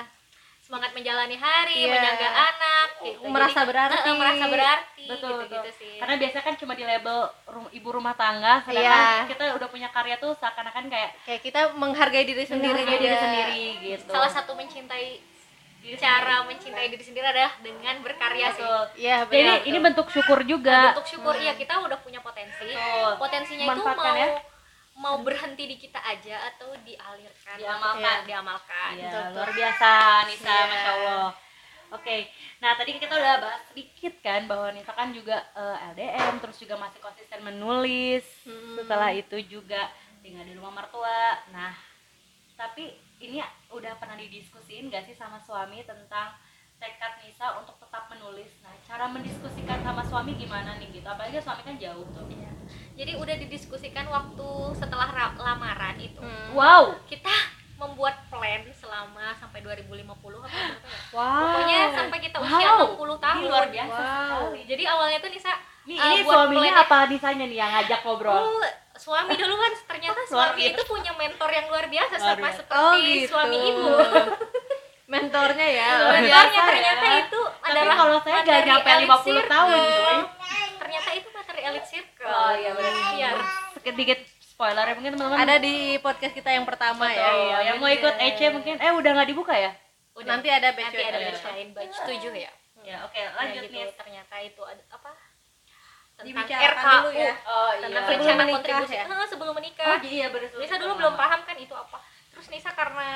semangat 0.62 0.94
menjalani 0.94 1.34
hari, 1.34 1.74
Iya. 1.76 1.90
menjaga 1.90 2.28
anak 2.30 2.88
gitu. 3.02 3.26
Merasa 3.26 3.50
Jadi, 3.56 3.68
berarti. 3.68 3.98
eh, 4.00 4.14
merasa 4.14 4.44
berarti 4.46 5.04
Betul, 5.04 5.28
gitu-gitu 5.36 5.58
betul. 5.58 5.72
sih. 5.76 5.94
Karena 5.98 6.14
biasanya 6.16 6.44
kan 6.44 6.54
cuma 6.54 6.72
di 6.72 6.84
label 6.84 7.18
rum- 7.46 7.72
ibu 7.72 7.88
rumah 7.90 8.14
tangga, 8.14 8.62
sedangkan 8.62 8.94
Iya. 9.02 9.26
kita 9.26 9.44
udah 9.52 9.68
punya 9.68 9.88
karya 9.90 10.16
tuh 10.16 10.32
seakan-akan 10.32 10.84
kayak 10.86 11.10
Kayak 11.24 11.40
kita 11.42 11.60
menghargai 11.74 12.24
diri 12.24 12.44
sendiri 12.44 12.78
menghargai 12.78 13.00
diri 13.00 13.16
sendiri 13.18 13.62
gitu. 13.84 14.08
salah 14.08 14.30
satu 14.30 14.54
mencintai 14.54 15.34
cara 15.98 16.46
mencintai 16.46 16.86
diri 16.88 17.02
sendiri 17.02 17.26
adalah 17.26 17.58
dengan 17.58 17.98
berkarya 17.98 18.54
sih. 18.54 18.62
Betul. 18.62 18.82
Iya, 18.96 19.16
Jadi 19.26 19.34
benar. 19.34 19.66
ini 19.66 19.78
bentuk 19.82 20.06
syukur 20.08 20.46
juga. 20.46 20.94
Bentuk 20.94 21.06
syukur 21.10 21.34
iya 21.34 21.58
kita 21.58 21.74
udah 21.76 21.98
punya 21.98 22.22
potensi. 22.22 22.70
Betul. 22.70 23.18
Potensinya 23.18 23.66
itu 23.66 23.82
mau 23.82 24.14
ya. 24.14 24.38
Mau 24.92 25.20
berhenti 25.24 25.64
di 25.66 25.76
kita 25.80 25.98
aja 25.98 26.52
atau 26.54 26.76
dialirkan, 26.84 27.56
Diamalkan. 27.56 28.00
Iya, 28.22 28.28
diamalkan. 28.28 28.90
Iya, 28.96 29.08
Betul, 29.08 29.24
luar 29.34 29.50
biasa 29.56 29.90
Nisa, 30.28 30.52
Iya. 30.52 30.64
masya 30.68 30.90
Allah. 30.92 31.30
Oke, 31.92 32.24
nah 32.64 32.72
tadi 32.72 32.96
kita 32.96 33.12
udah 33.12 33.36
bahas 33.36 33.62
sedikit 33.68 34.16
kan 34.24 34.48
bahwa 34.48 34.72
Nisa 34.72 34.96
kan 34.96 35.12
juga 35.12 35.44
eh, 35.52 35.92
LDM, 35.92 36.40
terus 36.40 36.56
juga 36.56 36.80
masih 36.80 37.04
konsisten 37.04 37.44
menulis. 37.44 38.24
Hmm. 38.48 38.80
Setelah 38.80 39.12
itu 39.12 39.36
juga 39.44 39.92
tinggal 40.24 40.48
di 40.48 40.56
rumah 40.56 40.72
mertua. 40.72 41.36
Nah, 41.52 41.76
tapi 42.56 42.96
ini 43.20 43.44
udah 43.68 43.92
pernah 44.00 44.16
didiskusiin 44.16 44.88
gak 44.88 45.04
sih 45.04 45.12
sama 45.12 45.36
suami 45.36 45.84
tentang 45.84 46.32
tekad 46.82 47.12
Nisa 47.20 47.46
untuk 47.56 47.78
tetap 47.78 48.10
menulis? 48.10 48.50
Nah, 48.58 48.74
cara 48.82 49.06
mendiskusikan 49.06 49.78
sama 49.80 50.02
suami 50.02 50.34
gimana 50.34 50.74
nih 50.76 50.90
gitu? 50.90 51.06
Apalagi 51.06 51.38
suami 51.38 51.62
kan 51.62 51.78
jauh 51.78 52.02
tuh. 52.08 52.26
Iya. 52.26 52.50
Jadi 52.94 53.12
udah 53.14 53.34
didiskusikan 53.38 54.06
waktu 54.06 54.48
setelah 54.74 55.06
ra- 55.08 55.36
lamaran 55.36 55.94
itu. 55.96 56.18
Hmm. 56.18 56.50
Wow, 56.52 56.98
Kita 57.06 57.30
membuat 57.78 58.14
plan 58.28 58.62
selama 58.72 59.34
sampai 59.34 59.58
2050 59.58 60.06
apa 60.40 60.50
ya? 60.52 60.74
Wow. 61.12 61.38
Pokoknya 61.40 61.78
sampai 61.92 62.18
kita 62.20 62.36
usia 62.38 62.66
Wow. 62.68 62.94
60 62.94 63.18
tahun. 63.18 63.38
Ini 63.38 63.48
luar 63.48 63.66
biasa 63.68 63.94
Wow. 63.96 64.06
sekali. 64.20 64.60
Jadi 64.64 64.82
awalnya 64.84 65.18
tuh 65.18 65.30
Nisa 65.30 65.52
Ini, 65.82 65.94
eh, 65.94 66.06
ini 66.08 66.18
buat 66.20 66.34
suaminya 66.36 66.62
plan- 66.72 66.82
apa 66.84 66.98
Nisanya 67.08 67.44
nih 67.44 67.58
yang 67.58 67.70
ngajak 67.72 68.00
ngobrol? 68.00 68.34
Oh, 68.36 68.62
suami 68.94 69.34
duluan 69.34 69.72
ternyata 69.80 70.14
Luar 70.30 70.50
suami 70.50 70.62
itu 70.64 70.82
punya 70.84 71.10
mentor 71.12 71.50
yang 71.50 71.66
luar 71.66 71.86
biasa 71.86 72.14
Luar 72.14 72.22
sama 72.28 72.38
biasa. 72.40 72.56
seperti 72.56 72.78
Oh, 72.78 72.94
gitu. 72.94 73.26
suami 73.28 73.56
ibu. 73.64 73.86
Mentornya 75.04 75.66
ya. 75.66 75.88
Mentornya 76.10 76.60
ternyata 76.64 77.04
ya. 77.04 77.16
itu 77.20 77.40
Tapi 77.42 77.68
adalah 77.68 77.94
kalau 77.94 78.18
saya 78.20 78.38
gak 78.40 78.60
nyampe 78.64 78.88
elite 78.88 79.10
50 79.12 79.52
tahun 79.52 79.70
coy. 79.76 80.18
Ternyata 80.78 81.10
itu 81.12 81.28
materi 81.30 81.60
elite 81.62 81.88
circle. 81.88 82.26
Oh 82.26 82.52
iya 82.52 82.70
benar. 82.72 82.92
Iya. 83.12 83.30
Sedikit 83.78 84.18
spoiler 84.40 84.84
ya 84.84 84.94
mungkin 84.94 85.12
teman-teman. 85.14 85.38
Ada 85.38 85.54
di 85.58 85.74
podcast 85.98 86.32
kita 86.32 86.50
yang 86.50 86.64
pertama 86.64 87.06
Betul, 87.06 87.18
ya. 87.18 87.30
iya. 87.34 87.58
yang 87.68 87.76
mau 87.78 87.90
ikut 87.90 88.14
EC 88.16 88.40
mungkin 88.50 88.74
eh 88.78 88.92
udah 88.92 89.10
nggak 89.12 89.28
dibuka 89.28 89.54
ya? 89.54 89.72
Udah. 90.14 90.28
Nanti 90.28 90.48
ada 90.48 90.68
batch 90.70 90.92
nanti 90.92 91.02
ada 91.02 91.18
ya. 91.18 91.26
batch 91.28 91.42
lain 91.44 91.68
batch 91.72 91.96
7 92.04 92.32
ya. 92.36 92.52
Ya, 92.82 92.96
oke, 93.06 93.14
Nah, 93.14 93.30
lanjut 93.38 93.62
gitu. 93.64 93.74
nih. 93.74 93.94
Ternyata 93.94 94.34
itu 94.38 94.62
ada 94.62 94.82
apa? 94.90 95.10
Tentang 96.12 96.46
RKU. 96.46 96.90
dulu 97.00 97.10
ya. 97.16 97.34
Oh 97.42 97.70
Tentang 97.72 98.04
Sebelum 98.04 98.20
rencana 98.20 98.42
menikah 98.42 98.54
kontribusi. 98.54 98.94
ya? 98.94 99.04
Sebelum 99.24 99.54
menikah. 99.54 99.86
Oh 99.86 99.98
iya 100.04 100.26
benar. 100.30 100.48
Nisa 100.54 100.76
dulu 100.78 100.92
belum 100.94 101.14
paham 101.14 101.40
kan 101.42 101.56
itu 101.56 101.74
apa. 101.74 101.98
Terus 102.30 102.46
Nisa 102.48 102.70
karena 102.70 103.08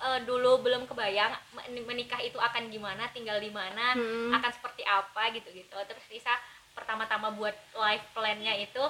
eh, 0.00 0.20
dulu 0.22 0.60
belum 0.60 0.84
kebayang 0.84 1.28
men- 1.52 1.84
menikah 1.84 2.18
itu 2.18 2.36
akan 2.36 2.68
gimana, 2.68 3.04
tinggal 3.08 3.36
di 3.36 3.50
mana, 3.50 3.92
Hmm. 3.92 4.32
akan 4.32 4.50
seperti 4.50 4.80
apa 4.82 5.28
gitu-gitu. 5.30 5.76
Terus 5.76 6.04
Nisa 6.08 6.32
pertama-tama 6.70 7.30
buat 7.30 7.52
life 7.74 8.06
plan-nya 8.10 8.56
itu 8.56 8.80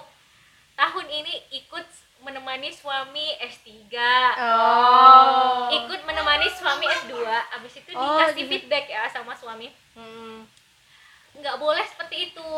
tahun 0.72 1.06
ini 1.08 1.34
ikut 1.58 1.86
menemani 2.20 2.70
suami 2.70 3.26
S3. 3.38 3.96
Oh. 4.36 5.66
Ikut 5.72 6.00
menemani 6.02 6.46
suami 6.50 6.84
S2. 6.86 7.14
Abis 7.50 7.74
itu 7.76 7.90
Oh, 7.90 8.16
dikasih 8.16 8.36
gitu. 8.38 8.50
feedback 8.54 8.86
ya 8.86 9.04
sama 9.06 9.34
suami. 9.34 9.68
Hmm. 9.92 10.46
nggak 11.32 11.56
boleh 11.56 11.86
seperti 11.86 12.26
itu 12.28 12.50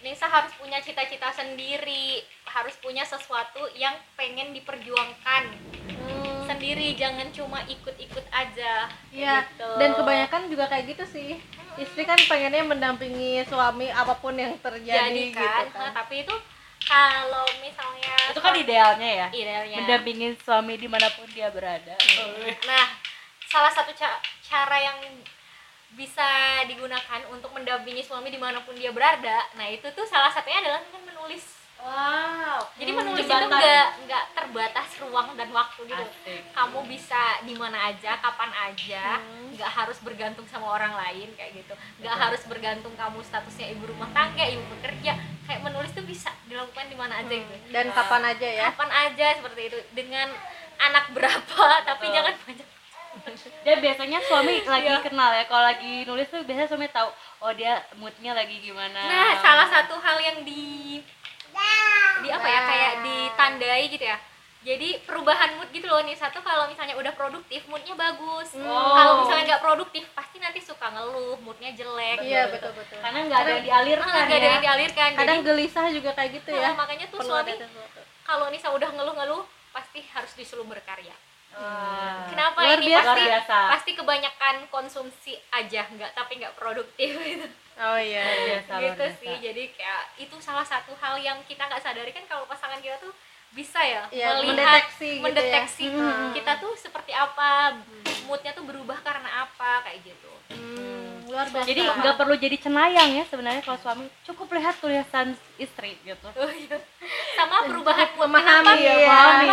Nisa 0.00 0.28
harus 0.28 0.52
punya 0.52 0.76
cita-cita 0.78 1.32
sendiri 1.32 2.20
harus 2.44 2.76
punya 2.76 3.00
sesuatu 3.02 3.64
yang 3.72 3.96
pengen 4.14 4.52
diperjuangkan 4.52 5.42
Hmm. 5.88 6.21
Sendiri 6.62 6.94
jangan 6.94 7.26
cuma 7.34 7.58
ikut-ikut 7.66 8.22
aja 8.30 8.86
Iya, 9.10 9.42
gitu. 9.42 9.66
dan 9.82 9.98
kebanyakan 9.98 10.46
juga 10.46 10.70
kayak 10.70 10.94
gitu 10.94 11.04
sih. 11.10 11.30
Istri 11.74 12.06
kan 12.06 12.14
pengennya 12.30 12.62
mendampingi 12.62 13.42
suami 13.50 13.90
apa 13.90 14.14
pun 14.22 14.38
yang 14.38 14.54
terjadi 14.62 15.10
jadi 15.10 15.34
gitu 15.34 15.42
kan, 15.42 15.66
kan. 15.66 15.80
Nah, 15.82 15.90
tapi 15.90 16.22
itu 16.22 16.30
kalau 16.86 17.42
misalnya 17.58 18.14
Itu 18.30 18.38
kan 18.38 18.54
idealnya 18.54 19.10
ya. 19.10 19.28
idealnya 19.34 19.76
Mendampingi 19.82 20.38
suami 20.38 20.78
di 20.78 20.86
mana 20.86 21.10
pun 21.10 21.26
dia 21.34 21.50
berada. 21.50 21.98
nah 22.62 22.86
salah 23.42 23.74
satu 23.74 23.90
ca- 23.92 24.22
cara 24.40 24.78
yang 24.78 25.02
bisa 25.92 26.24
digunakan 26.64 27.20
untuk 27.28 27.50
mendampingi 27.50 28.00
suami 28.00 28.30
di 28.30 28.40
mana 28.40 28.64
pun 28.64 28.72
dia 28.72 28.88
berada 28.88 29.44
nah 29.52 29.68
itu 29.68 29.84
tuh 29.92 30.08
salah 30.08 30.32
satunya 30.32 30.64
adalah 30.64 30.80
dengan 30.80 31.04
menulis 31.04 31.61
Wow. 31.82 32.62
jadi 32.72 32.88
Hmm, 32.88 32.98
menulis 33.02 33.20
itu 33.20 33.26
jembatan. 33.28 33.50
nggak 33.52 33.86
nggak 34.06 34.24
terbatas 34.32 34.88
ruang 34.98 35.28
dan 35.34 35.48
waktu 35.50 35.80
gitu 35.82 35.98
Asik. 36.00 36.42
kamu 36.50 36.78
bisa 36.86 37.20
di 37.42 37.54
mana 37.54 37.90
aja 37.90 38.14
kapan 38.16 38.50
aja 38.54 39.18
Hmm. 39.18 39.50
nggak 39.50 39.66
harus 39.68 39.98
bergantung 39.98 40.46
sama 40.46 40.70
orang 40.70 40.94
lain 40.94 41.34
kayak 41.34 41.58
gitu 41.58 41.74
nggak 41.98 42.14
harus 42.16 42.42
bergantung 42.44 42.94
kamu 42.94 43.18
statusnya 43.20 43.66
ibu 43.68 43.84
rumah 43.84 44.06
tangga 44.10 44.46
ibu 44.46 44.62
pekerja 44.72 45.18
kayak 45.42 45.60
menulis 45.60 45.90
tuh 45.90 46.02
bisa 46.02 46.30
dilakukan 46.46 46.86
di 46.86 46.94
mana 46.94 47.18
aja 47.18 47.34
gitu 47.34 47.50
Hmm. 47.52 47.72
Dan 47.72 47.90
kapan 47.90 48.22
aja 48.26 48.48
ya. 48.48 48.66
kapan 48.70 48.90
aja 49.02 49.26
seperti 49.36 49.60
itu 49.66 49.78
dengan 49.90 50.30
anak 50.80 51.10
berapa 51.10 51.42
tapi 51.82 52.04
Betul. 52.04 52.14
jangan 52.14 52.34
banyak 52.44 52.68
Dan 53.60 53.76
biasanya 53.78 54.18
suami 54.20 54.54
lagi 54.72 54.88
Iya. 54.88 54.98
kenal 55.00 55.30
ya. 55.30 55.44
Kalau 55.44 55.62
lagi 55.62 56.02
nulis 56.02 56.26
tuh 56.26 56.40
biasanya 56.40 56.64
suami 56.66 56.88
tahu 56.88 57.10
oh 57.40 57.52
dia 57.52 57.76
moodnya 57.94 58.32
lagi 58.32 58.56
gimana. 58.58 58.98
nah 58.98 59.34
salah 59.36 59.66
satu 59.68 59.94
hal 59.96 60.16
yang 60.18 60.38
di 60.42 60.96
di 62.18 62.28
apa 62.28 62.46
ya 62.46 62.60
kayak 62.62 62.92
ditandai 63.02 63.84
gitu 63.88 64.04
ya 64.04 64.18
jadi 64.62 65.02
perubahan 65.02 65.58
mood 65.58 65.66
gitu 65.68 65.84
loh 65.84 65.98
nih 66.00 66.14
satu 66.14 66.38
kalau 66.38 66.70
misalnya 66.70 66.94
udah 66.94 67.10
produktif 67.12 67.66
moodnya 67.66 67.94
bagus 67.94 68.54
Oh. 68.54 68.94
kalau 68.94 69.12
misalnya 69.20 69.44
nggak 69.48 69.62
produktif 69.62 70.06
pasti 70.12 70.38
nanti 70.38 70.60
suka 70.60 70.86
ngeluh 70.88 71.34
moodnya 71.36 71.70
jelek 71.72 72.22
Iya, 72.22 72.46
gitu. 72.46 72.54
betul 72.54 72.72
betul. 72.76 72.98
Karena 73.00 73.18
nggak 73.26 73.40
ada 73.40 73.50
yang 73.52 73.64
dialirkan 73.64 74.06
nggak 74.22 74.26
ada 74.28 74.38
ya. 74.38 74.52
yang 74.52 74.62
dialirkan 74.62 75.08
Kadang 75.12 75.38
jadi 75.38 75.48
gelisah 75.48 75.86
juga 75.90 76.10
kayak 76.12 76.30
gitu 76.32 76.50
ya. 76.52 76.62
nah, 76.64 76.74
makanya 76.78 77.06
tuh 77.06 77.18
Perlu 77.18 77.34
ada 77.34 77.52
suami 77.52 77.70
kalau 78.22 78.46
Nisa 78.48 78.68
udah 78.70 78.88
ngeluh-ngeluh 78.88 79.42
pasti 79.72 79.98
harus 80.06 80.32
disuruh 80.32 80.62
berkarya 80.64 81.16
Wah. 81.52 82.30
kenapa 82.30 82.58
Luar 82.62 82.78
ini 82.78 82.86
biasa. 82.86 83.02
pasti 83.02 83.18
Luar 83.18 83.28
biasa. 83.34 83.58
pasti 83.68 83.90
kebanyakan 83.92 84.54
konsumsi 84.68 85.32
aja 85.50 85.82
nggak 85.86 86.10
tapi 86.14 86.32
nggak 86.38 86.54
produktif 86.54 87.10
gitu 87.18 87.46
Oh 87.74 87.96
iya. 87.96 88.20
Iya. 88.22 88.58
biasa, 88.60 88.72
gitu 88.84 89.04
biasa. 89.04 89.18
sih 89.18 89.34
jadi 89.40 89.62
kayak 89.70 90.02
itu 90.18 90.36
salah 90.38 90.62
satu 90.62 90.92
hal 90.94 91.16
yang 91.18 91.38
kita 91.42 91.62
nggak 91.62 91.80
sadari 91.80 92.10
kan 92.10 92.24
kalau 92.24 92.44
pasangan 92.44 92.78
kita 92.78 92.98
tuh 92.98 93.12
bisa 93.50 93.80
ya 93.80 94.04
Iya, 94.08 94.38
melihat 94.38 94.56
mendeteksi 94.80 95.08
gitu 95.08 95.14
ya. 95.14 95.22
mendeteksi 95.22 95.84
Hmm. 95.88 96.32
kita 96.32 96.52
tuh 96.58 96.72
seperti 96.74 97.12
apa 97.12 97.76
moodnya 98.22 98.50
tuh 98.50 98.62
berubah 98.62 98.96
karena 98.98 99.28
apa 99.42 99.82
kayak 99.82 100.00
gitu 100.02 100.32
Hmm, 100.48 100.91
luar 101.32 101.48
biasa 101.48 101.64
Jadi 101.64 101.80
nggak 101.82 102.14
perlu 102.14 102.34
jadi 102.36 102.56
cenayang 102.58 103.10
ya 103.14 103.24
sebenarnya 103.24 103.62
kalau 103.62 103.78
suami 103.78 104.04
cukup 104.22 104.52
lihat 104.52 104.76
tulisan 104.76 105.32
istri 105.56 105.96
gitu. 106.02 106.28
Oh, 106.28 106.50
iya. 106.50 106.76
sama 107.32 107.64
perubahan 107.64 108.08
memahami 108.14 108.78
ya, 108.78 108.94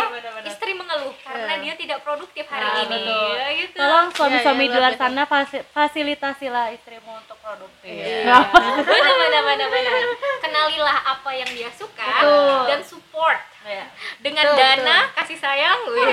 benar-benar. 0.05 0.43
istri 0.43 0.71
mengeluh 0.71 1.15
karena 1.19 1.47
Iya. 1.49 1.61
dia 1.61 1.73
tidak 1.77 1.97
produktif 2.01 2.45
hari 2.45 2.61
Nah, 2.61 2.75
ini 2.77 2.87
betul. 2.91 3.31
Ya, 3.31 3.47
gitu 3.55 3.75
Tolong 3.75 4.07
suami-suami 4.11 4.57
Iya, 4.57 4.65
iya, 4.65 4.69
di 4.69 4.77
luar 4.77 4.93
sana 4.93 5.23
fasi- 5.23 5.65
fasilitasilah 5.65 6.65
istrimu 6.71 7.11
untuk 7.15 7.37
produktif. 7.39 7.89
Iya. 7.89 8.37
benar 8.89 9.15
benar 9.15 9.41
benar 9.45 9.67
benar 9.69 9.93
kenalilah 10.39 10.97
apa 11.07 11.29
yang 11.31 11.49
dia 11.49 11.71
suka 11.71 12.03
Betul. 12.19 12.59
dan 12.67 12.79
support 12.81 13.39
Iya. 13.61 13.85
dengan 14.19 14.45
Betul, 14.45 14.57
dana 14.57 14.97
kasih 15.13 15.37
sayang 15.37 15.79
wih. 15.87 16.09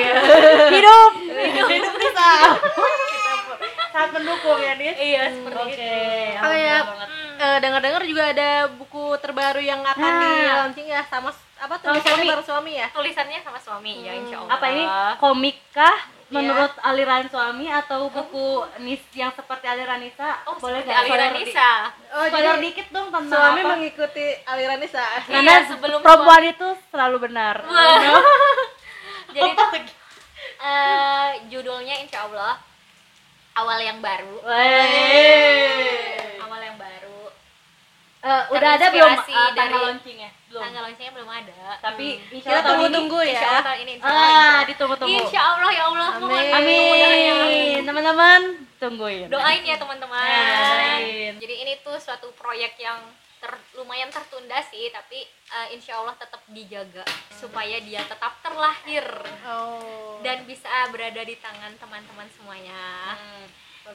Hidup, 0.70 1.10
hidup 1.66 1.94
bisa. 1.96 2.30
Sangat 3.96 4.10
mendukung 4.12 4.60
ya, 4.60 4.76
Nis. 4.76 4.92
iya 4.94 5.24
seperti 5.26 5.56
Oke, 5.56 5.88
itu 6.28 6.44
Oh 6.44 6.52
ya, 6.54 6.76
eh, 7.34 7.58
dengar-dengar 7.58 8.02
juga 8.04 8.28
ada 8.28 8.50
buku 8.70 9.16
terbaru 9.16 9.56
yang 9.58 9.80
akan 9.80 9.96
Nah. 9.96 10.20
di 10.20 10.32
launching 10.46 10.86
ya 10.86 11.00
sama 11.02 11.32
apa 11.56 11.74
Sama 11.74 11.96
tulisannya 11.96 12.04
suami. 12.14 12.28
baru 12.28 12.42
suami 12.44 12.72
ya? 12.74 12.86
tulisannya 12.92 13.38
sama 13.40 13.56
suami 13.56 14.04
ya 14.04 14.12
insya 14.12 14.36
Allah 14.36 14.52
Hmm. 14.52 14.56
Apa 14.60 14.66
ini 14.68 14.84
komik 15.16 15.56
kah 15.72 15.96
menurut 16.28 16.72
aliran 16.82 17.24
suami 17.24 17.66
atau 17.66 18.10
buku 18.10 18.46
Nis 18.78 19.00
yang 19.14 19.32
seperti 19.32 19.64
aliran 19.64 19.96
Nisa? 19.96 20.44
oh 20.44 20.60
boleh 20.60 20.84
nggak? 20.84 20.96
aliran 20.98 21.32
Nisa 21.32 21.70
Oh, 22.12 22.24
Spoiler 22.28 22.56
dikit 22.58 22.86
dong 22.90 23.08
tentang 23.08 23.32
suami 23.32 23.60
apa? 23.60 23.70
mengikuti 23.72 24.26
aliran 24.44 24.76
Nisa. 24.76 25.04
Karena 25.22 25.40
Iya, 25.54 25.64
sebelum 25.66 25.98
perempuan 25.98 26.44
itu 26.44 26.68
selalu 26.86 27.16
benar. 27.22 27.64
Jadi 29.32 29.48
itu 29.48 29.64
eh, 30.58 31.28
judulnya 31.48 31.94
insya 31.98 32.24
Allah 32.26 32.60
awal 33.56 33.78
yang 33.78 33.98
baru 33.98 34.36
Wey. 34.40 36.38
awal 36.38 36.60
yang 36.62 36.76
baru 36.76 36.94
Eh, 38.20 38.42
udah 38.50 38.70
ada 38.74 38.86
belum 38.90 39.06
uh, 39.06 39.22
tanggal 39.22 39.54
dari- 39.54 39.84
launchingnya? 39.86 40.30
Belum. 40.46 40.58
tanggal 40.60 40.82
launchingnya 40.82 41.12
belum 41.14 41.30
ada 41.30 41.58
Tapi 41.78 42.06
Hmm. 42.18 42.34
insya 42.34 42.48
Kita 42.50 42.60
tunggu-tunggu 42.66 43.18
ya. 43.20 43.30
insya 43.30 43.48
Allah 43.56 43.74
ini 43.76 43.90
insya 43.94 44.06
Allah, 44.06 44.18
Ah, 44.18 44.26
insya 44.26 44.34
Allah. 44.34 44.62
ditunggu-tunggu. 44.66 45.14
Insya 45.22 45.40
Allah 45.46 45.70
ya 45.70 45.84
Allah 45.86 46.08
Amin. 46.10 46.50
Amin. 46.50 47.80
Teman-teman, 47.86 48.40
tungguin. 48.76 49.26
doain 49.30 49.62
ya 49.62 49.76
teman-teman 49.76 50.26
jadi 51.38 51.54
ini 51.56 51.72
tuh 51.80 51.96
suatu 51.96 52.34
proyek 52.34 52.74
yang 52.76 52.98
ter- 53.36 53.64
lumayan 53.74 54.08
tertunda 54.08 54.58
sih 54.64 54.88
tapi 54.88 55.20
eh, 55.24 55.68
insya 55.70 55.96
Allah 55.96 56.14
tetap 56.14 56.40
dijaga 56.46 57.04
supaya 57.30 57.76
dia 57.78 58.00
tetap 58.02 58.40
terlahir 58.40 59.04
Oh. 59.42 60.18
dan 60.20 60.42
bisa 60.42 60.66
berada 60.88 61.20
di 61.20 61.36
tangan 61.36 61.72
teman-teman 61.74 62.26
semuanya 62.30 63.14
Hmm. 63.14 63.46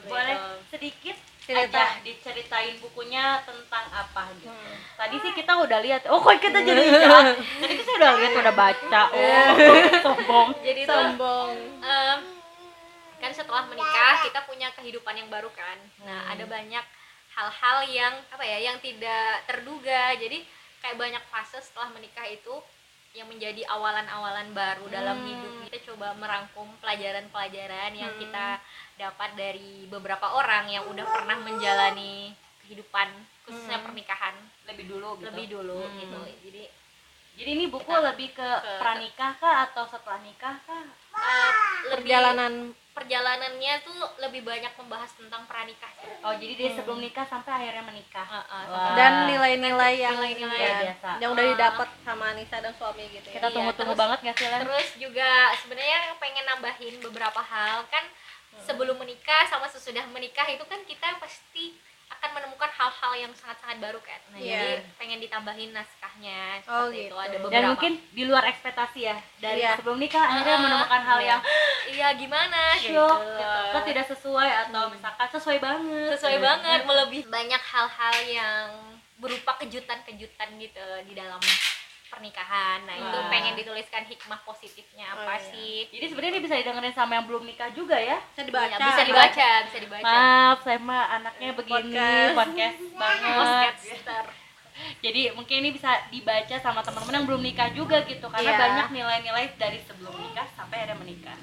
Boleh 0.02 0.32
sedikit 0.66 1.12
Cerita. 1.38 1.68
aja 1.68 2.00
diceritain 2.00 2.80
bukunya 2.80 3.44
tentang 3.44 3.84
apa 3.92 4.24
gitu. 4.34 4.48
Hmm. 4.48 4.72
Tadi 4.96 5.20
sih 5.20 5.32
kita 5.34 5.52
udah 5.58 5.78
lihat. 5.78 6.08
Oh, 6.08 6.16
kok 6.16 6.40
kita 6.40 6.64
jadi 6.64 6.80
jahat? 6.96 7.36
Tadi 7.36 7.74
kita 7.76 7.90
udah 7.92 8.10
lihat, 8.16 8.32
udah 8.32 8.54
baca. 8.56 9.02
Oh, 9.12 9.52
sombong. 10.06 10.48
jadi 10.64 10.80
tuh 10.82 10.96
Sombong. 10.96 11.52
em, 11.84 12.20
kan 13.20 13.30
setelah 13.30 13.62
menikah 13.64 14.16
kita 14.24 14.40
punya 14.42 14.72
kehidupan 14.72 15.14
yang 15.14 15.28
baru 15.28 15.52
kan 15.52 15.76
nah 16.00 16.24
Hmm. 16.24 16.32
ada 16.32 16.44
banyak 16.44 16.84
hal-hal 17.32 17.78
yang 17.88 18.14
apa 18.28 18.44
ya 18.44 18.58
yang 18.72 18.76
tidak 18.80 19.44
terduga 19.48 20.12
jadi 20.20 20.44
kayak 20.84 20.98
banyak 21.00 21.24
fase 21.32 21.58
setelah 21.64 21.88
menikah 21.94 22.26
itu 22.28 22.52
yang 23.12 23.28
menjadi 23.28 23.68
awalan-awalan 23.68 24.56
baru 24.56 24.88
dalam 24.88 25.20
Hmm. 25.20 25.28
hidup 25.28 25.52
kita 25.68 25.92
coba 25.92 26.16
merangkum 26.16 26.64
pelajaran-pelajaran 26.80 27.92
yang 27.92 28.12
Hmm. 28.16 28.20
kita 28.24 28.46
dapat 28.96 29.30
dari 29.36 29.84
beberapa 29.88 30.32
orang 30.32 30.72
yang 30.72 30.84
udah 30.88 31.04
pernah 31.04 31.36
menjalani 31.40 32.32
kehidupan 32.64 33.08
khususnya 33.44 33.80
Hmm. 33.80 33.86
pernikahan 33.92 34.34
Lebih 34.64 34.84
dulu 34.88 35.08
gitu. 35.20 35.24
lebih 35.28 35.46
dulu 35.52 35.80
Hmm. 35.84 35.96
gitu 36.00 36.20
jadi 36.48 36.62
Jadi 37.32 37.50
ini 37.50 37.64
buku 37.66 37.82
Kita- 37.82 38.04
lebih 38.04 38.28
ke, 38.30 38.44
ke- 38.44 38.78
pranikah 38.78 39.32
kah 39.40 39.64
atau 39.66 39.84
setelah 39.86 40.20
nikah 40.20 40.56
kah? 40.62 40.84
eh, 41.12 41.50
lebih 41.88 42.04
Perjalanan 42.04 42.52
perjalanannya 42.92 43.74
tuh 43.82 43.96
lebih 44.20 44.44
banyak 44.44 44.68
membahas 44.76 45.16
tentang 45.16 45.48
pranikah 45.48 45.88
sih. 45.96 46.12
Oh, 46.20 46.36
jadi 46.36 46.52
dari 46.54 46.72
sebelum 46.72 47.00
nikah 47.00 47.24
sampai 47.24 47.50
akhirnya 47.50 47.80
menikah. 47.82 48.20
Heeh, 48.22 48.64
Wah. 48.68 48.92
dan 48.92 49.12
nilai-nilai 49.26 49.92
yang 49.96 50.12
Nilai-nilai 50.14 50.52
ya, 50.54 50.68
yang 50.68 50.80
biasa. 50.84 51.10
yang 51.16 51.30
udah 51.32 51.46
didapat 51.48 51.88
sama 52.04 52.24
Anissa 52.30 52.60
dan 52.60 52.76
suami 52.76 53.08
gitu 53.08 53.24
ya. 53.24 53.34
Kita 53.34 53.48
Iya, 53.48 53.54
tunggu-tunggu 53.56 53.94
banget 53.96 54.18
gak 54.22 54.36
sih, 54.36 54.46
Len? 54.46 54.60
Terus 54.60 54.88
juga 55.00 55.28
sebenarnya 55.56 55.98
pengen 56.20 56.44
nambahin 56.46 56.94
beberapa 57.00 57.40
hal 57.40 57.88
kan 57.88 58.04
sebelum 58.60 59.00
menikah 59.00 59.48
sama 59.48 59.64
sesudah 59.66 60.04
menikah 60.06 60.44
itu 60.46 60.60
kan 60.62 60.84
kita 60.84 61.16
pasti 61.16 61.72
akan 62.22 62.38
menemukan 62.38 62.70
hal-hal 62.70 63.12
yang 63.18 63.32
sangat-sangat 63.34 63.82
baru 63.82 63.98
kan. 63.98 64.20
Nah, 64.30 64.38
Iya. 64.38 64.54
jadi 64.54 64.70
pengen 64.94 65.18
ditambahin 65.18 65.74
naskahnya 65.74 66.62
Oh, 66.62 66.86
seperti 66.86 66.94
itu 66.94 67.04
gitu. 67.04 67.16
ada 67.18 67.36
beberapa. 67.36 67.50
Dan 67.50 67.62
mungkin 67.66 67.92
di 68.08 68.22
luar 68.22 68.44
ekspektasi 68.46 69.00
ya. 69.02 69.18
Dari 69.36 69.58
Iya. 69.58 69.74
sebelum 69.74 69.98
nikah 69.98 70.22
akhirnya 70.22 70.54
Ah, 70.54 70.62
menemukan 70.62 71.02
hal 71.02 71.18
iya. 71.18 71.28
yang 71.28 71.40
iya 71.90 72.08
gimana 72.14 72.60
gitu. 72.78 72.94
shock 72.94 73.18
gitu. 73.18 73.60
Kok 73.74 73.84
tidak 73.84 74.06
sesuai 74.06 74.50
atau 74.62 74.82
misalkan 74.88 75.28
sesuai 75.28 75.58
banget. 75.58 76.08
sesuai 76.14 76.36
gitu. 76.38 76.46
banget 76.46 76.80
melebihi 76.86 77.22
banyak 77.26 77.62
hal-hal 77.64 78.14
yang 78.22 78.66
berupa 79.18 79.58
kejutan-kejutan 79.58 80.48
gitu 80.56 80.86
di 81.02 81.12
dalam 81.12 81.42
pernikahan 82.12 82.84
nah 82.84 82.92
itu 82.94 83.18
pengen 83.26 83.54
dituliskan 83.54 84.04
hikmah 84.04 84.40
positifnya 84.42 85.08
Oh, 85.10 85.24
apa 85.24 85.34
iya. 85.34 85.48
sih 85.48 85.74
Jadi 85.90 86.04
sebenarnya 86.06 86.32
ini 86.32 86.42
bisa 86.42 86.54
didengerin 86.54 86.92
sama 86.92 87.12
yang 87.14 87.24
belum 87.24 87.42
nikah 87.42 87.70
juga 87.70 87.96
ya. 87.96 88.20
bisa 88.28 88.44
dibaca. 88.44 88.68
Iya, 88.70 88.86
bisa 88.86 89.02
dibaca 89.02 89.48
bisa 89.64 89.78
dibaca 89.78 90.04
Maaf, 90.04 90.56
saya 90.60 90.78
mah 90.78 91.04
anaknya 91.12 91.48
begini, 91.52 91.72
Podcast. 91.90 92.36
podcast, 92.36 92.78
banget. 93.02 93.34
Podcaster. 93.34 94.24
Jadi 94.98 95.20
mungkin 95.32 95.56
ini 95.58 95.70
bisa 95.70 95.90
dibaca 96.08 96.56
sama 96.58 96.80
teman-teman 96.80 97.14
yang 97.14 97.26
belum 97.26 97.42
nikah 97.42 97.68
juga 97.70 98.04
gitu 98.04 98.26
karena 98.26 98.50
Iya. 98.50 98.58
banyak 98.58 98.86
nilai-nilai 98.90 99.44
dari 99.54 99.78
sebelum 99.80 100.14
nikah 100.18 100.48
sampai 100.50 100.76
akhirnya 100.78 100.98
menikah. 100.98 101.36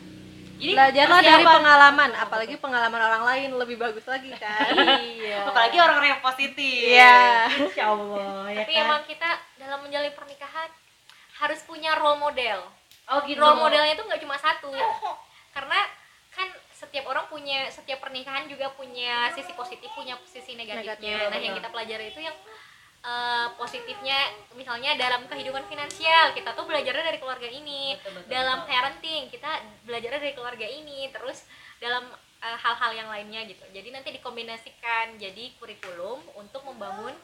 Jadi 0.59 0.75
Belajarlah 0.75 1.21
dari 1.23 1.43
pengalaman, 1.47 2.09
apalagi 2.19 2.55
pengalaman 2.59 2.99
orang 2.99 3.23
lain 3.23 3.49
lebih 3.55 3.79
bagus 3.79 4.03
lagi 4.03 4.27
kan. 4.35 4.75
Iya. 5.19 5.47
Apalagi 5.47 5.77
orang-orang 5.79 6.19
yang 6.19 6.23
positif. 6.25 6.83
Iya. 6.91 7.47
Insya 7.63 7.95
Allah 7.95 8.39
ya 8.53 8.65
tapi 8.65 8.73
kan. 8.75 8.85
emang 8.85 9.01
kita 9.05 9.29
dalam 9.61 9.79
menjalin 9.85 10.13
pernikahan 10.13 10.69
harus 11.39 11.59
punya 11.63 11.95
role 11.95 12.19
model 12.19 12.59
oh 13.09 13.19
gitu. 13.25 13.39
role 13.39 13.57
modelnya 13.57 13.95
itu 13.95 14.03
nggak 14.03 14.21
cuma 14.21 14.37
satu 14.37 14.69
karena 15.55 15.79
kan 16.33 16.47
setiap 16.75 17.05
orang 17.11 17.25
punya 17.27 17.67
setiap 17.71 17.99
pernikahan 17.99 18.47
juga 18.47 18.71
punya 18.75 19.31
sisi 19.35 19.51
positif 19.55 19.89
punya 19.95 20.15
sisi 20.23 20.55
negatifnya 20.55 20.95
Negatif, 20.95 21.31
nah 21.31 21.39
yang 21.39 21.55
kita 21.59 21.69
pelajari 21.71 22.05
itu 22.11 22.21
yang 22.23 22.37
eh, 23.01 23.47
positifnya 23.53 24.19
misalnya 24.53 24.95
dalam 24.95 25.23
kehidupan 25.25 25.63
finansial 25.65 26.31
kita 26.31 26.51
tuh 26.51 26.63
belajarnya 26.63 27.03
dari 27.05 27.17
keluarga 27.17 27.45
ini 27.45 27.95
Betul, 27.95 28.11
betul, 28.15 28.29
dalam 28.29 28.57
betul. 28.59 28.69
parenting 28.69 29.21
kita 29.27 29.51
belajarnya 29.83 30.19
dari 30.19 30.33
keluarga 30.33 30.67
ini 30.67 30.99
terus 31.09 31.47
dalam 31.77 32.03
eh, 32.39 32.57
hal-hal 32.57 32.91
yang 32.93 33.07
lainnya 33.07 33.43
gitu 33.45 33.63
jadi 33.69 33.87
nanti 33.89 34.11
dikombinasikan 34.11 35.15
jadi 35.15 35.55
kurikulum 35.55 36.19
untuk 36.35 36.63
membangun 36.63 37.15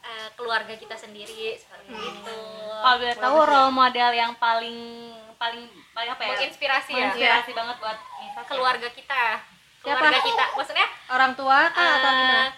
eh, 0.00 0.28
keluarga 0.34 0.74
kita 0.74 0.94
sendiri 0.94 1.54
seperti 1.54 1.74
Hmm. 1.86 2.02
itu 2.02 2.38
Kalau 2.76 2.98
boleh 2.98 3.14
tahu 3.16 3.38
role 3.42 3.72
model 3.72 4.10
yang 4.12 4.32
paling 4.36 4.78
paling 5.36 5.64
paling 5.92 6.10
apa 6.10 6.22
ya? 6.24 6.30
menginspirasi 6.34 6.90
ya 6.90 6.98
Menginspirasi 7.08 7.50
banget 7.52 7.76
buat 7.76 7.98
keluarga 8.44 8.88
kita 8.88 9.22
Siapa? 9.80 9.98
keluarga 9.98 10.20
kita 10.20 10.44
maksudnya 10.54 10.86
Orang 11.08 11.32
tua 11.34 11.58
kah 11.68 11.90
atau 11.96 12.08
eh, 12.08 12.16
gimana? 12.16 12.50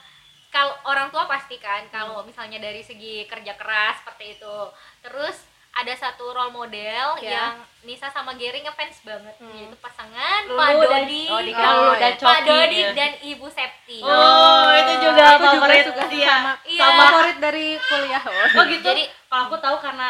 Kalau 0.58 0.74
orang 0.84 1.08
tua 1.08 1.24
pasti 1.24 1.56
kan 1.56 1.86
kalau 1.88 2.20
misalnya 2.20 2.58
dari 2.58 2.82
segi 2.82 3.22
kerja 3.24 3.54
keras 3.54 4.02
seperti 4.02 4.34
itu 4.34 4.58
terus 5.00 5.46
ada 5.70 5.94
satu 5.94 6.34
role 6.34 6.50
model 6.50 7.06
Ya. 7.16 7.30
yang 7.30 7.54
Nisa 7.80 8.10
sama 8.10 8.34
Gary 8.34 8.58
ngefans 8.58 8.98
banget 9.00 9.30
Hmm. 9.38 9.54
yaitu 9.54 9.78
pasangan 9.78 10.42
Lulu 10.44 10.58
Pak 10.58 10.68
dan- 10.74 11.06
Dodi 11.06 11.22
oh, 11.24 11.38
Oh, 11.38 11.40
Lulu 11.40 11.92
dan 11.94 12.10
iya. 12.10 12.18
Pak 12.18 12.18
Coki. 12.18 12.48
Dodi 12.50 12.80
ya. 12.80 12.90
dan 12.92 13.12
Ibu 13.22 13.46
Septi 13.48 13.98
Oh, 14.02 14.66
itu 14.74 14.92
juga 14.98 15.22
Aku 15.30 15.46
juga 15.46 15.50
favorit 15.54 15.84
suka 15.86 16.04
dia. 16.10 16.26
sama 16.26 16.52
Iya. 16.66 16.82
sama 16.82 17.02
favorit 17.04 17.36
dari 17.38 17.66
kuliah. 17.78 18.22
Oh 18.26 18.64
gitu. 18.66 18.82
Jadi- 18.84 19.08
kalau 19.24 19.42
aku 19.46 19.56
tahu 19.60 19.76
karena 19.78 20.08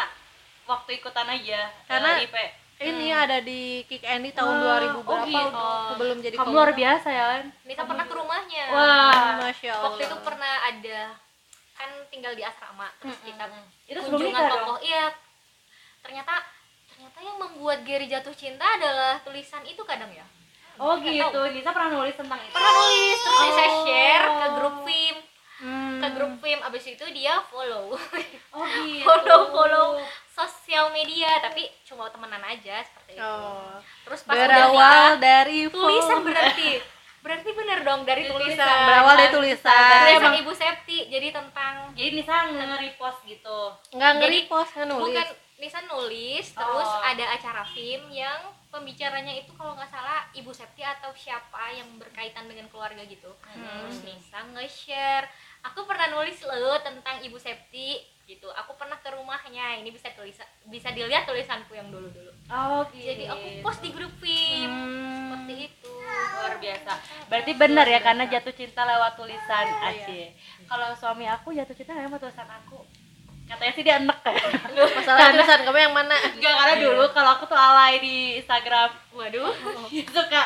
waktu 0.65 0.89
ikutan 0.95 1.27
aja 1.27 1.61
Karena- 1.85 2.17
eh, 2.17 2.25
IP. 2.25 2.35
Ini 2.79 3.07
ada 3.11 3.37
di 3.39 3.83
Kick 3.85 4.01
Andy 4.01 4.31
tahun 4.31 4.55
Wah, 4.57 4.79
2000 4.79 4.87
oh 4.89 5.03
berapa 5.03 5.27
gitu. 5.27 5.67
sebelum 5.89 6.17
jadi 6.19 6.35
Kamu 6.37 6.47
luar 6.49 6.71
biasa 6.71 7.07
ya, 7.09 7.23
Len. 7.29 7.45
Nisa 7.63 7.83
pernah 7.83 8.05
ke 8.05 8.13
rumahnya 8.13 8.63
Wah. 8.71 9.35
Masya 9.37 9.69
Allah. 9.69 9.83
waktu 9.85 10.01
itu 10.01 10.15
pernah 10.19 10.53
ada 10.63 10.99
kan 11.73 11.89
tinggal 12.07 12.31
di 12.33 12.41
asrama 12.41 12.87
terus 12.97 13.19
kita 13.19 13.45
Itu 13.85 13.99
sebelum 13.99 14.19
kunjungan 14.21 14.43
tokoh 14.49 14.77
iya 14.81 15.11
ternyata 15.99 16.33
ternyata 16.89 17.19
yang 17.19 17.37
membuat 17.37 17.83
Gary 17.83 18.03
jatuh 18.05 18.31
cinta 18.31 18.63
adalah 18.69 19.19
tulisan 19.21 19.63
itu 19.63 19.83
kadang 19.83 20.09
ya 20.09 20.23
Oh 20.75 20.95
Nggak 20.95 21.11
gitu. 21.13 21.35
tahu. 21.37 21.51
Nisa 21.51 21.69
pernah 21.69 21.91
nulis 21.93 22.15
tentang 22.15 22.39
itu. 22.39 22.51
pernah 22.51 22.71
nulis 22.73 23.17
terus 23.17 23.39
saya 23.49 23.67
Oh. 23.69 23.83
share 23.83 24.25
ke 24.25 24.47
grup 24.53 24.75
film 24.83 25.17
Hmm. 25.59 25.99
ke 25.99 26.07
grup 26.15 26.33
film 26.39 26.59
abis 26.63 26.83
itu 26.89 27.03
dia 27.09 27.35
follow 27.45 27.91
Oh 27.91 28.63
gitu. 28.79 29.03
follow 29.05 29.39
follow 29.49 29.87
sosial 30.41 30.85
media 30.89 31.27
tapi 31.39 31.67
cuma 31.83 32.07
temenan 32.07 32.39
aja 32.41 32.79
seperti 32.79 33.13
itu. 33.13 33.21
Oh. 33.21 33.75
terus 34.03 34.23
pas 34.23 34.33
udah 34.33 34.45
nikah 34.45 34.55
Berawal 34.69 35.09
dari 35.17 35.59
tulisan 35.67 36.07
phone. 36.13 36.25
berhenti 36.25 36.71
berarti 37.19 37.49
bener 37.51 37.79
dong 37.81 38.01
dari 38.03 38.23
Dari 38.23 38.31
tulisan. 38.31 38.55
tulisan. 38.55 38.87
berawal 38.87 39.15
dari 39.17 39.31
tulisan. 39.33 39.75
Tulisan 39.75 40.15
emang 40.15 40.35
ibu 40.37 40.53
Septi 40.53 40.97
jadi 41.05 41.27
tentang 41.29 41.73
jadi 41.91 42.09
Nisa 42.13 42.35
nge-repost 42.47 43.19
gitu. 43.25 43.59
Nggak 43.91 44.11
nge-repost 44.17 44.71
nulis. 44.81 45.03
bukan 45.03 45.27
Nisa 45.59 45.79
nulis 45.83 46.45
terus 46.49 46.87
Oh. 46.87 47.03
ada 47.03 47.25
acara 47.29 47.67
film 47.67 48.07
yang 48.09 48.39
pembicaranya 48.69 49.35
itu 49.35 49.51
kalau 49.51 49.75
nggak 49.75 49.91
salah 49.91 50.23
ibu 50.31 50.47
Septi 50.49 50.79
atau 50.79 51.11
siapa 51.11 51.73
yang 51.73 51.99
berkaitan 51.99 52.47
dengan 52.47 52.69
keluarga 52.69 53.03
gitu. 53.03 53.27
Terus 53.43 53.99
Nisa 54.01 54.39
nge-share. 54.47 55.27
Aku 55.65 55.83
pernah 55.83 56.07
nulis 56.09 56.39
loh 56.41 56.79
tentang 56.79 57.19
ibu 57.19 57.35
Septi 57.35 57.99
gitu. 58.29 58.45
Aku 58.53 58.77
pernah 58.77 59.01
ke 59.01 59.09
rumahnya. 59.09 59.81
Ini 59.81 59.89
bisa 59.89 60.13
tulis 60.13 60.37
bisa 60.69 60.93
dilihat 60.93 61.25
tulisanku 61.25 61.73
yang 61.73 61.89
dulu 61.89 62.13
dulu 62.13 62.29
oh 62.49 62.81
jadi 62.93 63.29
aku 63.29 63.47
post 63.61 63.81
di 63.85 63.89
grup 63.93 64.13
film 64.17 64.73
seperti 65.29 65.55
itu. 65.69 65.93
Luar 66.09 66.55
biasa. 66.57 66.91
Berarti 67.29 67.51
benar 67.53 67.85
ya 67.85 67.99
karena 68.01 68.23
jatuh 68.25 68.53
cinta 68.53 68.81
lewat 68.85 69.13
tulisan. 69.17 69.65
Aci 69.85 70.33
kalau 70.65 70.93
suami 70.97 71.29
aku 71.29 71.53
jatuh 71.53 71.73
cinta 71.77 71.93
lewat 71.93 72.17
tulisan 72.17 72.49
aku. 72.49 72.81
Katanya 73.49 73.73
sih 73.73 73.81
dia 73.85 73.97
enek 73.97 74.17
ya. 74.21 74.33
Masalah 74.97 75.33
tulisan 75.33 75.59
kamu 75.65 75.79
yang 75.89 75.93
mana? 75.93 76.17
Enggak 76.37 76.53
karena 76.53 76.75
dulu 76.85 77.05
kalau 77.13 77.29
aku 77.37 77.49
tuh 77.49 77.57
alay 77.57 77.97
di 78.01 78.37
Instagram. 78.41 78.89
Waduh. 79.13 79.53
Suka 80.13 80.43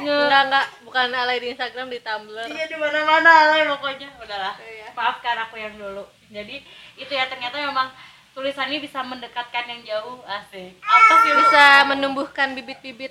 nge 0.00 0.12
enggak 0.12 0.42
enggak. 0.48 0.66
Bukan 0.84 1.08
alay 1.12 1.36
di 1.40 1.48
Instagram 1.52 1.88
di 1.92 2.00
Tumblr. 2.00 2.48
Iya 2.48 2.64
di 2.68 2.76
mana 2.76 3.00
mana 3.04 3.30
alay 3.48 3.60
pokoknya. 3.68 4.08
Udahlah. 4.20 4.56
Iya. 4.60 4.88
maafkan 4.96 5.36
aku 5.36 5.60
yang 5.60 5.76
dulu 5.76 6.04
jadi 6.28 6.56
itu 6.96 7.12
ya 7.12 7.24
ternyata 7.26 7.56
memang 7.56 7.88
tulisan 8.32 8.68
ini 8.68 8.84
bisa 8.84 9.00
mendekatkan 9.00 9.64
yang 9.64 9.80
jauh 9.82 10.20
asik. 10.28 10.76
Apa 10.84 11.14
sih 11.24 11.30
lu? 11.32 11.40
bisa 11.40 11.64
menumbuhkan 11.88 12.52
bibit-bibit. 12.52 13.08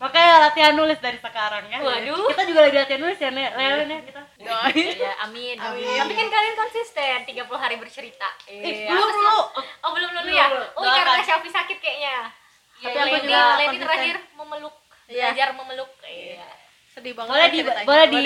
Makanya 0.00 0.48
latihan 0.48 0.72
nulis 0.72 0.96
dari 0.96 1.20
sekarang 1.20 1.68
ya. 1.68 1.76
Waduh. 1.84 2.32
kita 2.32 2.42
juga 2.48 2.60
lagi 2.64 2.76
latihan 2.80 3.00
nulis 3.04 3.18
ya 3.20 3.28
Nek. 3.28 3.50
Lelen 3.52 3.88
ya 3.92 4.00
kita. 4.00 4.22
Ya 4.40 5.12
amin. 5.28 5.56
tapi 5.60 6.12
kan 6.16 6.26
kalian 6.32 6.56
konsisten 6.56 7.16
30 7.28 7.44
hari 7.52 7.76
bercerita. 7.76 8.28
Eh, 8.48 8.88
Iya, 8.88 8.96
belum 8.96 9.08
dulu 9.12 9.36
oh 9.60 9.90
belum 9.92 10.10
dulu 10.16 10.30
ya? 10.32 10.46
oh 10.72 10.82
karena 10.88 11.20
Shelfie 11.20 11.52
sakit 11.52 11.78
kayaknya. 11.84 12.32
Tapi 12.80 12.96
aku 12.96 13.16
juga 13.28 13.42
Lady 13.60 13.76
terakhir 13.76 14.16
memeluk 14.32 14.74
Iya. 15.04 15.36
belajar 15.36 15.48
memeluk. 15.52 15.90
Iya. 16.00 16.48
Sedih 16.90 17.12
banget 17.12 17.30
boleh 17.30 17.48
di 17.52 17.60
boleh 17.84 18.06
di 18.08 18.22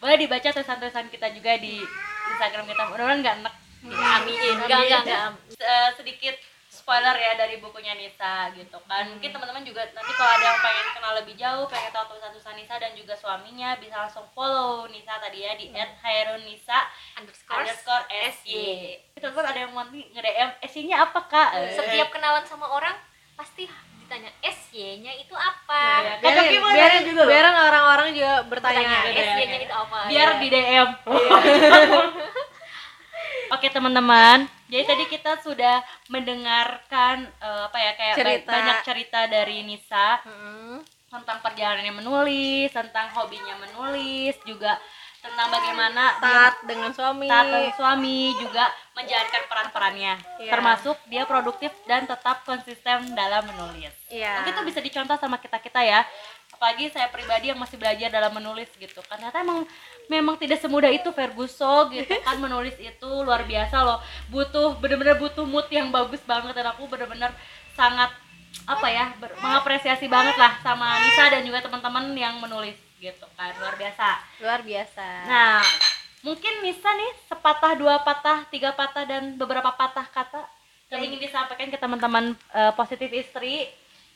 boleh 0.00 0.16
dibaca 0.16 0.48
tulisan-tulisan 0.48 1.12
kita 1.12 1.28
juga 1.36 1.60
di 1.60 1.84
Instagram 2.30 2.64
kita. 2.66 2.82
Mudah-mudahan 2.86 3.20
nggak 3.20 3.36
enek. 3.38 3.54
Amin. 3.88 4.36
Enggak 4.58 4.80
enggak 4.80 5.00
enggak 5.02 5.22
Eh, 5.58 5.90
sedikit 5.94 6.36
spoiler 6.68 7.12
ya 7.12 7.32
dari 7.34 7.56
bukunya 7.58 7.92
Nisa 7.92 8.48
gitu 8.52 8.76
kan. 8.84 9.04
Mungkin 9.06 9.28
teman-teman 9.28 9.60
juga 9.62 9.84
nanti 9.88 10.12
kalau 10.12 10.30
ada 10.30 10.44
yang 10.46 10.58
pengen 10.58 10.86
kenal 10.90 11.12
lebih 11.14 11.34
jauh 11.34 11.64
pengen 11.64 11.90
tahu 11.90 12.04
tulisan-tulisan 12.08 12.54
Nisa 12.54 12.74
dan 12.76 12.92
juga 12.92 13.14
suaminya 13.14 13.76
bisa 13.76 13.96
langsung 13.98 14.24
follow 14.30 14.84
Nisa 14.86 15.16
tadi 15.16 15.42
ya 15.42 15.52
di 15.54 15.72
@hairunisa 15.72 16.78
underscore 17.16 17.60
underscore 17.62 18.04
SY 18.10 18.56
teman-teman 19.14 19.46
ada 19.46 19.58
yang 19.58 19.72
mau 19.72 19.84
nge-DM 19.84 20.50
SY 20.62 20.80
nya 20.86 20.96
apa 21.02 21.20
kak? 21.24 21.48
Eh, 21.56 21.72
setiap 21.72 22.08
kenalan 22.10 22.44
sama 22.44 22.68
orang 22.68 22.94
pasti 23.34 23.64
ditanya 23.98 24.32
SY 24.40 25.02
nya 25.02 25.12
itu 25.14 25.34
apa? 25.34 25.82
Iya, 26.00 26.14
biarin, 26.20 26.36
Joki 26.38 26.56
mau 26.58 26.70
biarin, 26.70 26.88
nanya 26.94 27.02
juga 27.06 27.22
biarin 27.26 27.56
orang-orang 27.58 28.08
juga 28.10 28.32
bertanya 28.44 28.80
Tanya 28.80 28.98
Iya, 29.04 29.24
SY 29.26 29.42
nya 29.42 29.56
iya. 29.56 29.66
itu 29.66 29.74
apa? 29.74 29.98
Biar 30.06 30.28
Iya. 30.30 30.38
di 30.38 30.48
DM 30.48 30.88
Oke 33.58 33.74
teman-teman, 33.74 34.46
jadi 34.70 34.86
tadi 34.86 35.04
kita 35.10 35.42
sudah 35.42 35.82
mendengarkan 36.06 37.26
eh, 37.26 37.62
apa 37.66 37.74
ya 37.74 37.92
kayak 37.98 38.14
Cerita. 38.14 38.50
banyak 38.54 38.76
cerita 38.86 39.20
dari 39.26 39.66
Nisa 39.66 40.22
Mm. 40.22 40.78
tentang 41.10 41.42
perjalanannya 41.42 41.90
menulis, 41.90 42.70
tentang 42.70 43.10
hobinya 43.10 43.58
menulis, 43.58 44.38
juga 44.46 44.78
tentang 45.18 45.50
bagaimana 45.50 46.14
dia 46.14 46.22
taat 46.22 46.54
dengan 46.62 46.90
suami 46.94 47.26
taat 47.26 47.50
dan 47.50 47.74
suami 47.74 48.30
juga 48.38 48.70
menjalankan 48.94 49.42
peran-perannya, 49.50 50.14
Iya. 50.38 50.52
termasuk 50.54 50.94
dia 51.10 51.26
produktif 51.26 51.74
dan 51.90 52.06
tetap 52.06 52.46
konsisten 52.46 53.10
dalam 53.12 53.42
menulis. 53.42 53.90
iya 54.06 54.38
Mungkin 54.38 54.54
itu 54.54 54.62
bisa 54.70 54.78
dicontoh 54.78 55.18
sama 55.18 55.42
kita 55.42 55.58
kita 55.58 55.82
ya. 55.82 56.06
Apalagi 56.48 56.90
saya 56.90 57.10
pribadi 57.10 57.50
yang 57.50 57.58
masih 57.58 57.74
belajar 57.74 58.06
dalam 58.08 58.30
menulis 58.30 58.70
gitu. 58.74 58.98
kan 59.04 59.18
Ternyata 59.18 59.42
emang 59.42 59.66
memang 60.08 60.40
tidak 60.40 60.58
semudah 60.58 60.88
itu 60.88 61.12
Ferguson 61.12 61.92
gitu 61.92 62.16
kan 62.24 62.40
menulis 62.40 62.74
itu 62.80 63.10
luar 63.22 63.44
biasa 63.44 63.76
loh. 63.84 64.00
Butuh 64.32 64.80
bener-bener 64.80 65.20
butuh 65.20 65.44
mood 65.44 65.68
yang 65.68 65.92
bagus 65.92 66.20
banget 66.24 66.56
dan 66.56 66.72
aku 66.72 66.88
bener-bener 66.88 67.30
sangat 67.76 68.10
apa 68.64 68.88
ya 68.88 69.12
ber- 69.20 69.36
mengapresiasi 69.38 70.08
banget 70.08 70.34
lah 70.40 70.56
sama 70.64 70.96
Nisa 71.04 71.28
dan 71.30 71.44
juga 71.44 71.60
teman-teman 71.62 72.10
yang 72.16 72.40
menulis 72.40 72.74
gitu 72.98 73.28
kan 73.38 73.54
luar 73.60 73.78
biasa. 73.78 74.08
luar 74.42 74.60
biasa 74.64 75.06
Nah, 75.28 75.62
mungkin 76.26 76.64
Nisa 76.66 76.90
nih 76.90 77.12
sepatah, 77.30 77.78
dua 77.78 78.02
patah, 78.02 78.42
tiga 78.50 78.74
patah 78.74 79.06
dan 79.06 79.38
beberapa 79.38 79.70
patah 79.70 80.08
kata 80.10 80.42
yang 80.88 81.04
ingin 81.04 81.20
disampaikan 81.20 81.68
ke 81.68 81.78
teman-teman 81.78 82.32
eh, 82.56 82.72
positif 82.74 83.12
istri 83.12 83.68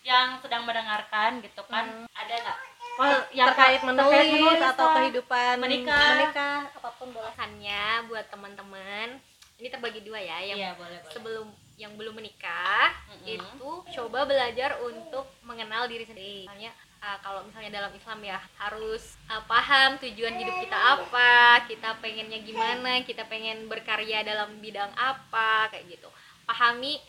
yang 0.03 0.41
sedang 0.43 0.67
mendengarkan 0.67 1.39
gitu 1.45 1.63
kan. 1.71 2.09
Ada 2.11 2.35
nggak? 2.43 2.59
Oh, 2.95 3.09
yang 3.33 3.49
terkait 3.49 3.81
ka- 3.81 3.89
menulis, 3.89 4.13
terkait 4.13 4.33
menulis 4.35 4.61
atau 4.63 4.89
kehidupan 4.95 5.55
Menikah. 5.57 6.09
menikah 6.13 6.59
apa 6.71 6.91
pun 6.93 7.09
boleh 7.09 7.31
pesannya 7.31 7.85
buat 8.05 8.25
teman-teman 8.29 9.09
ini 9.57 9.69
terbagi 9.69 10.01
dua 10.03 10.19
ya 10.19 10.39
yang 10.45 10.59
Iya, 10.59 10.71
boleh, 10.75 10.99
boleh. 10.99 11.11
sebelum 11.11 11.47
yang 11.75 11.93
belum 11.95 12.15
menikah 12.15 12.93
Mm-mm. 13.09 13.33
itu 13.33 13.71
coba 13.91 14.23
belajar 14.23 14.77
untuk 14.83 15.25
mengenal 15.41 15.87
diri 15.87 16.05
sendiri 16.05 16.45
misalnya 16.45 16.71
uh, 17.01 17.17
kalau 17.19 17.43
misalnya 17.43 17.71
dalam 17.75 17.93
Islam 17.93 18.21
ya 18.23 18.39
harus 18.57 19.03
uh, 19.27 19.41
paham 19.43 19.97
tujuan 19.99 20.37
hidup 20.37 20.57
kita 20.59 20.77
apa 20.77 21.33
kita 21.65 21.97
pengennya 21.99 22.39
gimana 22.41 23.01
kita 23.01 23.25
pengen 23.25 23.67
berkarya 23.67 24.21
dalam 24.21 24.53
bidang 24.59 24.93
apa 24.93 25.73
kayak 25.73 25.89
gitu 25.91 26.13
pahami 26.45 27.01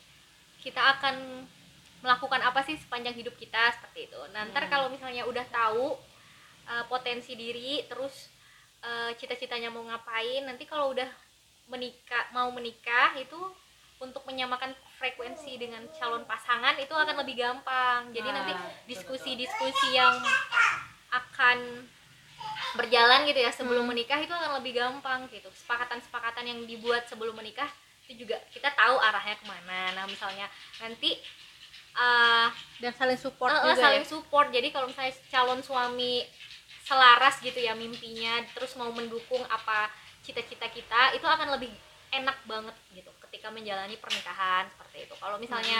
kita 0.57 0.79
akan 0.95 1.43
melakukan 2.04 2.43
apa 2.43 2.60
sih 2.68 2.76
sepanjang 2.76 3.16
hidup 3.16 3.34
kita 3.39 3.72
seperti 3.80 4.12
itu. 4.12 4.20
Nah, 4.36 4.43
ntar 4.51 4.68
kalau 4.68 4.91
misalnya 4.91 5.24
udah 5.24 5.47
tahu 5.47 5.95
uh, 6.68 6.84
potensi 6.91 7.34
diri, 7.39 7.80
terus 7.88 8.28
uh, 8.84 9.16
cita-citanya 9.16 9.72
mau 9.72 9.88
ngapain, 9.88 10.43
nanti 10.43 10.68
kalau 10.68 10.91
udah 10.91 11.08
menikah 11.72 12.28
mau 12.36 12.51
menikah 12.51 13.16
itu 13.16 13.39
untuk 14.04 14.28
menyamakan 14.28 14.76
frekuensi 14.99 15.56
dengan 15.56 15.80
calon 15.95 16.28
pasangan 16.28 16.76
itu 16.76 16.91
akan 16.91 17.24
lebih 17.24 17.39
gampang. 17.39 18.12
Jadi 18.12 18.30
Nah, 18.30 18.43
nanti 18.43 18.54
diskusi-diskusi 18.91 19.95
yang 19.95 20.20
akan 21.08 21.88
berjalan 22.76 23.24
gitu 23.30 23.39
ya 23.39 23.51
sebelum 23.54 23.88
menikah 23.88 24.20
itu 24.20 24.34
akan 24.34 24.60
lebih 24.60 24.76
gampang 24.76 25.24
gitu. 25.32 25.47
Sepakatan-sepakatan 25.56 26.51
yang 26.51 26.60
dibuat 26.68 27.08
sebelum 27.08 27.38
menikah 27.38 27.72
itu 28.04 28.28
juga 28.28 28.36
kita 28.51 28.68
tahu 28.76 28.99
arahnya 28.99 29.39
ke 29.39 29.45
mana. 29.47 29.95
Nah 29.95 30.06
misalnya 30.10 30.51
nanti 30.84 31.16
uh, 31.96 32.48
dan 32.78 32.91
saling 32.94 33.18
support 33.18 33.50
eh, 33.50 33.58
juga 33.60 33.76
saling 33.80 34.04
ya 34.04 34.10
support. 34.10 34.48
Jadi 34.50 34.68
kalau 34.70 34.88
misalnya 34.88 35.14
calon 35.30 35.60
suami 35.60 36.26
selaras 36.84 37.39
gitu 37.39 37.56
ya 37.58 37.72
mimpinya 37.74 38.44
terus 38.52 38.76
mau 38.76 38.91
mendukung 38.91 39.39
apa 39.48 39.88
cita-cita 40.20 40.68
kita 40.68 41.16
itu 41.16 41.24
akan 41.24 41.56
lebih 41.56 41.72
enak 42.12 42.36
banget 42.44 42.76
gitu 42.91 43.08
ketika 43.24 43.48
menjalani 43.50 43.96
pernikahan 43.96 44.68
seperti 44.68 45.08
itu. 45.08 45.16
Kalau 45.16 45.39
misalnya 45.39 45.80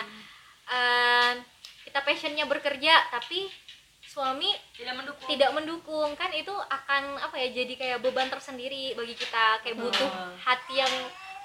eh, 0.66 1.32
kita 1.84 2.00
passionnya 2.02 2.48
bekerja 2.48 3.12
tapi 3.12 3.52
suami 4.04 4.52
Tidak 4.78 4.94
mendukung. 4.94 5.28
tidak 5.28 5.52
mendukung 5.52 6.10
kan 6.14 6.30
itu 6.32 6.52
akan 6.52 7.18
apa 7.18 7.36
ya 7.40 7.50
jadi 7.52 7.74
kayak 7.76 8.00
beban 8.00 8.30
tersendiri 8.30 8.94
bagi 8.94 9.16
kita. 9.16 9.60
Kayak 9.64 9.80
butuh 9.80 10.08
Hmm. 10.08 10.36
hati 10.40 10.80
yang 10.80 10.94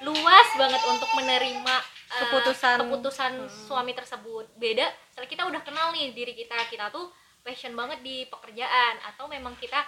luas 0.00 0.48
banget 0.54 0.82
untuk 0.86 1.10
menerima 1.14 1.74
eh, 2.08 2.20
Keputusan. 2.22 2.76
keputusan 2.86 3.32
suami 3.50 3.92
tersebut. 3.92 4.46
Beda 4.54 4.86
setelah 5.10 5.28
kita 5.28 5.42
udah 5.50 5.60
kenal 5.66 5.90
nih 5.90 6.14
diri 6.14 6.32
kita 6.32 6.54
kita 6.70 6.90
tuh 6.90 7.10
passion 7.42 7.74
banget 7.74 7.98
di 8.02 8.26
pekerjaan 8.28 9.00
atau 9.02 9.26
memang 9.26 9.56
kita 9.58 9.80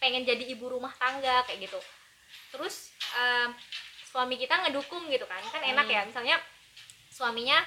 pengen 0.00 0.24
jadi 0.24 0.40
ibu 0.48 0.64
rumah 0.68 0.92
tangga 0.96 1.44
kayak 1.44 1.68
gitu. 1.68 1.80
Terus 2.56 2.94
eh, 3.16 3.48
suami 4.08 4.40
kita 4.40 4.64
ngedukung 4.66 5.06
gitu 5.12 5.28
kan 5.28 5.42
kan 5.52 5.60
enak 5.60 5.86
ya. 5.86 6.02
Misalnya 6.08 6.36
suaminya 7.10 7.60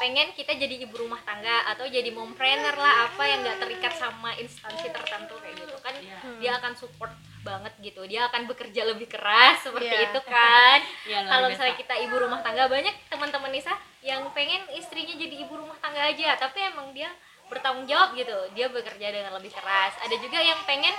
pengen 0.00 0.32
kita 0.32 0.56
jadi 0.56 0.86
ibu 0.88 0.96
rumah 0.96 1.20
tangga 1.28 1.68
atau 1.68 1.84
jadi 1.84 2.08
mompreneur 2.08 2.72
lah 2.72 3.10
apa 3.10 3.22
yang 3.28 3.44
nggak 3.44 3.60
terikat 3.60 3.92
sama 3.94 4.32
instansi 4.40 4.88
tertentu 4.88 5.36
kayak 5.44 5.60
gitu 5.60 5.76
kan. 5.84 5.92
Iya. 6.00 6.18
dia 6.40 6.52
akan 6.56 6.72
support 6.72 7.12
banget 7.44 7.72
gitu. 7.78 8.02
Dia 8.08 8.26
akan 8.26 8.48
bekerja 8.48 8.88
lebih 8.88 9.06
keras 9.06 9.60
seperti 9.60 9.92
Iya. 9.92 10.08
itu 10.10 10.20
kan. 10.24 10.78
Iya, 11.08 11.18
kalau 11.28 11.46
misalnya 11.52 11.76
kita 11.76 11.94
ibu 12.00 12.16
rumah 12.16 12.40
tangga 12.40 12.64
banyak 12.66 12.96
teman-teman 13.06 13.52
Nisa 13.52 13.76
yang 14.00 14.24
pengen 14.32 14.64
istrinya 14.72 15.12
jadi 15.12 15.44
ibu 15.44 15.54
rumah 15.54 15.76
tangga 15.78 16.00
aja. 16.00 16.34
Tapi 16.34 16.58
emang 16.64 16.90
dia 16.90 17.12
bertanggung 17.46 17.84
jawab 17.84 18.16
gitu. 18.16 18.34
Dia 18.56 18.72
bekerja 18.72 19.12
dengan 19.12 19.36
lebih 19.36 19.52
keras. 19.52 19.92
Ada 20.00 20.16
juga 20.16 20.40
yang 20.40 20.58
pengen 20.64 20.96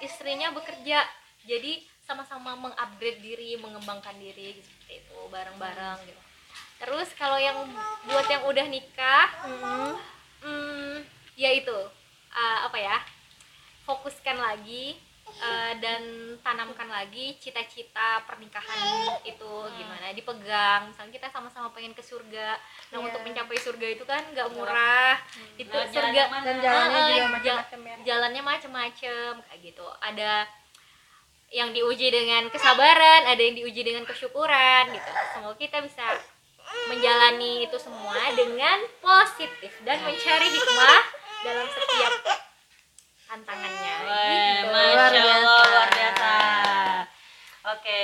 istrinya 0.00 0.48
bekerja. 0.50 1.04
Jadi 1.44 1.84
sama-sama 2.02 2.56
mengupgrade 2.56 3.20
diri 3.20 3.54
mengembangkan 3.54 4.16
diri 4.16 4.58
gitu, 4.58 4.66
seperti 4.66 5.04
itu. 5.04 5.18
Bareng-bareng 5.28 6.00
gitu. 6.02 6.20
Terus 6.80 7.14
kalau 7.14 7.38
yang 7.38 7.62
buat 8.08 8.26
yang 8.26 8.42
udah 8.42 8.66
nikah 8.66 9.28
Mm. 9.46 9.94
hmm, 10.42 10.94
ya 11.36 11.52
itu. 11.52 11.78
Uh, 12.32 12.58
apa 12.66 12.74
ya? 12.74 12.96
Fokuskan 13.84 14.34
lagi 14.34 14.96
eh, 15.24 15.72
dan 15.78 16.02
tanamkan 16.38 16.86
lagi 16.86 17.34
cita-cita 17.36 18.22
pernikahan 18.22 18.78
itu 19.22 19.52
gimana? 19.72 20.10
Dipegang 20.10 20.88
misalnya 20.88 21.12
kita 21.12 21.28
sama-sama 21.28 21.70
pengen 21.70 21.90
ke 21.90 22.00
surga. 22.00 22.58
Nah 22.88 22.96
Iya. 22.96 23.04
untuk 23.04 23.20
mencapai 23.22 23.56
surga 23.56 23.86
itu 23.88 24.04
kan 24.04 24.22
nggak 24.28 24.48
murah. 24.50 25.16
itu 25.54 25.68
Nah, 25.68 25.82
jalan 25.84 25.92
surga 25.92 26.18
yang 26.18 26.30
mana? 26.30 26.44
dan 26.44 26.56
jalannya 26.58 26.94
Ah, 26.94 27.08
juga 27.08 27.26
macam-macam 27.30 27.80
ya. 27.82 27.96
jalannya 28.04 28.42
macem-macem 28.42 29.32
kayak 29.40 29.60
gitu. 29.62 29.86
Ada 30.00 30.32
yang 31.50 31.68
diuji 31.70 32.08
dengan 32.08 32.48
kesabaran 32.48 33.22
ada 33.24 33.36
yang 33.36 33.52
diuji 33.54 33.82
dengan 33.82 34.04
kesyukuran 34.04 34.88
gitu. 34.88 35.10
Semoga 35.32 35.56
kita 35.56 35.78
bisa 35.80 36.06
menjalani 36.88 37.62
itu 37.62 37.76
semua 37.76 38.16
dengan 38.32 38.80
positif 38.98 39.72
dan 39.82 40.00
mencari 40.00 40.48
hikmah 40.48 41.02
dalam 41.42 41.66
setiap 41.68 42.12
tantangannya 43.32 43.94
Weh, 43.98 44.12
gitu. 44.60 44.68
Masya 44.68 44.92
Luar 44.92 45.08
Allah, 45.08 45.16
biasa. 45.16 45.64
luar 45.64 45.88
biasa. 45.90 46.32
Oke, 47.72 47.98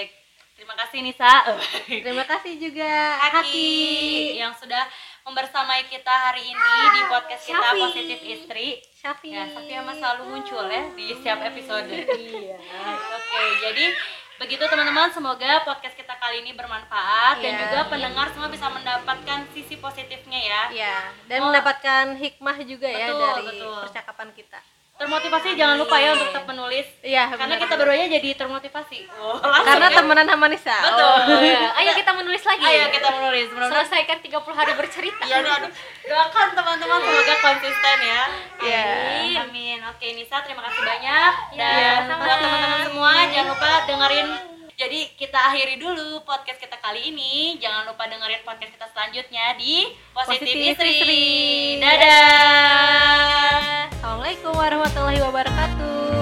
terima 0.55 0.75
kasih 0.75 0.99
Nisa. 1.03 1.33
terima 2.05 2.25
kasih 2.25 2.53
juga 2.57 2.89
Haki 3.19 3.37
Haki 3.37 3.73
yang 4.37 4.53
sudah 4.55 4.89
membersamai 5.23 5.85
kita 5.85 6.09
hari 6.09 6.49
ini 6.49 6.65
di 6.91 7.03
podcast 7.05 7.45
kita 7.45 7.61
Syafi. 7.61 7.81
Positif 7.83 8.19
Istri. 8.25 8.69
Syafi 8.91 9.29
Ya, 9.29 9.45
Safia 9.47 9.79
mah 9.79 9.93
selalu 9.93 10.23
muncul 10.27 10.65
ya 10.65 10.89
di 10.91 11.13
setiap 11.13 11.45
episode. 11.45 11.93
iya 12.17 12.57
Oke, 13.13 13.43
jadi 13.61 13.85
begitu 14.39 14.65
teman-teman, 14.65 15.11
semoga 15.11 15.61
podcast 15.63 15.93
kita 15.93 16.15
kali 16.15 16.41
ini 16.41 16.55
bermanfaat 16.55 17.37
dan 17.39 17.53
Iya. 17.53 17.61
juga 17.61 17.81
pendengar 17.87 18.33
semua 18.33 18.49
bisa 18.49 18.67
mendapatkan 18.67 19.45
sisi 19.53 19.77
positifnya 19.77 20.41
ya. 20.41 20.63
Iya, 20.73 20.97
dan 21.27 21.39
Oh. 21.39 21.47
mendapatkan 21.47 22.17
hikmah 22.17 22.57
juga 22.63 22.87
ya 22.87 23.11
Betul, 23.11 23.21
dari 23.21 23.45
betul. 23.45 23.77
percakapan 23.85 24.29
kita. 24.33 24.61
Termotivasi 24.99 25.55
jangan 25.55 25.79
lupa 25.79 25.95
ya 25.95 26.11
untuk 26.11 26.27
tetap 26.29 26.45
menulis 26.45 26.83
Iya, 27.01 27.31
karena 27.31 27.55
benar. 27.55 27.63
kita 27.63 27.75
barunya 27.79 28.07
jadi 28.11 28.29
termotivasi. 28.35 28.99
Oh, 29.15 29.39
karena 29.39 29.87
ya. 29.87 29.95
temenan 29.95 30.27
sama 30.27 30.47
Nisa. 30.51 30.75
Betul. 30.75 31.07
Oh. 31.07 31.39
Ya, 31.39 31.71
ayo 31.73 31.91
kita 31.95 32.11
menulis 32.13 32.43
lagi 32.43 32.65
Ayo 32.67 32.85
kita 32.91 33.09
menulis. 33.09 33.47
Mudah-mudahan 33.49 33.87
selesaikan 33.87 34.19
30 34.19 34.59
hari 34.59 34.73
bercerita 34.75 35.23
Iya, 35.23 35.37
aduh, 35.39 35.53
aduh. 35.55 35.71
Doakan 36.03 36.49
teman-teman 36.53 36.99
semoga 36.99 37.35
konsisten 37.39 37.97
ya. 38.03 38.23
Iya. 38.59 38.85
Amin. 38.91 39.37
Amin. 39.39 39.79
Oke, 39.87 40.07
Nisa 40.13 40.43
terima 40.43 40.67
kasih 40.67 40.83
banyak. 40.83 41.33
Dan 41.55 41.55
Iya, 41.55 41.71
buat 41.71 42.03
sama-sama. 42.11 42.43
teman-teman 42.43 42.81
semua 42.85 43.13
jangan 43.25 43.49
lupa 43.49 43.71
dengerin 43.87 44.29
jadi 44.79 45.11
kita 45.19 45.35
akhiri 45.35 45.75
dulu 45.83 46.23
podcast 46.23 46.63
kita 46.63 46.79
kali 46.79 47.11
ini. 47.11 47.59
Jangan 47.59 47.91
lupa 47.91 48.07
dengerin 48.07 48.47
podcast 48.47 48.71
kita 48.79 48.87
selanjutnya 48.95 49.59
di 49.59 49.91
Positif, 50.15 50.47
Positif 50.47 50.79
Istri. 50.79 50.91
Istri. 51.03 51.27
Dadah. 51.83 53.59
Assalamualaikum 53.91 54.55
warahmatullahi 54.55 55.19
wabarakatuh. 55.19 56.18